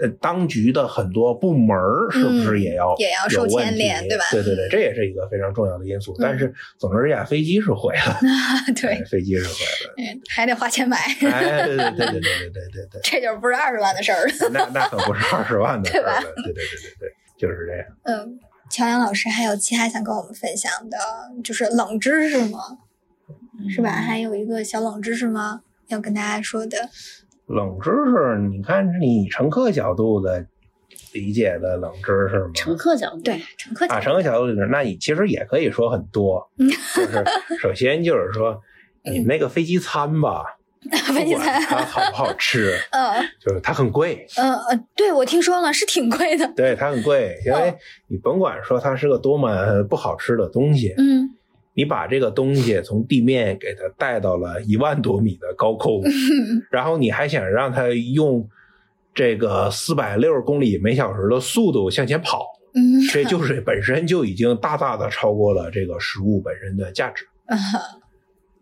[0.00, 6.14] 呃，当局的很多部门儿是不是也要、嗯也要受牵连对吧对对对，这也是一个非常重要的因素。
[6.18, 8.20] 但是总之，这架飞机是毁了，
[8.74, 9.94] 对哎，飞机是毁了。
[9.98, 14.32] 嗯，还得花钱买，哎，对对对对对对对对对， 这就不是二十万的事儿了。
[14.52, 16.42] 那那可不是二十万的事儿对。
[16.42, 17.08] 对对对对对，
[17.38, 17.86] 就是这样。
[18.04, 18.38] 嗯，
[18.70, 20.98] 乔阳老师还有其他想跟我们分享的，
[21.44, 22.58] 就是冷知识吗？
[23.72, 23.90] 是吧？
[23.92, 25.60] 还有一个小冷知识吗？
[25.88, 26.88] 要跟大家说的。
[27.46, 30.46] 冷知识，你看是你乘客角度的
[31.12, 32.50] 理解的冷知识吗？
[32.54, 37.24] 乘客角度，对，乘客啊，乘客角度里面，那你其实也可以说很多，嗯就是
[37.60, 38.60] 首先就是说，
[39.04, 40.44] 你那个飞机餐吧，
[41.14, 44.26] 飞机餐，它好不好吃， 嗯就是它很贵，
[44.96, 46.50] 对我听说了，是挺贵的。
[46.54, 47.74] 对，它很贵，因为
[48.08, 51.23] 你甭管说它是个多么不好吃的东西，嗯
[51.74, 56.02] 你把这个东西从地面给它带到了一万多米的高空，
[56.70, 58.48] 然后你还想让它用
[59.12, 67.24] 这个四百六十公里每小时的速度向前跑，嗯这就是本身就已经大大的超过了这个食物本身的价值。
[67.46, 67.56] 啊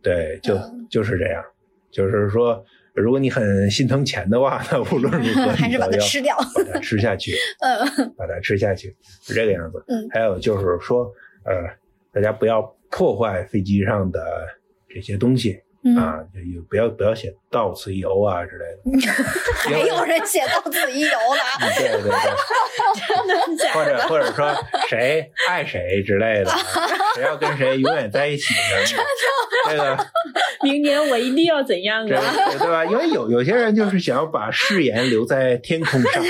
[0.03, 1.45] 对，就嗯就是这样，
[1.93, 6.37] 就是说，如果你很心疼钱的话，那无论如何 还是把它吃掉。
[6.57, 9.85] 把它吃下去，嗯把它吃下去，是这个样子。
[9.87, 11.05] 嗯还有就是说，
[11.45, 11.55] 呃，
[12.13, 12.61] 大家不要
[12.93, 14.20] 破坏飞机上的
[14.89, 19.12] 这些东西嗯，啊，就也不要不要写到此一游啊之类的。
[19.59, 21.40] 还有人写到此一游呢。
[21.77, 22.02] 对对
[23.59, 24.55] 对，或者或者说
[24.89, 26.51] 谁爱谁之类的，
[27.16, 28.85] 谁要跟谁永远在一起的，
[29.70, 30.06] 这个
[30.62, 32.23] 明年我一定要怎样这啊？
[32.56, 32.85] 对吧？
[32.85, 36.23] 因为有有些人就是想要把誓言留在天空上，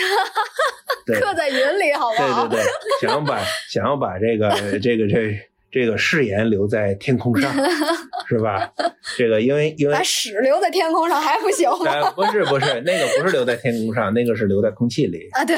[1.05, 2.49] 对刻在云里，好不好？
[2.49, 2.73] 对对对，
[3.03, 4.49] 想要把想要把这个
[4.81, 5.39] 这个这
[5.73, 7.53] 这个誓言留在天空上，
[8.29, 8.73] 是吧？
[9.17, 11.91] 这个因为因为把屎留在天空上还不行吗？
[11.91, 15.57] 呃不是不是那个不是留在天空上，那个是留在空气里，啊，对，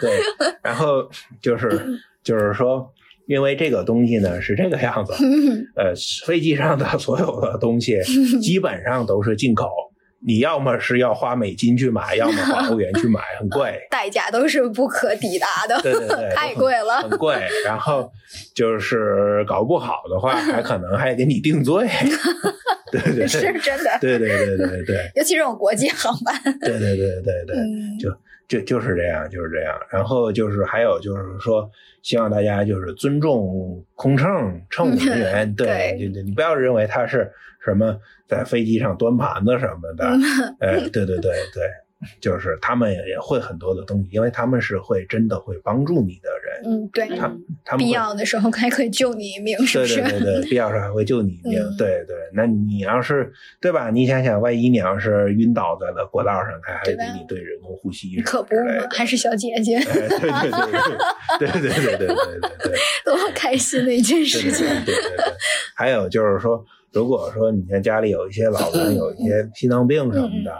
[0.00, 0.22] 对，
[0.62, 1.10] 然后
[1.42, 1.68] 就是
[2.24, 2.90] 就是说。
[3.28, 5.12] 因为这个东西呢是这个样子，
[5.74, 5.92] 呃，
[6.24, 8.00] 飞机上的所有的东西
[8.40, 9.68] 基本上都是进口，
[10.24, 13.78] 你要么是要花美金去买，要么花欧元去买，很贵。
[13.90, 17.02] 代价都是不可抵达的，对对对， 太贵了。
[17.02, 17.36] 很贵。
[17.64, 18.10] 然后
[18.54, 21.86] 就是搞不好的话， 还可能还给你定罪。
[22.90, 28.10] 对对对，是真的，对对对对对尤其这种国际航班，对对对对对，嗯，就
[28.48, 29.74] 就就是这样，就是这样。
[29.90, 31.68] 然后就是还有就是说，
[32.02, 34.28] 希望大家就是尊重空乘
[34.70, 35.66] 乘务人员，对
[35.98, 37.30] 对对对，你不要认为他是
[37.66, 37.94] 什么
[38.26, 40.06] 在飞机上端盘子什么的，
[40.60, 41.62] 呃， 对对对对，
[42.20, 47.30] 就是他们也会很多的东西，因为他们是会真的会帮助你的人，嗯，对，他
[47.64, 50.00] 他们必要的时候还可以救你一命，是是？
[50.02, 51.60] 对对对，必要时候还会救你一命。
[51.60, 53.30] 嗯对对，那你要是
[53.60, 53.90] 对吧？
[53.90, 58.54] 你想想，万一你要是晕倒在了过道上，他还给你对人工呼吸可不。
[58.90, 60.50] 还是小姐姐，哎，对对对
[61.38, 64.66] 对对对对对对对对对 多开心的一件事情。
[64.66, 65.34] 对对对对。
[65.74, 66.64] 还有就是说，
[66.96, 70.50] 如果说你像家里有一些老人有一些心脏病什么的，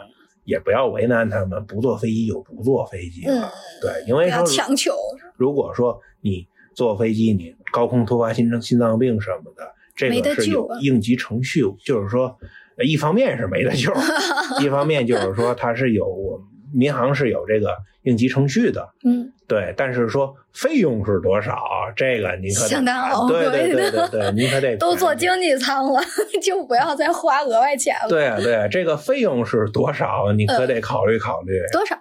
[0.44, 3.50] 也不要为难他们，不坐飞机就不坐飞机了。
[3.80, 4.92] 对，因为说强求。
[5.36, 9.64] 如果说你坐飞机，你高空突发心脏心脏病什么的，
[9.94, 12.36] 这个是有应急程序，就是说，
[12.84, 13.90] 一方面是没得救，
[14.62, 17.70] 一方面就是说它是有我们民航是有这个
[18.02, 18.90] 应急程序的。
[19.06, 19.32] 嗯。
[19.48, 21.56] 对，但是说费用是多少，
[21.94, 23.52] 这个你可相当昂贵的。
[23.52, 26.00] 对对对对对，您可得 都坐经济舱了，
[26.42, 28.08] 就不要再花额外钱了。
[28.08, 31.60] 对啊对啊，这个费用是多少，你可得考虑考虑。
[31.72, 31.96] 多少？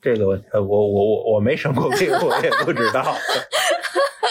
[0.00, 3.16] 这个问题，我我我我没生过病，我也不知道。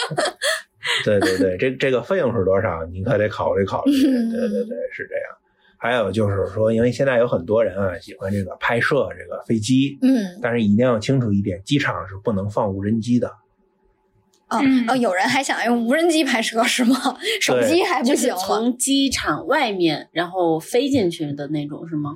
[1.04, 3.92] 对对对，这这个费用是多少，你可得考虑考虑。
[3.92, 5.36] 对对对， 是这样。
[5.84, 13.28] 还有就是说，因为现在有很多人啊喜欢这个拍摄这个飞机，嗯，但是一定要清楚一点，机场是不能放无人机的。
[14.48, 14.58] 哦
[14.88, 16.96] 哦，有人还想用无人机拍摄是吗？
[17.38, 22.14] 手机还不行从机场外面然后飞进去的那种是吗？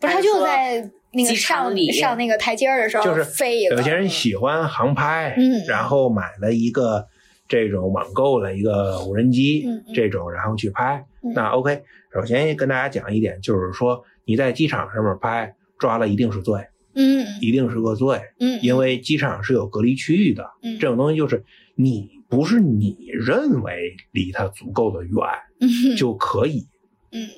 [0.00, 3.76] 不是，他就在那个上里上那个台阶的时候，就是飞一个。
[3.76, 7.06] 有些人喜欢航拍，嗯，然后买了一个
[7.46, 11.82] 这种网购了一个无人机，这种然后去拍，那 OK。
[12.12, 21.42] 首先跟大家讲一点，就是说你在机场上面拍，抓了一定是罪，嗯，一定是个罪，嗯，因为机场是有隔离区域的，嗯，这种东西就是
[21.74, 25.14] 你不是你认为离它足够的远，
[25.60, 26.66] 嗯，就可以，
[27.12, 27.28] 嗯，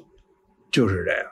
[0.73, 1.31] 就是这样，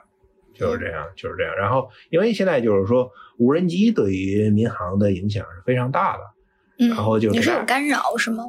[0.53, 1.53] 就是这样，就是这样。
[1.57, 6.23] 然后，因为现在就是说无人机对于民航的影响是非常大的，
[6.79, 8.45] 嗯，然后就是你是有干扰是吗？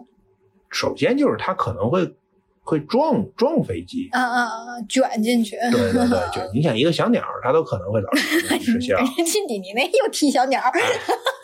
[0.71, 2.15] 首先就是它可能会。
[2.65, 4.82] 会撞撞飞机，啊啊啊！
[4.89, 6.49] 卷进去，对对对，卷。
[6.55, 8.97] 你想一个小鸟，它都可能会导致 失效。
[9.27, 10.61] 亲弟，你那又踢小鸟？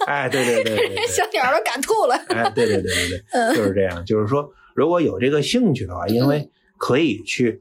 [0.07, 2.15] 哎，对对对对， 小鸟都赶吐了。
[2.31, 4.05] 哎，对对对对对，就是这样。
[4.05, 7.61] 就是说，如果有这个兴趣的话，因为可以去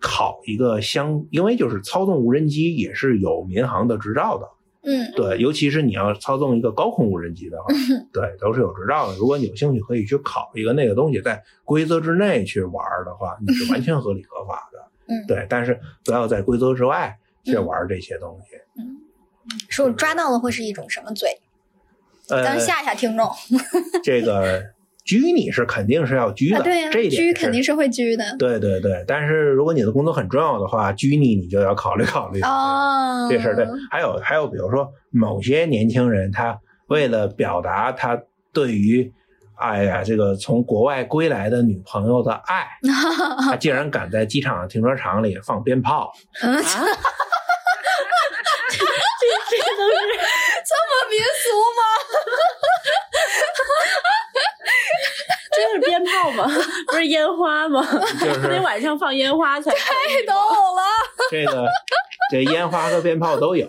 [0.00, 4.46] 考一个相，因为就是操纵无人机也是有民航的执照的。
[4.84, 7.66] 嗯，对，尤其是你要操纵一个高空无人机的话，
[8.12, 9.16] 对，都是有执照的。
[9.16, 14.78] 如果你有兴趣，可以去考一个那个东西，在规则之内去玩的话，你是完全合理合法的。
[15.06, 18.56] 嗯，对，但是不要在规则之外去玩这些东西。
[18.78, 19.00] 嗯，
[19.68, 21.40] 说抓到了会是一种什么罪？
[22.26, 23.30] 咱吓吓听众。
[24.04, 24.73] 这个。
[25.04, 28.24] 拘你是肯定是要拘的，对呀，这一点拘肯定是会拘的。
[28.38, 33.28] 对对对，但是如果你的工作很重要的话，拘你你就要考虑考虑哦。
[33.30, 33.54] 这事儿。
[33.56, 38.18] 对，还有还有，比如说某些年轻人，他为了表达他
[38.52, 39.12] 对于
[39.56, 42.66] 哎呀这个从国外归来的女朋友的爱，
[43.44, 46.12] 他竟然敢在机场停车场里放鞭炮。
[46.40, 46.48] 啊！
[46.50, 46.50] 这
[49.50, 50.00] 这都是
[50.64, 51.44] 这么民俗
[51.76, 51.82] 吗？
[55.54, 56.50] 这是鞭炮吗？
[57.04, 57.84] 烟花吗？
[58.20, 60.82] 就是 得晚上放烟花才太逗了。
[61.30, 61.66] 这个
[62.30, 63.68] 这烟花和鞭炮都有，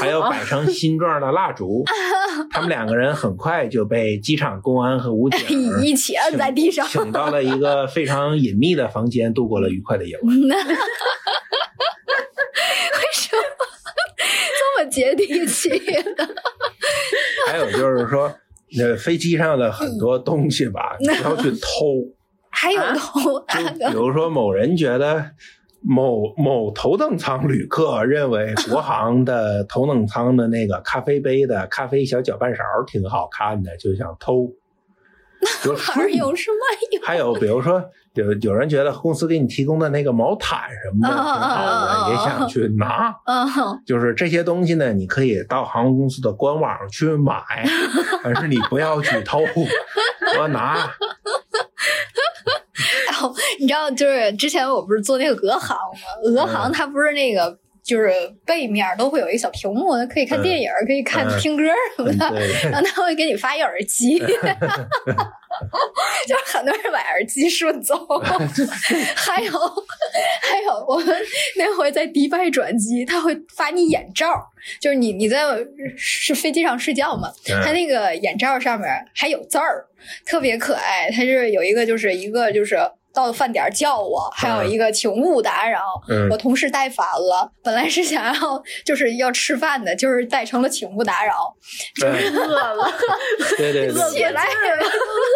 [0.00, 1.84] 还有摆成心状的蜡烛。
[2.50, 5.40] 他们两个人很快就被机场公安和武警
[5.82, 10.36] 一起摁在地上，请到了一个非常隐秘的房间，度过了愉快的夜晚。
[10.36, 10.48] 为
[13.12, 13.42] 什么
[14.58, 15.68] 这么接地气
[16.16, 16.28] 呢？
[17.48, 18.32] 还有就是说。
[18.72, 21.58] 那飞机上的很多东西吧，你不要去偷。
[22.60, 25.30] 还有偷，就比如说某人觉得
[25.80, 34.52] 某某头等舱旅客认为 国航的头等舱的那个咖啡杯的咖啡小搅拌勺挺好看的，就想偷。
[35.64, 36.58] 那玩意儿有什么
[36.92, 37.02] 用？
[37.02, 37.82] 还有比如说。
[38.14, 43.14] 有有人觉得公司给你提供的那个毛毯什么的挺好的，也想去拿。
[43.86, 47.40] 就是这些东西呢，你可以到航空公司的官网去买，
[48.24, 49.38] 但是你不要去偷
[50.36, 50.90] 和拿。
[53.58, 56.00] 你知道，就是之前我不是做那个俄航吗？
[56.24, 57.58] 俄航它不是那个。
[57.82, 58.12] 就是
[58.44, 61.62] 背面都会有一个小屏幕，可以看电影，可以看听歌
[61.96, 62.70] 什么的。
[62.70, 64.36] 然后他会给你发一耳机， 就是
[66.44, 67.96] 很多人把耳机顺走。
[69.16, 71.16] 还有还有，我们
[71.56, 74.30] 那回在迪拜转机，他会发你眼罩，
[74.78, 75.42] 就是你你在
[75.96, 77.32] 是飞机上睡觉嘛，
[77.64, 79.86] 他那个眼罩上面还有字儿，
[80.26, 81.10] 特别可爱。
[81.10, 82.78] 它是有一个就是一个就是。
[83.12, 85.80] 到饭点叫我，还有一个请勿打扰。
[86.30, 91.54] 我同事带反了，本来是想要就是要吃饭的，就是带成了请勿打扰，
[92.00, 92.92] 就是饿了，
[93.58, 94.46] 对对对，起来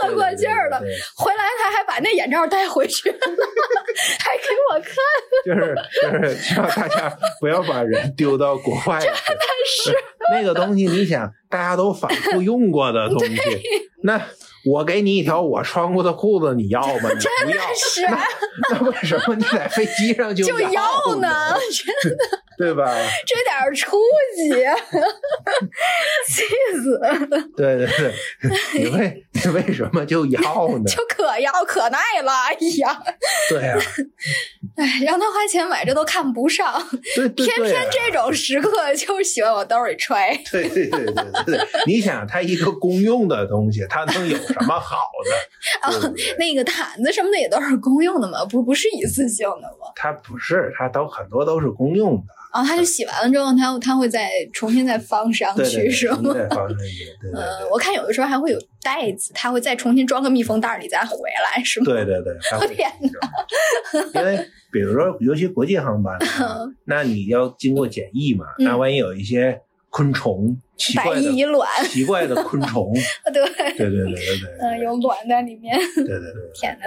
[0.02, 0.78] 饿过劲儿了，
[1.16, 3.18] 回来他还把那眼罩带回去了，
[4.20, 4.94] 还给我看，
[5.44, 9.18] 就是就是希望大家不要把人丢到国外，真的
[9.82, 9.94] 是。
[10.32, 13.36] 那个东西，你想大家都反复用过的东西，
[14.04, 14.20] 那。
[14.66, 17.10] 我给你一条我穿过的裤子，你要吗？
[17.10, 18.26] 你不要，是那
[18.70, 21.54] 那为什么你在飞机上就就要要呢？
[22.02, 22.18] 真的，
[22.56, 22.84] 对吧？
[23.26, 23.98] 这点儿出
[24.36, 24.50] 息，
[26.32, 26.44] 气
[26.82, 27.38] 死了！
[27.56, 28.14] 对对对，
[28.80, 30.40] 你为你为什么就要
[30.78, 30.84] 呢？
[30.86, 33.02] 就可要可耐了，哎呀，
[33.50, 33.76] 对呀、
[34.76, 36.74] 哎，让他花钱买这都看不上，
[37.14, 40.36] 对对偏偏这种时刻就是喜欢往兜里揣。
[40.50, 45.90] 对对对对对对，你想，它一个公用的东西，它能有什么好的？
[46.00, 49.92] 对不对那个毯子什么的也都是公用的嘛，不不是一次性的吗？
[49.94, 52.24] 它不是，它都很多都是公用的。
[52.54, 56.32] 然后他就洗完了之后，他他会再重新再放上去，是吗？
[56.32, 61.16] 再放上去，对对呃，我看有的时候还会有袋子，他会再重新装个密封袋里再回
[61.56, 61.86] 来，是吗？
[61.86, 62.34] 对 对对，
[62.74, 64.20] 天哪！
[64.20, 69.60] 因为比如说，尤其国际航班啊， 那你要经过检疫嘛，嗯那万一有一些
[69.90, 72.92] 昆虫，奇百怪的卵，奇怪的昆虫，
[73.34, 73.44] 对，
[73.76, 75.76] 对对对对对，嗯，有卵在里面。
[75.94, 76.86] 对对对对，天哪！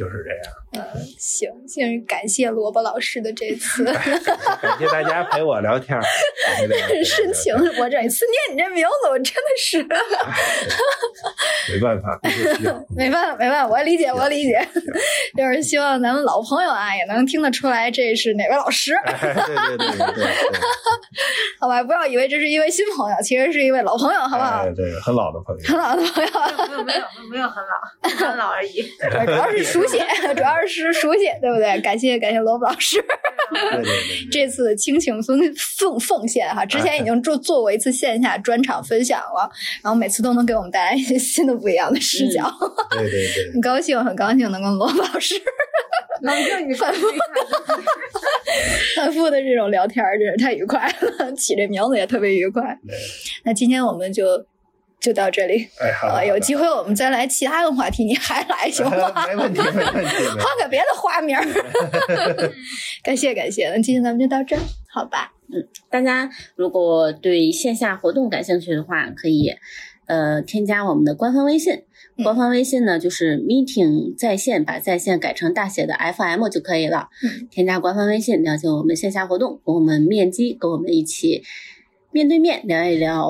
[0.00, 0.40] 就是这样。
[0.72, 0.80] 嗯，
[1.18, 3.84] 行，先，感谢萝卜老师的这次
[4.62, 6.00] 感谢大家陪我聊天儿，
[6.46, 7.54] 感谢大家陪我聊天 深情。
[7.54, 9.82] 我这次念你这名字，我真的是
[11.70, 12.18] 没办法，
[12.96, 14.66] 没办法，没办法，我理解，我理解。
[15.36, 20.24] 就是希望咱们老朋友啊，也能听得出来这是哪位老师，哎对对对对
[21.60, 21.82] 好吧？
[21.82, 24.72] 不要以为这是一位新朋友，其实是一位老朋友，好不好哎？
[24.74, 25.60] 对，很老的朋友。
[25.66, 26.30] 很老的朋友，
[26.68, 28.82] 没有没有没有很老，很老而已。
[29.26, 29.98] 主要是书写，
[30.34, 31.80] 主要是书写，对不对？
[31.82, 32.96] 感谢感谢萝卜老师
[33.52, 35.38] 对对对对， 这次倾情奉
[35.78, 39.50] 奉奉献哈，之前已经做做过一次线下专场分享了，
[39.82, 42.50] 然后每次都能给我们带来一些新的不一样的视角，
[42.90, 45.34] 对对对很高兴，很高兴能跟罗布老师
[46.22, 47.06] 冷静，你反复
[48.96, 50.86] 反复的这种聊天儿，真是太愉快
[51.18, 52.78] 了，起这名字也特别愉快。
[53.44, 54.44] 那今天我们就
[55.00, 59.12] 就到这里，哎，好呃，有机会我们再来其他的话题，你还来行吗？
[59.26, 61.42] 没问题，没问题， 换个别的花名儿。
[63.02, 64.60] 感谢感谢，那今天咱们就到这儿，
[64.92, 65.32] 好吧？
[65.52, 69.52] 嗯大家如果对线下活动感兴趣的话，可以
[70.06, 71.74] 呃添加我们的官方微信。
[72.16, 77.08] 嗯官方微信呢就是 meeting 在线，把在线改成大写的 FM 就可以了。
[77.24, 81.42] 嗯添加官方微信，了解我们线下活动，跟我们面基，跟我们一起
[82.12, 83.26] 面对面聊一聊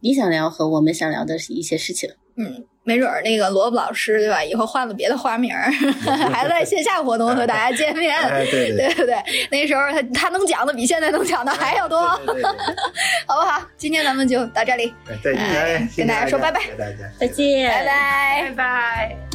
[0.00, 2.10] 你想聊和我们想聊的一些事情。
[2.36, 4.42] 嗯，没准儿那个萝卜老师对吧？
[4.42, 5.70] 以后换了别的花名儿，
[6.32, 8.16] 还在线下活动和大家见面。
[8.16, 9.16] 哎，对对 对不对？
[9.50, 12.50] 那时候他他能讲的比现在能讲的还要多，对对对
[13.26, 13.60] 好不好？
[13.76, 15.34] 今天咱们就到这里，对，再
[15.76, 18.54] 见，跟大家说拜拜谢谢大家，再见，拜拜拜。
[18.56, 19.29] 拜。